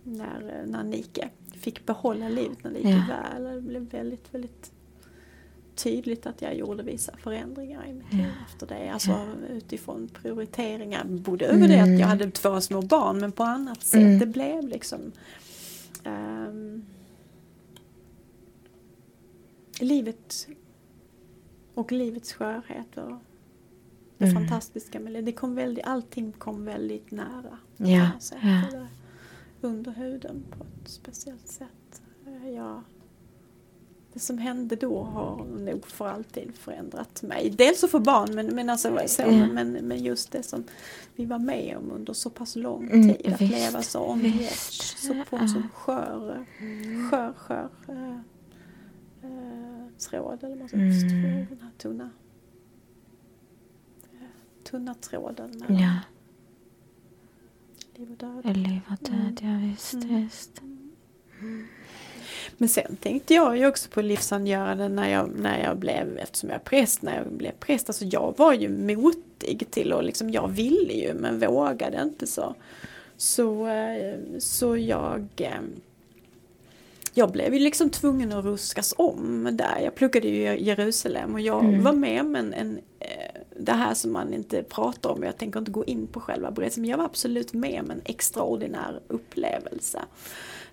när, 0.04 0.64
när 0.68 0.84
Nike 0.84 1.30
fick 1.54 1.86
behålla 1.86 2.30
livet 2.30 2.64
när 2.64 2.72
det 2.72 2.78
gick 2.78 2.88
ja. 2.88 3.06
väl. 3.08 3.44
Det 3.44 3.62
blev 3.62 3.90
väldigt, 3.90 4.34
väldigt 4.34 4.72
tydligt 5.76 6.26
att 6.26 6.42
jag 6.42 6.56
gjorde 6.56 6.84
vissa 6.84 7.18
förändringar 7.18 7.86
i 7.88 7.94
mitt 7.94 8.14
liv 8.14 8.22
ja. 8.22 8.46
efter 8.46 8.68
det. 8.68 8.90
Alltså 8.90 9.12
ja. 9.12 9.26
utifrån 9.50 10.08
prioriteringar. 10.08 11.04
Både 11.06 11.46
över 11.46 11.56
mm. 11.56 11.70
det 11.70 11.80
att 11.80 11.88
jag 11.88 11.96
mm. 11.96 12.10
hade 12.10 12.32
två 12.32 12.62
små 12.62 12.82
barn 12.82 13.20
men 13.20 13.32
på 13.32 13.44
annat 13.44 13.84
sätt. 13.84 14.02
Mm. 14.02 14.20
Det 14.20 14.26
blev 14.26 14.68
liksom 14.68 15.12
um, 16.06 16.86
livet 19.80 20.48
och 21.74 21.92
livets 21.92 22.34
skörhet 22.34 22.98
och 22.98 23.18
det 24.20 24.26
mm. 24.26 24.36
fantastiska 24.36 25.00
med 25.00 25.24
det. 25.24 25.32
kom 25.32 25.56
väldigt, 25.56 25.86
allting 25.86 26.32
kom 26.32 26.66
väldigt 26.66 27.12
nära. 27.12 27.58
Ja. 27.78 28.10
ja 28.42 28.88
under 29.62 29.92
huden 29.92 30.44
på 30.50 30.64
ett 30.64 30.90
speciellt 30.90 31.48
sätt. 31.48 32.02
Eh, 32.28 32.50
jag, 32.50 32.82
det 34.14 34.20
som 34.20 34.38
hände 34.38 34.76
då 34.76 35.04
har 35.04 35.46
nog 35.46 35.86
för 35.86 36.08
alltid 36.08 36.56
förändrat 36.56 37.22
mig. 37.22 37.50
Dels 37.58 37.92
för 37.92 38.00
barn 38.00 38.36
men, 38.36 38.56
men, 38.56 38.70
alltså, 38.70 39.00
så, 39.06 39.22
mm. 39.22 39.50
men, 39.50 39.72
men 39.72 40.04
just 40.04 40.32
det 40.32 40.44
som 40.44 40.64
vi 41.16 41.26
var 41.26 41.40
med 41.40 41.78
om 41.78 41.92
under 41.92 42.14
så 42.14 42.30
pass 42.30 42.56
lång 42.56 42.90
mm, 42.92 43.08
tid. 43.08 43.22
Mm, 43.26 43.34
att 43.34 43.42
leva 43.42 43.82
så 43.82 44.06
on 44.06 44.22
the 44.22 44.28
edge, 44.28 44.98
så 44.98 45.24
på 45.30 45.36
en 45.36 45.50
sån 45.50 45.70
skör, 45.74 46.46
skör, 47.12 47.34
skör 47.34 47.70
äh, 47.88 48.16
äh, 49.24 49.88
tråd. 50.10 50.44
Eller 50.44 50.56
vad 50.56 50.74
mm. 50.74 51.46
den 51.50 51.60
här 51.62 51.72
tunna, 51.78 52.10
tunna 54.72 54.94
tråden. 54.94 55.50
Mellan, 55.50 55.82
ja 55.82 56.00
liv 58.00 58.12
och 58.12 58.18
död. 58.18 58.58
Liv 58.58 58.82
och 58.88 59.10
död, 59.10 59.40
mm. 59.42 59.64
ja 59.64 59.70
visst, 59.70 59.94
mm. 59.94 60.24
visst. 60.24 60.62
Men 62.58 62.70
sen 62.70 62.96
tänkte 62.96 63.34
jag 63.34 63.58
ju 63.58 63.68
också 63.68 63.90
på 63.90 64.02
livsangörande 64.02 64.90
när 64.90 65.10
jag, 65.10 65.32
när 65.36 65.64
jag 65.64 65.78
blev, 65.78 66.18
eftersom 66.18 66.50
jag 66.50 66.56
är 66.56 66.64
präst, 66.64 67.02
när 67.02 67.18
jag 67.18 67.32
blev 67.32 67.52
präst, 67.52 67.90
alltså 67.90 68.06
jag 68.06 68.34
var 68.38 68.54
ju 68.54 68.70
motig 68.70 69.68
till 69.72 69.94
och 69.94 70.04
liksom, 70.04 70.30
jag 70.30 70.48
ville 70.48 70.94
ju 70.94 71.14
men 71.14 71.40
vågade 71.40 72.02
inte 72.02 72.28
så. 72.28 72.56
Så, 73.18 73.68
eh, 73.68 74.20
så 74.40 74.78
jag 74.78 75.28
eh, 75.38 75.62
jag 77.14 77.32
blev 77.32 77.54
ju 77.54 77.60
liksom 77.60 77.90
tvungen 77.90 78.32
att 78.32 78.46
ruskas 78.46 78.94
om 78.98 79.50
där. 79.52 79.80
Jag 79.84 79.96
pluggade 79.96 80.28
ju 80.28 80.50
i 80.50 80.64
Jerusalem 80.64 81.34
och 81.34 81.42
jag 81.42 81.66
mm. 81.66 81.84
var 81.84 81.94
med 81.94 82.22
om 82.22 82.36
en, 82.36 82.54
en, 82.54 82.80
eh, 83.00 83.19
det 83.60 83.72
här 83.72 83.94
som 83.94 84.14
man 84.14 84.34
inte 84.34 84.64
pratar 84.64 85.10
om, 85.10 85.24
jag 85.24 85.38
tänker 85.38 85.60
inte 85.60 85.72
gå 85.72 85.86
in 85.86 86.08
på 86.08 86.20
själva 86.20 86.52
berättelsen, 86.52 86.82
men 86.82 86.90
jag 86.90 86.98
var 86.98 87.06
absolut 87.06 87.54
med 87.54 87.82
om 87.84 87.92
en 87.92 88.02
extraordinär 88.06 89.00
upplevelse. 89.08 90.00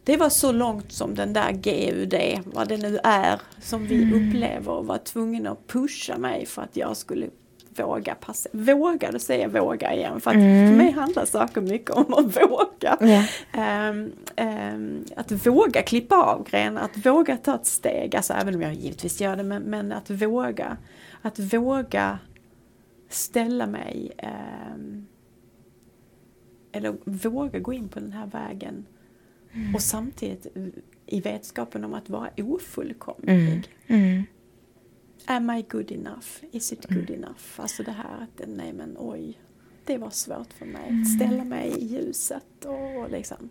Det 0.05 0.17
var 0.17 0.29
så 0.29 0.53
långt 0.53 0.93
som 0.93 1.15
den 1.15 1.33
där 1.33 1.53
GUD, 1.53 2.15
vad 2.45 2.69
det 2.69 2.77
nu 2.77 2.99
är, 3.05 3.41
som 3.63 3.87
vi 3.87 4.03
mm. 4.03 4.15
upplever 4.29 4.83
var 4.83 4.99
tvungen 4.99 5.47
att 5.47 5.67
pusha 5.67 6.19
mig 6.19 6.47
för 6.47 6.63
att 6.63 6.77
jag 6.77 6.97
skulle 6.97 7.29
våga 7.77 8.15
passa, 8.15 8.49
våga, 8.53 9.13
då 9.13 9.19
säger 9.19 9.43
jag 9.43 9.61
våga 9.61 9.95
igen 9.95 10.21
för 10.21 10.31
att 10.31 10.37
mm. 10.37 10.71
för 10.71 10.77
mig 10.77 10.91
handlar 10.93 11.25
saker 11.25 11.61
mycket 11.61 11.91
om 11.91 12.15
att 12.15 12.37
våga. 12.37 12.99
Yeah. 13.01 13.91
Um, 13.91 14.13
um, 14.37 15.05
att 15.17 15.47
våga 15.47 15.83
klippa 15.83 16.17
av 16.17 16.49
grejen, 16.51 16.79
att 16.79 17.07
våga 17.07 17.37
ta 17.37 17.55
ett 17.55 17.67
steg, 17.67 18.17
alltså 18.17 18.33
även 18.33 18.55
om 18.55 18.63
jag 18.63 18.75
givetvis 18.75 19.21
gör 19.21 19.37
det, 19.37 19.43
men, 19.43 19.63
men 19.63 19.93
att 19.93 20.11
våga, 20.11 20.77
att 21.23 21.39
våga 21.39 22.19
ställa 23.17 23.67
mig 23.67 24.13
um, 24.75 25.07
eller 26.73 26.97
våga 27.05 27.59
gå 27.59 27.73
in 27.73 27.89
på 27.89 28.01
den 28.01 28.13
här 28.13 28.27
vägen 28.27 28.87
mm. 29.53 29.75
och 29.75 29.83
samtidigt 29.83 30.47
i 31.07 31.21
vetskapen 31.21 31.85
om 31.85 31.95
att 31.95 32.11
vara 32.11 32.31
ofullkomlig. 32.37 33.31
Mm. 33.31 33.63
Mm. 33.87 34.23
Am 35.27 35.51
I 35.51 35.63
good 35.63 35.93
enough? 35.93 36.27
Is 36.53 36.73
it 36.73 36.87
good 36.87 37.11
mm. 37.11 37.15
enough? 37.15 37.45
Alltså 37.57 37.83
det 37.83 37.93
här 37.93 38.23
att 38.23 38.49
nej 38.49 38.73
men 38.73 38.97
oj, 38.99 39.41
det 39.85 39.99
var 39.99 40.11
svårt 40.11 40.53
för 40.53 40.67
mig 40.67 40.89
mm. 40.89 41.03
att 41.03 41.15
ställa 41.15 41.45
mig 41.45 41.75
i 41.79 41.87
ljuset 41.87 42.65
och 42.65 43.11
liksom. 43.11 43.51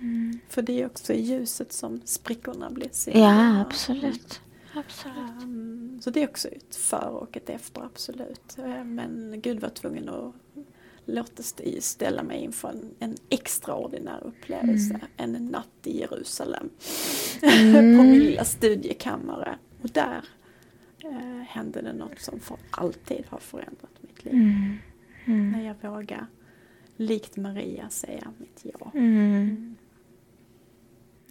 Mm. 0.00 0.38
För 0.48 0.62
det 0.62 0.82
är 0.82 0.86
också 0.86 1.12
i 1.12 1.22
ljuset 1.22 1.72
som 1.72 2.00
sprickorna 2.04 2.70
blir 2.70 2.88
synliga. 2.92 3.24
Ja, 3.24 3.60
absolut. 3.60 4.40
Absolut. 4.74 5.42
Um, 5.42 6.00
så 6.00 6.10
det 6.10 6.22
är 6.22 6.28
också 6.28 6.48
ett 6.48 6.76
före 6.76 7.10
och 7.10 7.36
ett 7.36 7.50
efter, 7.50 7.82
absolut. 7.82 8.56
Uh, 8.58 8.84
men 8.84 9.40
Gud 9.42 9.60
var 9.60 9.68
tvungen 9.68 10.08
att 10.08 10.34
låta 11.06 11.42
ställa 11.80 12.22
mig 12.22 12.44
inför 12.44 12.68
en, 12.68 12.94
en 12.98 13.16
extraordinär 13.28 14.24
upplevelse. 14.24 15.00
Mm. 15.18 15.34
En 15.36 15.46
natt 15.46 15.86
i 15.86 16.00
Jerusalem. 16.00 16.70
Mm. 17.42 17.98
på 17.98 18.02
min 18.02 18.18
lilla 18.18 18.44
studiekammare. 18.44 19.58
Och 19.82 19.88
där 19.88 20.24
eh, 21.04 21.42
hände 21.48 21.82
det 21.82 21.92
något 21.92 22.18
som 22.18 22.40
för 22.40 22.56
alltid 22.70 23.24
har 23.28 23.38
förändrat 23.38 23.90
mitt 24.00 24.24
liv. 24.24 24.34
Mm. 24.34 24.76
mm. 25.24 25.52
När 25.52 25.66
jag 25.66 25.90
vågar, 25.90 26.26
likt 26.96 27.36
Maria, 27.36 27.88
säga 27.88 28.32
mitt 28.38 28.60
ja. 28.62 28.90
Mm. 28.94 29.76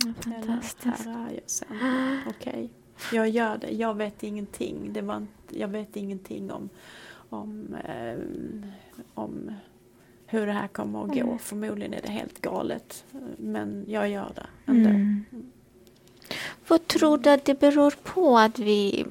mm. 0.04 0.14
Fantastiskt. 0.24 1.06
Eller, 1.06 1.18
här 1.18 1.30
är 1.30 1.34
jag 1.34 1.50
sen. 1.50 1.68
Okej, 2.28 2.52
okay. 2.54 2.70
Jag 3.12 3.30
gör 3.30 3.58
det. 3.58 3.72
Jag 3.72 3.98
vet 3.98 4.24
ingenting. 4.24 4.94
Det 4.94 5.02
var 5.02 5.18
inte, 5.18 5.60
jag 5.60 5.68
vet 5.68 5.96
ingenting 5.96 6.52
om 6.52 6.70
om, 7.34 7.76
eh, 7.88 8.20
om 9.14 9.52
hur 10.26 10.48
det 10.48 10.54
här 10.54 10.68
kommer 10.68 11.04
att 11.04 11.08
gå. 11.08 11.20
Mm. 11.20 11.40
Förmodligen 11.40 11.94
är 11.94 12.02
det 12.02 12.12
helt 12.12 12.42
galet. 12.42 13.06
Men 13.38 13.86
jag 13.88 14.10
gör 14.10 14.32
det 14.36 14.72
ändå. 14.72 14.90
Mm. 14.90 15.26
Vad 16.68 16.88
tror 16.88 17.18
du 17.18 17.30
att 17.30 17.46
det 17.46 17.60
beror 17.60 17.94
på 18.04 18.38
att 18.38 18.60
vi, 18.60 19.06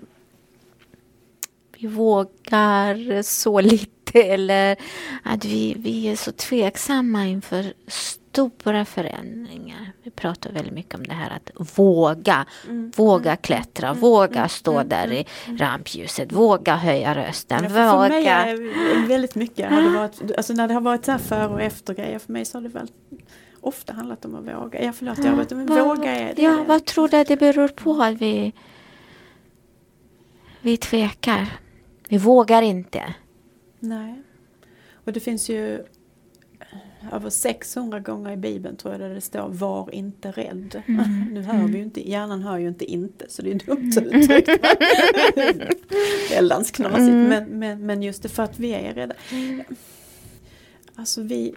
vi 1.77 1.83
vi 1.83 1.89
vågar 1.89 3.23
så 3.23 3.61
lite 3.61 3.92
eller 4.33 4.77
att 5.23 5.45
vi, 5.45 5.77
vi 5.79 6.09
är 6.09 6.17
så 6.17 6.33
tveksamma 6.33 7.27
inför 7.27 7.73
stora 8.33 8.85
förändringar. 8.85 9.93
Vi 10.03 10.11
pratar 10.11 10.53
väldigt 10.53 10.75
mycket 10.75 10.95
om 10.95 11.07
det 11.07 11.15
här 11.15 11.31
att 11.31 11.79
våga, 11.79 12.47
mm. 12.69 12.93
våga 12.97 13.31
mm. 13.31 13.43
klättra, 13.43 13.89
mm. 13.89 14.01
våga 14.01 14.39
mm. 14.39 14.49
stå 14.49 14.73
mm. 14.73 14.89
där 14.89 15.13
i 15.13 15.27
mm. 15.47 15.59
rampljuset, 15.59 16.33
våga 16.33 16.77
höja 16.77 17.15
rösten. 17.15 17.65
Ja, 17.65 17.71
för, 17.71 17.93
våga. 17.93 18.09
för 18.09 18.09
mig 18.09 18.27
är 18.27 19.07
väldigt 19.07 19.35
mycket, 19.35 19.71
har 19.71 19.83
det 19.83 19.89
varit, 19.89 20.37
alltså 20.37 20.53
när 20.53 20.69
det 20.69 20.75
har 20.75 20.81
varit 20.81 21.05
så 21.05 21.11
här 21.11 21.19
före 21.19 21.49
och 21.49 21.63
efter 21.63 21.95
grejer 21.95 22.19
för 22.19 22.33
mig 22.33 22.45
så 22.45 22.59
har 22.59 22.63
det 22.63 22.69
väl 22.69 22.89
ofta 23.61 23.93
handlat 23.93 24.25
om 24.25 24.35
att 24.35 24.45
våga. 24.45 24.85
Ja 24.85 24.93
förlåt, 24.93 25.25
jag 25.25 25.37
vet, 25.37 25.51
men 25.51 25.67
våga 25.67 26.11
är 26.11 26.35
det. 26.35 26.43
Ja, 26.43 26.65
vad 26.69 26.85
tror 26.85 27.09
du 27.09 27.17
att 27.17 27.29
det 27.29 27.37
beror 27.37 27.69
på 27.69 28.03
att 28.03 28.15
vi, 28.15 28.53
vi 30.61 30.77
tvekar? 30.77 31.47
Vi 32.09 32.19
vågar 32.19 32.63
inte. 32.63 33.15
Nej. 33.83 34.23
Och 35.05 35.13
det 35.13 35.21
finns 35.21 35.49
ju 35.49 35.85
över 37.13 37.31
600 37.31 38.01
gånger 38.01 38.33
i 38.33 38.37
Bibeln 38.37 38.77
tror 38.77 38.95
jag 38.95 39.01
där 39.01 39.15
det 39.15 39.21
står 39.21 39.49
var 39.49 39.95
inte 39.95 40.31
rädd. 40.31 40.83
Mm. 40.87 41.29
nu 41.33 41.43
hör 41.43 41.67
vi 41.67 41.79
ju 41.79 41.85
inte, 41.85 42.11
hjärnan 42.11 42.43
hör 42.43 42.59
ju 42.59 42.69
inte 42.69 42.85
inte 42.85 43.25
så 43.29 43.43
det 43.43 43.51
är 43.51 43.55
dumt 43.55 43.93
mm. 43.97 44.21
uttryckt. 44.21 44.51
Väldans 46.31 46.71
knasigt 46.71 47.01
mm. 47.01 47.29
men, 47.29 47.45
men, 47.45 47.87
men 47.87 48.03
just 48.03 48.23
det 48.23 48.29
för 48.29 48.43
att 48.43 48.59
vi 48.59 48.73
är 48.73 48.95
rädda. 48.95 49.15
Mm. 49.33 49.63
Alltså 50.95 51.23
vi 51.23 51.55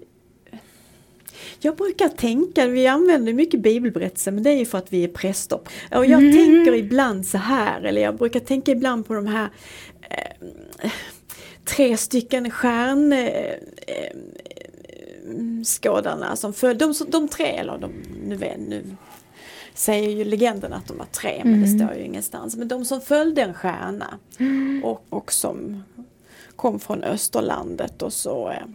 jag 1.59 1.75
brukar 1.75 2.09
tänka, 2.09 2.67
vi 2.67 2.87
använder 2.87 3.33
mycket 3.33 3.59
bibelberättelser 3.59 4.31
men 4.31 4.43
det 4.43 4.49
är 4.49 4.57
ju 4.57 4.65
för 4.65 4.77
att 4.77 4.93
vi 4.93 5.03
är 5.03 5.07
präster. 5.07 5.59
Och 5.91 6.05
jag 6.05 6.21
mm. 6.23 6.31
tänker 6.31 6.75
ibland 6.75 7.25
så 7.25 7.37
här, 7.37 7.81
eller 7.81 8.01
jag 8.01 8.17
brukar 8.17 8.39
tänka 8.39 8.71
ibland 8.71 9.07
på 9.07 9.13
de 9.13 9.27
här 9.27 9.49
eh, 10.09 10.91
tre 11.65 11.97
stycken 11.97 12.51
stjärn 12.51 13.13
eh, 13.13 13.53
eh 13.87 14.15
som 16.35 16.53
följde, 16.53 16.85
de, 16.85 16.93
de 17.07 17.27
tre, 17.27 17.45
eller 17.45 17.77
de, 17.77 17.91
nu, 18.23 18.35
vet, 18.35 18.59
nu 18.59 18.83
säger 19.73 20.09
ju 20.09 20.23
legenden 20.23 20.73
att 20.73 20.87
de 20.87 20.97
var 20.97 21.05
tre 21.05 21.41
men 21.43 21.61
det 21.61 21.67
mm. 21.67 21.79
står 21.79 21.97
ju 21.97 22.05
ingenstans. 22.05 22.55
Men 22.55 22.67
de 22.67 22.85
som 22.85 23.01
följde 23.01 23.41
en 23.41 23.53
stjärna 23.53 24.19
mm. 24.39 24.83
och, 24.83 25.05
och 25.09 25.31
som 25.31 25.83
kom 26.55 26.79
från 26.79 27.03
Österlandet 27.03 28.01
och 28.01 28.13
så 28.13 28.49
eh, 28.49 28.65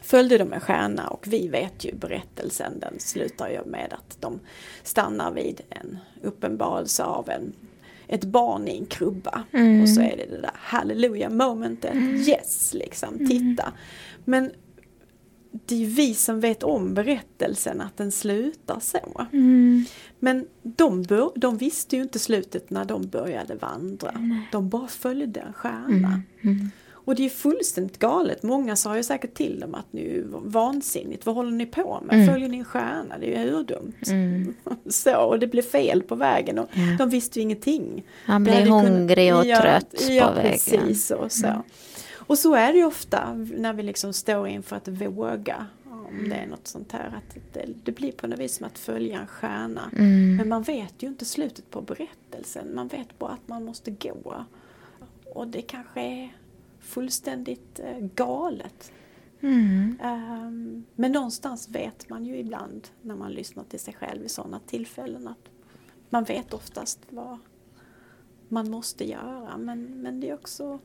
följde 0.00 0.38
de 0.38 0.52
en 0.52 0.60
stjärna 0.60 1.08
och 1.08 1.26
vi 1.28 1.48
vet 1.48 1.84
ju 1.84 1.94
berättelsen 1.94 2.80
den 2.80 2.94
slutar 2.98 3.48
ju 3.48 3.64
med 3.64 3.92
att 3.92 4.16
de 4.20 4.40
stannar 4.82 5.30
vid 5.30 5.60
en 5.68 5.98
uppenbarelse 6.22 7.04
av 7.04 7.30
en, 7.30 7.52
ett 8.10 8.24
barn 8.24 8.68
i 8.68 8.78
en 8.78 8.86
krubba. 8.86 9.44
Mm. 9.52 9.82
Och 9.82 9.88
så 9.88 10.00
är 10.00 10.16
det 10.16 10.26
det 10.30 10.40
där 10.40 10.50
halleluja 10.54 11.30
momentet, 11.30 11.92
mm. 11.92 12.16
yes 12.16 12.74
liksom, 12.74 13.18
titta. 13.18 13.62
Mm. 13.62 13.74
Men 14.24 14.50
det 15.50 15.84
är 15.84 15.86
vi 15.86 16.14
som 16.14 16.40
vet 16.40 16.62
om 16.62 16.94
berättelsen 16.94 17.80
att 17.80 17.96
den 17.96 18.12
slutar 18.12 18.80
så. 18.80 19.26
Mm. 19.32 19.84
Men 20.18 20.46
de, 20.62 21.02
bör, 21.02 21.32
de 21.36 21.56
visste 21.56 21.96
ju 21.96 22.02
inte 22.02 22.18
slutet 22.18 22.70
när 22.70 22.84
de 22.84 23.08
började 23.08 23.54
vandra. 23.54 24.12
Nej. 24.18 24.48
De 24.52 24.68
bara 24.68 24.88
följde 24.88 25.40
en 25.40 25.52
stjärna. 25.52 26.22
Mm. 26.42 26.56
Mm. 26.56 26.70
Och 27.04 27.14
det 27.14 27.24
är 27.24 27.28
fullständigt 27.28 27.98
galet. 27.98 28.42
Många 28.42 28.76
sa 28.76 28.96
ju 28.96 29.02
säkert 29.02 29.34
till 29.34 29.60
dem 29.60 29.74
att 29.74 29.92
nu 29.92 30.26
vansinnigt, 30.30 31.26
vad 31.26 31.34
håller 31.34 31.50
ni 31.50 31.66
på 31.66 32.00
med? 32.04 32.14
Mm. 32.14 32.26
Följer 32.26 32.48
ni 32.48 32.58
en 32.58 32.64
stjärna? 32.64 33.18
Det 33.18 33.36
är 33.36 33.44
ju 33.44 33.50
hur 33.50 33.62
dumt. 33.62 33.94
Mm. 34.06 34.54
Så, 34.88 35.16
och 35.16 35.38
det 35.38 35.46
blev 35.46 35.62
fel 35.62 36.02
på 36.02 36.14
vägen 36.14 36.58
och 36.58 36.68
ja. 36.72 36.96
de 36.98 37.10
visste 37.10 37.38
ju 37.38 37.42
ingenting. 37.42 38.02
Han 38.24 38.44
blev 38.44 38.68
hungrig 38.68 39.34
och 39.34 39.46
ja, 39.46 39.60
trött 39.60 39.94
ja, 40.08 40.26
på 40.28 40.34
vägen. 40.34 40.50
Precis 40.50 41.10
och 41.10 41.32
så. 41.32 41.46
Mm. 41.46 41.62
Och 42.16 42.38
så 42.38 42.54
är 42.54 42.72
det 42.72 42.78
ju 42.78 42.84
ofta 42.84 43.34
när 43.34 43.72
vi 43.72 43.82
liksom 43.82 44.12
står 44.12 44.48
inför 44.48 44.76
att 44.76 44.88
våga 44.88 45.66
om 46.10 46.28
det 46.28 46.36
är 46.36 46.46
något 46.46 46.68
sånt 46.68 46.92
här. 46.92 47.06
Att 47.06 47.36
det, 47.52 47.66
det, 47.84 47.92
blir 47.92 48.12
på 48.12 48.26
något 48.26 48.38
vis 48.38 48.56
som 48.56 48.66
att 48.66 48.78
följa 48.78 49.20
en 49.20 49.26
stjärna. 49.26 49.90
Mm. 49.92 50.36
Men 50.36 50.48
man 50.48 50.62
vet 50.62 51.02
ju 51.02 51.08
inte 51.08 51.24
slutet 51.24 51.70
på 51.70 51.80
berättelsen. 51.80 52.74
Man 52.74 52.88
vet 52.88 53.18
bara 53.18 53.30
att 53.30 53.48
man 53.48 53.64
måste 53.64 53.90
gå. 53.90 54.44
Och 55.24 55.48
det 55.48 55.62
kanske 55.62 56.00
är 56.00 56.32
fullständigt 56.80 57.80
eh, 57.80 57.98
galet. 57.98 58.92
Mm. 59.40 60.00
Um, 60.04 60.84
men 60.94 61.12
någonstans 61.12 61.68
vet 61.68 62.08
man 62.08 62.24
ju 62.24 62.36
ibland 62.36 62.88
när 63.02 63.14
man 63.14 63.32
lyssnar 63.32 63.64
till 63.64 63.80
sig 63.80 63.94
själv 63.94 64.24
i 64.24 64.28
sådana 64.28 64.60
tillfällen 64.66 65.28
att 65.28 65.50
man 66.10 66.24
vet 66.24 66.54
oftast 66.54 66.98
vad 67.08 67.38
man 68.48 68.70
måste 68.70 69.04
göra. 69.04 69.56
Men, 69.56 69.84
men 70.02 70.20
det 70.20 70.30
är 70.30 70.34
också 70.34 70.80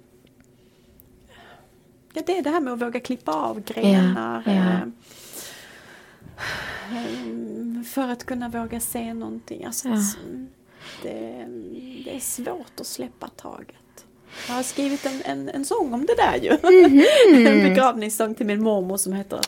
Ja, 2.18 2.22
det 2.26 2.38
är 2.38 2.44
det 2.44 2.50
här 2.50 2.62
med 2.62 2.74
att 2.74 2.82
våga 2.82 3.00
klippa 3.00 3.34
av 3.34 3.64
grenar. 3.64 4.44
Ja. 4.46 4.82
Eh, 6.92 7.84
för 7.84 8.08
att 8.08 8.24
kunna 8.24 8.50
våga 8.50 8.80
se 8.80 9.14
någonting. 9.14 9.66
Alltså, 9.66 9.88
ja. 9.88 10.02
det, 11.04 11.46
det, 12.06 12.16
är 12.16 12.20
svårt 12.20 12.80
att 12.80 12.88
släppa 12.88 13.28
taget. 13.28 13.76
Jag 14.48 14.56
har 14.56 14.64
skrivit 14.64 15.06
en, 15.06 15.22
en, 15.26 15.50
en 15.50 15.66
sång 15.66 15.94
om 15.94 16.06
det 16.06 16.16
där 16.16 16.36
ju. 16.42 16.58
Mm 16.64 17.48
en 17.48 17.70
begravningssång 17.70 18.36
till 18.36 18.46
min 18.46 18.64
mormor 18.64 18.98
som 18.98 19.14
heter 19.14 19.40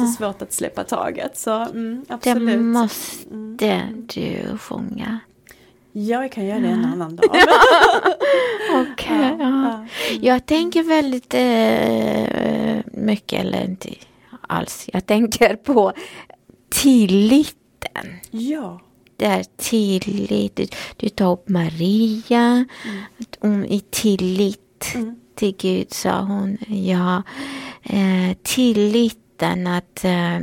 Så 0.00 0.12
svårt 0.18 0.42
att 0.42 0.52
släppa 0.52 0.84
taget. 0.84 1.38
Så 1.38 1.50
mm, 1.52 2.04
absolut. 2.08 2.48
Det 2.48 2.58
måste 2.58 3.30
mm. 3.30 4.06
du 4.06 4.58
sjunga. 4.58 5.20
Ja, 5.92 6.22
jag 6.22 6.32
kan 6.32 6.46
göra 6.46 6.58
det 6.58 6.68
en 6.68 6.84
annan 6.84 7.16
dag. 7.16 7.26
Okej. 8.70 8.92
Okay, 8.92 9.36
ja. 9.38 9.38
ja. 9.38 9.86
Jag 10.20 10.46
tänker 10.46 10.82
väldigt 10.82 11.34
äh, 11.34 13.00
mycket, 13.02 13.40
eller 13.40 13.64
inte 13.64 13.88
alls, 14.40 14.90
jag 14.92 15.06
tänker 15.06 15.56
på 15.56 15.92
tilliten. 16.68 18.06
Ja. 18.30 18.80
Där 19.16 19.44
tillit, 19.56 20.56
du, 20.56 20.66
du 20.96 21.08
tar 21.08 21.32
upp 21.32 21.48
Maria, 21.48 22.64
mm. 23.42 23.64
i 23.64 23.80
tillit 23.90 24.92
mm. 24.94 25.16
till 25.34 25.56
Gud 25.58 25.92
sa 25.92 26.20
hon, 26.20 26.58
ja, 26.68 27.22
eh, 27.82 28.36
tilliten 28.42 29.66
att 29.66 30.04
eh, 30.04 30.40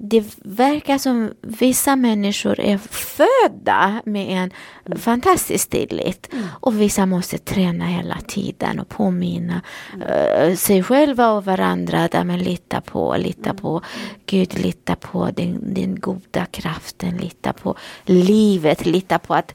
det 0.00 0.24
verkar 0.38 0.98
som 0.98 1.30
vissa 1.40 1.96
människor 1.96 2.60
är 2.60 2.78
födda 2.78 4.02
med 4.04 4.28
en 4.28 4.50
mm. 4.86 4.98
fantastisk 4.98 5.70
tillit 5.70 6.32
mm. 6.32 6.44
och 6.60 6.80
vissa 6.80 7.06
måste 7.06 7.38
träna 7.38 7.84
hela 7.84 8.18
tiden 8.20 8.80
och 8.80 8.88
påminna 8.88 9.62
mm. 9.94 10.50
uh, 10.50 10.56
sig 10.56 10.82
själva 10.82 11.30
och 11.32 11.44
varandra 11.44 12.08
där 12.08 12.24
man 12.24 12.38
litar 12.38 12.80
på, 12.80 13.16
lita 13.16 13.54
på 13.54 13.70
mm. 13.70 14.16
Gud, 14.26 14.58
lita 14.58 14.96
på 14.96 15.30
din, 15.30 15.74
din 15.74 16.00
goda 16.00 16.46
kraften, 16.46 17.16
lita 17.16 17.52
på 17.52 17.76
livet, 18.04 18.86
lita 18.86 19.18
på 19.18 19.34
att 19.34 19.54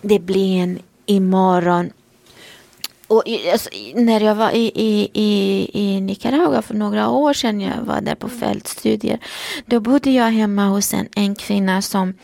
det 0.00 0.18
blir 0.18 0.62
en 0.62 0.78
imorgon 1.06 1.90
och 3.08 3.22
alltså, 3.52 3.70
när 3.94 4.20
jag 4.20 4.34
var 4.34 4.50
i, 4.50 4.72
i, 4.74 5.10
i, 5.12 5.70
i 5.72 6.00
Nicaragua 6.00 6.62
för 6.62 6.74
några 6.74 7.08
år 7.08 7.32
sedan, 7.32 7.60
jag 7.60 7.82
var 7.82 8.00
där 8.00 8.14
på 8.14 8.28
fältstudier, 8.28 9.18
då 9.66 9.80
bodde 9.80 10.10
jag 10.10 10.30
hemma 10.30 10.64
hos 10.64 10.94
en, 10.94 11.08
en 11.16 11.34
kvinna 11.34 11.82
som 11.82 12.14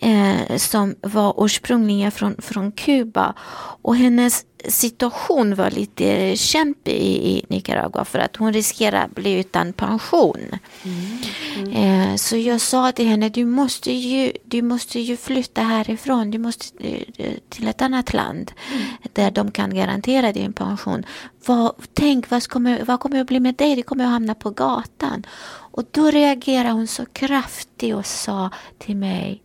eh, 0.00 0.56
som 0.56 0.94
var 1.00 1.44
ursprungligen 1.44 2.12
från, 2.12 2.36
från 2.38 2.72
Kuba. 2.72 3.34
Och 3.82 3.96
hennes 3.96 4.44
situation 4.68 5.54
var 5.54 5.70
lite 5.70 6.36
kämpig 6.36 7.00
i, 7.02 7.44
Nicaragua 7.48 8.04
för 8.04 8.18
att 8.18 8.36
hon 8.36 8.52
riskerade 8.52 9.04
att 9.04 9.14
bli 9.14 9.32
utan 9.32 9.72
pension. 9.72 10.58
Mm. 10.82 11.76
Mm. 11.76 12.18
Så 12.18 12.36
jag 12.36 12.60
sa 12.60 12.92
till 12.92 13.06
henne, 13.06 13.28
du 13.28 13.44
måste 13.44 13.92
ju, 13.92 14.32
du 14.44 14.62
måste 14.62 15.00
ju 15.00 15.16
flytta 15.16 15.62
härifrån, 15.62 16.30
du 16.30 16.38
måste 16.38 16.86
eh, 17.16 17.32
till 17.48 17.68
ett 17.68 17.82
annat 17.82 18.12
land 18.12 18.52
mm. 18.72 18.86
där 19.12 19.30
de 19.30 19.50
kan 19.50 19.74
garantera 19.74 20.32
din 20.32 20.52
pension. 20.52 21.06
Vad, 21.46 21.74
tänk, 21.94 22.30
vad 22.30 22.48
kommer, 22.48 22.84
vad 22.84 23.00
kommer 23.00 23.20
att 23.20 23.26
bli 23.26 23.40
med 23.40 23.54
dig? 23.54 23.76
Du 23.76 23.82
kommer 23.82 24.04
att 24.04 24.10
hamna 24.10 24.34
på 24.34 24.50
gatan. 24.50 25.26
Och 25.74 25.84
då 25.90 26.10
reagerade 26.10 26.70
hon 26.70 26.86
så 26.86 27.06
kraftigt 27.06 27.94
och 27.94 28.06
sa 28.06 28.50
till 28.78 28.96
mig, 28.96 29.43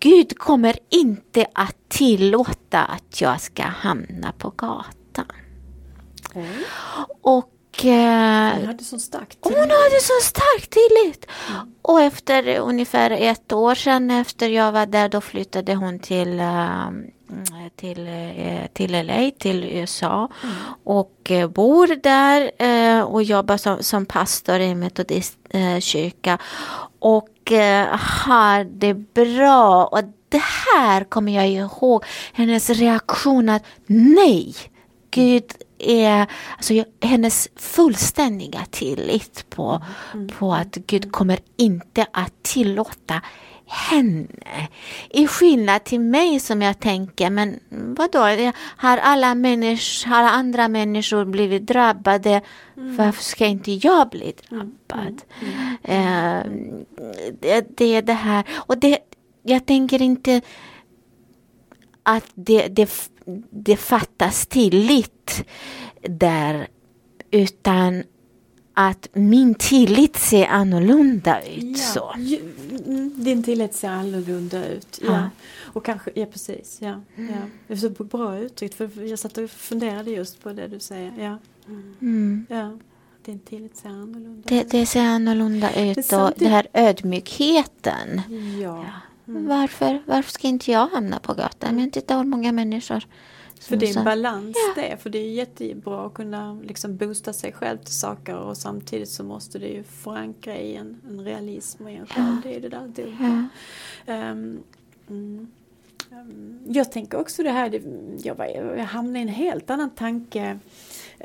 Gud 0.00 0.38
kommer 0.38 0.78
inte 0.90 1.46
att 1.52 1.76
tillåta 1.88 2.84
att 2.84 3.20
jag 3.20 3.40
ska 3.40 3.62
hamna 3.62 4.32
på 4.32 4.50
gatan. 4.50 5.26
Mm. 6.34 6.62
Och 7.22 7.53
hon 8.56 8.66
hade 8.66 8.84
så 8.84 8.98
stark 8.98 9.28
tillit. 9.28 9.58
Hon 9.58 9.70
hade 9.70 10.00
så 10.00 10.20
stark 10.22 10.70
tillit. 10.70 11.26
Mm. 11.50 11.74
Och 11.82 12.00
efter 12.00 12.58
ungefär 12.58 13.10
ett 13.10 13.52
år 13.52 13.74
sedan 13.74 14.10
efter 14.10 14.48
jag 14.48 14.72
var 14.72 14.86
där 14.86 15.08
då 15.08 15.20
flyttade 15.20 15.74
hon 15.74 15.98
till, 15.98 16.40
uh, 16.40 16.90
till, 17.76 18.08
eh, 18.36 18.66
till 18.72 19.06
LA, 19.06 19.30
till 19.38 19.64
USA 19.64 20.30
mm. 20.42 20.54
och 20.84 21.30
eh, 21.30 21.48
bor 21.48 21.86
där 22.02 22.50
eh, 22.58 23.00
och 23.00 23.22
jobbar 23.22 23.56
som, 23.56 23.82
som 23.82 24.06
pastor 24.06 24.60
i 24.60 24.66
en 24.66 24.78
metodistkyrka 24.78 26.38
och 26.98 27.28
har 27.90 28.64
det 28.64 28.94
bra. 28.94 29.86
Och 29.86 30.00
det 30.28 30.42
här 30.76 31.04
kommer 31.04 31.32
jag 31.32 31.48
ihåg, 31.48 32.04
hennes 32.32 32.70
reaktion 32.70 33.48
att 33.48 33.64
nej, 33.86 34.54
Gud 35.10 35.44
är, 35.90 36.26
alltså 36.56 36.84
hennes 37.02 37.48
fullständiga 37.56 38.66
tillit 38.70 39.46
på, 39.50 39.82
mm. 40.14 40.28
på 40.28 40.54
att 40.54 40.74
Gud 40.74 41.12
kommer 41.12 41.38
inte 41.56 42.06
att 42.12 42.42
tillåta 42.42 43.20
henne. 43.66 44.68
I 45.10 45.26
skillnad 45.26 45.84
till 45.84 46.00
mig 46.00 46.40
som 46.40 46.62
jag 46.62 46.80
tänker, 46.80 47.30
men 47.30 47.60
vadå, 47.70 48.52
har 48.56 48.98
alla, 48.98 49.34
människor, 49.34 50.08
har 50.08 50.22
andra 50.22 50.68
människor 50.68 51.24
blivit 51.24 51.66
drabbade, 51.66 52.40
mm. 52.76 52.96
varför 52.96 53.22
ska 53.22 53.46
inte 53.46 53.72
jag 53.72 54.08
bli 54.08 54.34
drabbad? 54.48 55.22
Mm. 55.40 55.76
Mm. 55.82 56.68
Uh, 56.68 56.84
det, 57.40 57.76
det 57.76 57.94
är 57.94 58.02
det 58.02 58.12
här, 58.12 58.44
och 58.54 58.78
det, 58.78 58.98
jag 59.42 59.66
tänker 59.66 60.02
inte 60.02 60.40
att 62.02 62.24
det, 62.34 62.68
det, 62.68 63.10
det 63.50 63.76
fattas 63.76 64.46
tillit 64.46 65.44
där, 66.02 66.68
utan 67.30 68.02
att 68.74 69.08
min 69.12 69.54
tillit 69.54 70.16
ser 70.16 70.46
annorlunda 70.46 71.42
ut. 71.42 71.64
Ja, 71.64 71.74
så. 71.76 72.12
Din 73.14 73.42
tillit 73.42 73.74
ser 73.74 73.88
annorlunda 73.88 74.66
ut. 74.68 75.00
Ja. 75.02 75.12
ja. 75.12 75.30
Och 75.60 75.84
kanske, 75.84 76.10
ja 76.14 76.26
precis. 76.26 76.78
Ja, 76.80 77.00
mm. 77.16 77.34
ja. 77.34 77.40
Det 77.66 77.72
är 77.72 77.76
så 77.76 77.90
bra 77.90 78.38
uttryckt 78.38 78.74
för 78.74 79.04
jag 79.04 79.18
satt 79.18 79.38
och 79.38 79.50
funderade 79.50 80.10
just 80.10 80.42
på 80.42 80.52
det 80.52 80.68
du 80.68 80.80
säger. 80.80 81.12
Ja. 81.18 81.38
Mm. 82.00 82.46
ja. 82.48 82.78
Din 83.24 83.38
tillit 83.38 83.76
ser 83.76 83.88
annorlunda 83.88 84.42
det, 84.48 84.60
ut. 84.60 84.70
Det 84.70 84.86
ser 84.86 85.04
annorlunda 85.04 85.84
ut 85.84 86.12
och 86.12 86.32
den 86.36 86.50
här 86.50 86.66
ödmjukheten. 86.72 88.22
Ja. 88.62 88.84
Mm. 89.28 89.46
Varför, 89.46 90.02
varför 90.06 90.32
ska 90.32 90.48
inte 90.48 90.70
jag 90.70 90.86
hamna 90.86 91.18
på 91.18 91.34
gatan? 91.34 91.76
Men 91.76 91.90
titta 91.90 92.16
hur 92.16 92.24
många 92.24 92.52
människor 92.52 93.04
för 93.60 93.76
det 93.76 93.90
är 93.90 93.98
en 93.98 94.04
balans 94.04 94.56
ja. 94.76 94.82
det, 94.82 94.96
för 94.96 95.10
det 95.10 95.18
är 95.18 95.30
jättebra 95.30 96.06
att 96.06 96.14
kunna 96.14 96.54
liksom 96.54 96.96
boosta 96.96 97.32
sig 97.32 97.52
själv 97.52 97.78
till 97.78 97.94
saker 97.94 98.36
och 98.36 98.56
samtidigt 98.56 99.08
så 99.08 99.24
måste 99.24 99.58
det 99.58 99.68
ju 99.68 99.82
förankra 99.82 100.56
i 100.56 100.76
en, 100.76 101.00
en 101.08 101.24
realism 101.24 101.88
i 101.88 101.96
en 101.96 102.06
själv. 102.06 102.26
Ja. 102.26 102.50
Det 102.50 102.56
är 102.56 102.60
det 102.60 102.68
där 102.68 102.88
dubbla. 102.88 103.48
Ja. 104.06 104.30
Um, 104.30 104.62
mm. 105.08 105.48
um, 106.10 106.60
jag 106.66 106.92
tänker 106.92 107.18
också 107.18 107.42
det 107.42 107.50
här, 107.50 107.70
det, 107.70 107.82
jag, 108.22 108.34
var, 108.34 108.46
jag 108.76 108.84
hamnade 108.84 109.18
i 109.18 109.22
en 109.22 109.28
helt 109.28 109.70
annan 109.70 109.90
tanke 109.90 110.58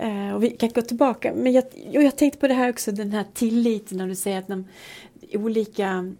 uh, 0.04 0.34
och 0.36 0.44
vi 0.44 0.50
kan 0.50 0.70
gå 0.70 0.82
tillbaka, 0.82 1.34
men 1.36 1.52
jag, 1.52 1.64
jag 1.92 2.18
tänkte 2.18 2.40
på 2.40 2.48
det 2.48 2.54
här 2.54 2.70
också, 2.70 2.92
den 2.92 3.12
här 3.12 3.26
tilliten 3.34 3.98
när 3.98 4.08
du 4.08 4.16
säger 4.16 4.40
att 4.40 4.48
de 4.48 4.66
olika 5.34 6.14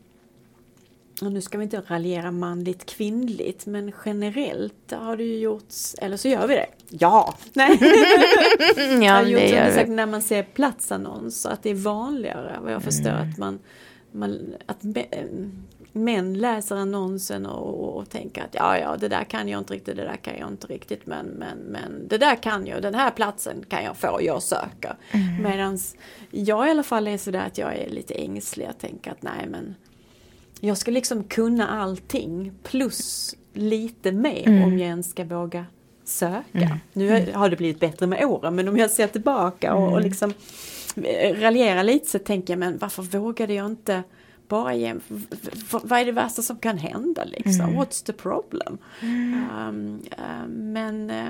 och 1.26 1.34
nu 1.34 1.42
ska 1.42 1.58
vi 1.58 1.64
inte 1.64 1.82
raljera 1.88 2.32
manligt 2.32 2.86
kvinnligt 2.86 3.66
men 3.66 3.92
generellt 4.06 4.92
har 4.92 5.18
det 5.18 5.24
ju 5.24 5.40
gjorts, 5.40 5.96
eller 6.02 6.18
så 6.18 6.28
gör 6.28 6.48
vi 6.48 6.56
det. 6.56 6.68
Ja! 6.90 7.36
Nej. 7.54 7.80
ja, 9.02 9.22
det 9.24 9.50
gör 9.50 9.86
vi. 9.86 9.92
När 9.92 10.06
man 10.06 10.22
ser 10.22 10.44
platsannonser 10.44 11.50
att 11.50 11.64
det 11.64 11.70
är 11.70 11.76
vanligare 11.76 12.60
vad 12.62 12.74
jag 12.74 12.84
förstår 12.84 13.10
mm. 13.10 13.30
att 13.30 13.38
man, 13.38 13.60
man 14.12 14.56
att 14.66 14.84
män 15.92 16.34
läser 16.34 16.76
annonsen 16.76 17.46
och, 17.46 17.98
och, 17.98 18.10
tänker 18.10 18.44
att 18.44 18.56
ja, 18.56 18.78
ja, 18.78 18.98
det 18.98 19.08
där 19.08 19.24
kan 19.24 19.48
jag 19.48 19.60
inte 19.60 19.74
riktigt, 19.74 19.96
det 19.96 20.04
där 20.04 20.16
kan 20.16 20.38
jag 20.38 20.48
inte 20.48 20.68
riktigt, 20.68 21.06
men, 21.06 21.26
men, 21.26 21.58
men 21.58 22.08
det 22.08 22.18
där 22.18 22.36
kan 22.36 22.68
jag, 22.68 22.82
den 22.82 22.96
här 22.96 23.12
platsen 23.12 23.66
kan 23.70 23.84
jag 23.84 23.98
få, 23.98 24.20
jag 24.22 24.44
söker. 24.44 24.96
Mm. 25.12 25.44
Medan 25.44 25.80
jag 26.32 26.68
i 26.68 26.72
alla 26.72 26.84
fall 26.84 27.08
är 27.08 27.18
sådär 27.18 27.46
att 27.48 27.58
jag 27.58 27.76
är 27.76 27.90
lite 27.90 28.14
ängslig, 28.14 28.66
jag 28.66 28.78
tänker 28.78 29.12
att 29.12 29.22
nej 29.22 29.48
men 29.50 29.76
jag 30.60 30.78
ska 30.78 30.92
liksom 30.92 31.24
kunna 31.24 31.68
allting 31.68 32.52
plus 32.64 33.36
lite 33.54 34.12
mer 34.12 34.48
mm. 34.48 34.64
om 34.64 34.72
jag 34.72 34.88
ens 34.88 35.10
ska 35.10 35.24
våga 35.24 35.66
söka. 36.04 36.44
Mm. 36.54 36.78
Nu 36.94 37.32
har 37.34 37.50
det 37.50 37.56
blivit 37.56 37.80
bättre 37.80 38.08
med 38.08 38.26
åren 38.26 38.56
men 38.56 38.68
om 38.68 38.78
jag 38.78 38.92
ser 38.92 39.08
tillbaka 39.08 39.74
och, 39.74 39.84
och 39.84 39.92
mm. 39.92 40.04
liksom 40.04 40.34
eh, 40.96 41.36
raljerar 41.36 41.84
lite 41.84 42.10
så 42.10 42.20
tänker 42.20 42.54
jag 42.54 42.60
men 42.60 42.78
varför 42.78 43.04
vågade 43.04 43.54
jag 43.54 43.66
inte 43.66 44.04
bara 44.48 44.76
ge, 44.76 44.96
vad 45.72 46.00
är 46.00 46.06
det 46.06 46.12
värsta 46.12 46.42
som 46.42 46.58
kan 46.58 46.78
hända 46.78 47.24
liksom? 47.24 47.66
Mm. 47.66 47.82
What's 47.82 48.06
the 48.06 48.14
problem? 48.14 48.78
Um, 49.02 50.02
uh, 50.18 50.48
men 50.48 51.10
uh, 51.10 51.28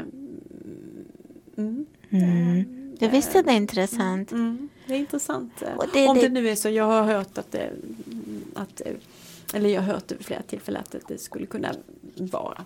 mm. 1.58 1.86
Mm. 2.10 2.96
Du 3.00 3.08
visste 3.08 3.42
det 3.42 3.52
är 3.52 3.56
intressant. 3.56 4.32
Mm, 4.32 4.70
det 4.86 4.94
är 4.94 4.98
intressant. 4.98 5.54
Det, 5.94 6.08
Om 6.08 6.18
det, 6.18 6.22
det, 6.22 6.30
nu 6.30 6.50
är 6.50 6.56
så, 6.56 6.70
jag 6.70 6.86
har 6.86 7.04
hört 7.04 7.38
att, 7.38 7.52
det, 7.52 7.72
att 8.54 8.82
eller 9.54 9.70
jag 9.70 9.82
har 9.82 9.94
hört 9.94 10.12
vid 10.12 10.26
flera 10.26 10.42
tillfällen 10.42 10.82
att 10.82 11.08
det 11.08 11.18
skulle 11.18 11.46
kunna 11.46 11.74
vara. 12.18 12.66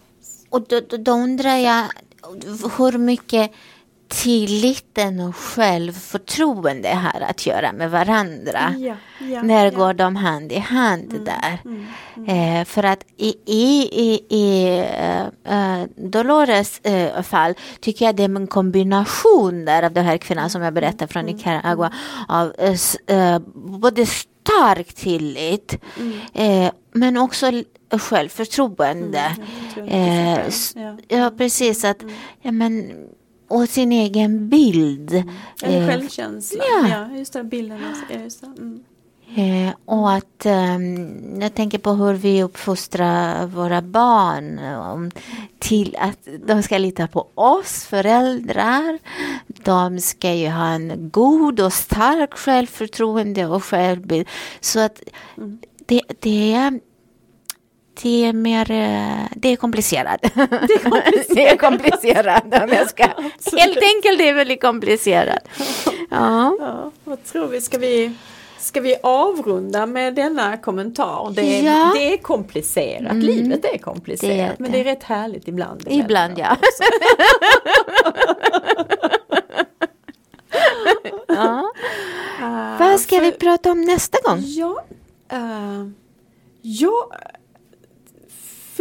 Och 0.49 0.61
då, 0.61 0.81
då, 0.89 0.97
då 0.97 1.11
undrar 1.11 1.57
jag 1.57 1.87
hur 2.77 2.97
mycket 2.97 3.51
tilliten 4.13 5.19
och 5.19 5.35
självförtroende 5.35 6.89
har 6.89 7.21
att 7.21 7.45
göra 7.45 7.73
med 7.73 7.91
varandra. 7.91 8.75
Ja, 8.77 8.95
ja, 9.19 9.43
När 9.43 9.65
ja. 9.65 9.77
går 9.77 9.93
de 9.93 10.15
hand 10.15 10.51
i 10.51 10.59
hand 10.59 11.13
mm, 11.13 11.25
där? 11.25 11.59
Mm, 11.65 11.85
mm. 12.15 12.59
Eh, 12.59 12.65
för 12.65 12.83
att 12.83 13.05
i, 13.17 13.35
i, 13.45 13.89
i, 13.91 14.25
i 14.29 14.79
uh, 15.51 16.09
Dolores 16.09 16.81
uh, 16.87 17.21
fall 17.21 17.53
tycker 17.79 18.05
jag 18.05 18.15
det 18.15 18.23
är 18.23 18.35
en 18.35 18.47
kombination 18.47 19.65
där 19.65 19.83
av 19.83 19.93
den 19.93 20.05
här 20.05 20.17
kvinnan 20.17 20.49
som 20.49 20.61
jag 20.61 20.73
berättade 20.73 21.13
från 21.13 21.23
mm, 21.23 21.35
Nicaragua 21.35 21.93
av 22.27 22.47
uh, 22.47 23.39
både 23.79 24.05
stark 24.43 24.93
tillit 24.93 25.77
mm. 25.97 26.19
eh, 26.33 26.71
men 26.91 27.17
också 27.17 27.51
självförtroende. 27.91 29.35
Mm, 29.77 29.87
eh, 29.87 30.39
ja. 30.75 30.97
ja. 31.07 31.31
precis 31.37 31.83
att 31.83 32.01
mm. 32.01 32.15
ja, 32.41 32.51
men, 32.51 32.93
och 33.47 33.69
sin 33.69 33.91
egen 33.91 34.49
bild. 34.49 35.11
Mm. 35.11 35.29
Eller 35.63 35.81
eh, 35.81 35.87
självkänsla. 35.87 36.63
Ja. 36.63 36.87
ja, 36.89 37.17
just 37.17 37.33
det, 37.33 37.43
bilden. 37.43 37.79
Just 38.23 38.41
det. 38.41 38.47
Mm. 38.47 38.83
Eh, 39.35 39.73
och 39.85 40.11
att 40.11 40.45
eh, 40.45 40.79
jag 41.41 41.53
tänker 41.53 41.77
på 41.77 41.91
hur 41.91 42.13
vi 42.13 42.43
uppfostrar 42.43 43.47
våra 43.47 43.81
barn 43.81 44.59
um, 44.59 45.11
till 45.59 45.95
att 45.99 46.27
de 46.45 46.63
ska 46.63 46.77
lita 46.77 47.07
på 47.07 47.27
oss 47.35 47.85
föräldrar. 47.85 48.99
De 49.47 49.99
ska 49.99 50.33
ju 50.33 50.49
ha 50.49 50.67
en 50.67 51.09
god 51.11 51.59
och 51.59 51.73
stark 51.73 52.33
självförtroende 52.33 53.45
och 53.45 53.63
självbild. 53.63 54.27
Så 54.59 54.79
att 54.79 55.01
det, 55.85 56.01
det 56.19 56.53
är 56.53 56.79
det 58.01 58.25
är 58.25 58.33
mer, 58.33 58.71
eh, 58.71 59.27
det 59.35 59.49
är 59.49 59.55
komplicerat. 59.55 60.21
Det 60.21 60.29
är 60.29 60.89
komplicerat. 60.89 61.27
det 61.29 61.47
är 61.47 61.57
komplicerat 61.57 62.43
om 62.43 62.69
jag 62.69 62.89
ska. 62.89 63.03
Helt 63.57 63.77
enkelt 63.77 64.17
det 64.17 64.29
är 64.29 64.33
väldigt 64.33 64.61
komplicerat. 64.61 65.47
Ja. 66.09 66.57
ja. 66.59 66.91
Vad 67.03 67.23
tror 67.23 67.47
vi, 67.47 67.61
ska 67.61 67.77
vi 67.77 68.13
Ska 68.63 68.81
vi 68.81 68.95
avrunda 69.03 69.85
med 69.85 70.15
denna 70.15 70.57
kommentar? 70.57 71.31
Det 71.35 71.59
är, 71.59 71.63
ja. 71.63 71.91
det 71.95 72.13
är 72.13 72.17
komplicerat, 72.17 73.11
mm. 73.11 73.19
livet 73.19 73.65
är 73.65 73.77
komplicerat 73.77 74.37
det 74.37 74.41
är 74.41 74.49
det. 74.49 74.55
men 74.59 74.71
det 74.71 74.79
är 74.79 74.83
rätt 74.83 75.03
härligt 75.03 75.47
ibland. 75.47 75.87
Ibland 75.89 76.39
ja. 76.39 76.57
ja. 81.27 81.71
Uh, 82.41 82.79
Vad 82.79 82.99
ska 82.99 83.15
för, 83.15 83.21
vi 83.21 83.31
prata 83.31 83.71
om 83.71 83.81
nästa 83.81 84.17
gång? 84.23 84.39
Ja, 84.41 84.83
uh, 85.33 85.89
jag 86.61 87.13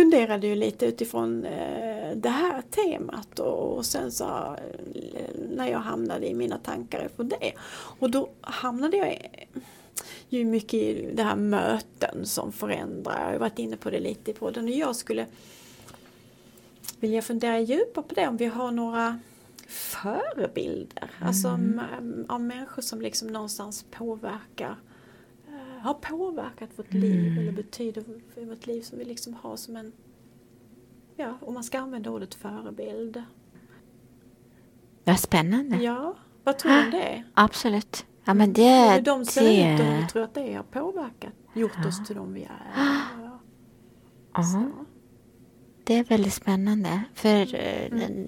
funderade 0.02 0.46
ju 0.46 0.54
lite 0.54 0.86
utifrån 0.86 1.44
uh, 1.44 2.16
det 2.16 2.28
här 2.28 2.62
temat 2.62 3.38
och, 3.38 3.86
sen 3.86 4.12
så 4.12 4.24
uh, 4.24 4.56
när 5.56 5.68
jag 5.68 5.78
hamnade 5.78 6.28
i 6.28 6.34
mina 6.34 6.58
tankar 6.58 7.08
för 7.16 7.24
det. 7.24 7.52
Och 7.98 8.10
då 8.10 8.28
hamnade 8.40 8.96
jag 8.96 9.18
ju 10.28 10.44
mycket 10.44 10.74
i 10.74 11.10
det 11.14 11.22
här 11.22 11.36
möten 11.36 12.26
som 12.26 12.52
förändrar. 12.52 13.24
Jag 13.24 13.32
har 13.32 13.38
varit 13.38 13.58
inne 13.58 13.76
på 13.76 13.90
det 13.90 14.00
lite 14.00 14.30
i 14.30 14.34
podden 14.34 14.64
och 14.64 14.70
jag 14.70 14.96
skulle 14.96 15.26
vilja 17.00 17.22
fundera 17.22 17.60
djupare 17.60 18.04
på 18.08 18.14
det 18.14 18.28
om 18.28 18.36
vi 18.36 18.46
har 18.46 18.70
några 18.70 19.20
förebilder. 19.68 21.10
Alltså 21.20 21.48
mm. 21.48 21.78
Alltså 21.78 22.32
av 22.34 22.40
människor 22.40 22.82
som 22.82 23.00
liksom 23.00 23.28
någonstans 23.28 23.84
påverkar 23.90 24.70
eh, 24.70 24.91
har 25.82 25.94
påverkat 25.94 26.70
vårt 26.76 26.94
mm. 26.94 27.02
liv 27.02 27.38
eller 27.38 27.52
betyder 27.52 28.04
för 28.34 28.44
vårt 28.44 28.66
liv 28.66 28.82
som 28.82 28.98
vi 28.98 29.04
liksom 29.04 29.34
har 29.34 29.56
som 29.56 29.76
en 29.76 29.92
ja, 31.16 31.38
om 31.40 31.54
man 31.54 31.64
ska 31.64 31.80
använda 31.80 32.10
ordet 32.10 32.34
förebild. 32.34 33.22
Vad 35.04 35.18
spännande. 35.18 35.76
Ja, 35.76 36.14
vad 36.44 36.58
tror 36.58 36.72
du 36.72 36.84
om 36.84 36.90
det? 36.90 37.22
Absolut. 37.34 38.06
Ja, 38.24 38.34
men 38.34 38.52
det, 38.52 38.92
hur 38.94 39.00
de 39.00 39.24
ser 39.24 39.42
det... 39.42 39.74
ut 39.74 39.80
och 39.80 39.86
hur 39.86 40.06
tror 40.06 40.22
att 40.22 40.34
det 40.34 40.54
har 40.54 40.62
påverkat, 40.62 41.32
gjort 41.54 41.72
ja. 41.82 41.88
oss 41.88 42.06
till 42.06 42.16
de 42.16 42.34
vi 42.34 42.42
är. 42.42 42.72
Ja. 44.34 44.70
det 45.84 45.94
är 45.94 46.04
väldigt 46.04 46.34
spännande. 46.34 47.02
För 47.14 47.54
mm. 47.54 48.22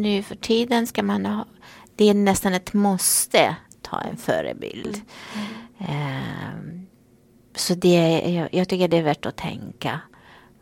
nu 0.00 0.22
för 0.22 0.36
tiden 0.36 0.86
ska 0.86 1.02
man 1.02 1.26
ha, 1.26 1.44
det 1.96 2.04
är 2.04 2.14
nästan 2.14 2.54
ett 2.54 2.72
måste 2.72 3.56
ta 3.82 4.00
en 4.00 4.16
förebild. 4.16 5.00
Mm. 5.34 5.46
Eh, 5.78 6.79
så 7.60 7.74
det, 7.74 8.20
jag, 8.20 8.48
jag, 8.54 8.68
tycker 8.68 8.88
det 8.88 8.96
är 8.96 9.02
värt 9.02 9.26
att 9.26 9.36
tänka 9.36 10.00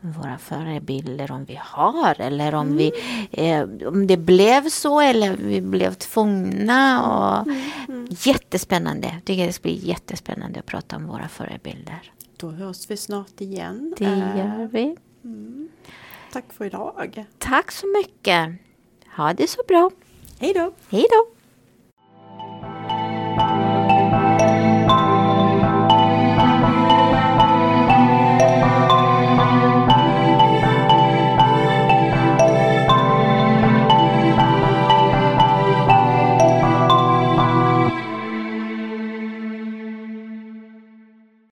våra 0.01 0.37
förebilder 0.37 1.31
om 1.31 1.45
vi 1.45 1.59
har 1.61 2.21
eller 2.21 2.55
om, 2.55 2.67
mm. 2.67 2.77
vi, 2.77 2.91
eh, 3.31 3.87
om 3.87 4.07
det 4.07 4.17
blev 4.17 4.69
så 4.69 4.99
eller 4.99 5.35
vi 5.35 5.61
blev 5.61 5.93
tvungna. 5.93 7.07
Och, 7.07 7.47
mm. 7.89 8.07
Jättespännande. 8.09 9.07
Jag 9.13 9.25
tycker 9.25 9.45
det 9.45 9.53
ska 9.53 9.61
bli 9.61 9.87
jättespännande 9.87 10.59
att 10.59 10.65
prata 10.65 10.95
om 10.95 11.07
våra 11.07 11.27
förebilder. 11.27 12.11
Då 12.37 12.51
hörs 12.51 12.89
vi 12.89 12.97
snart 12.97 13.41
igen. 13.41 13.95
Det 13.97 14.03
gör 14.05 14.69
vi. 14.71 14.95
Mm. 15.23 15.69
Tack 16.31 16.53
för 16.53 16.65
idag. 16.65 17.25
Tack 17.37 17.71
så 17.71 17.87
mycket. 17.87 18.49
Ha 19.17 19.33
det 19.33 19.49
så 19.49 19.61
bra. 19.67 19.91
Hej 20.39 20.53
då. 20.53 20.71
Hej 20.89 21.05
då. 21.11 21.38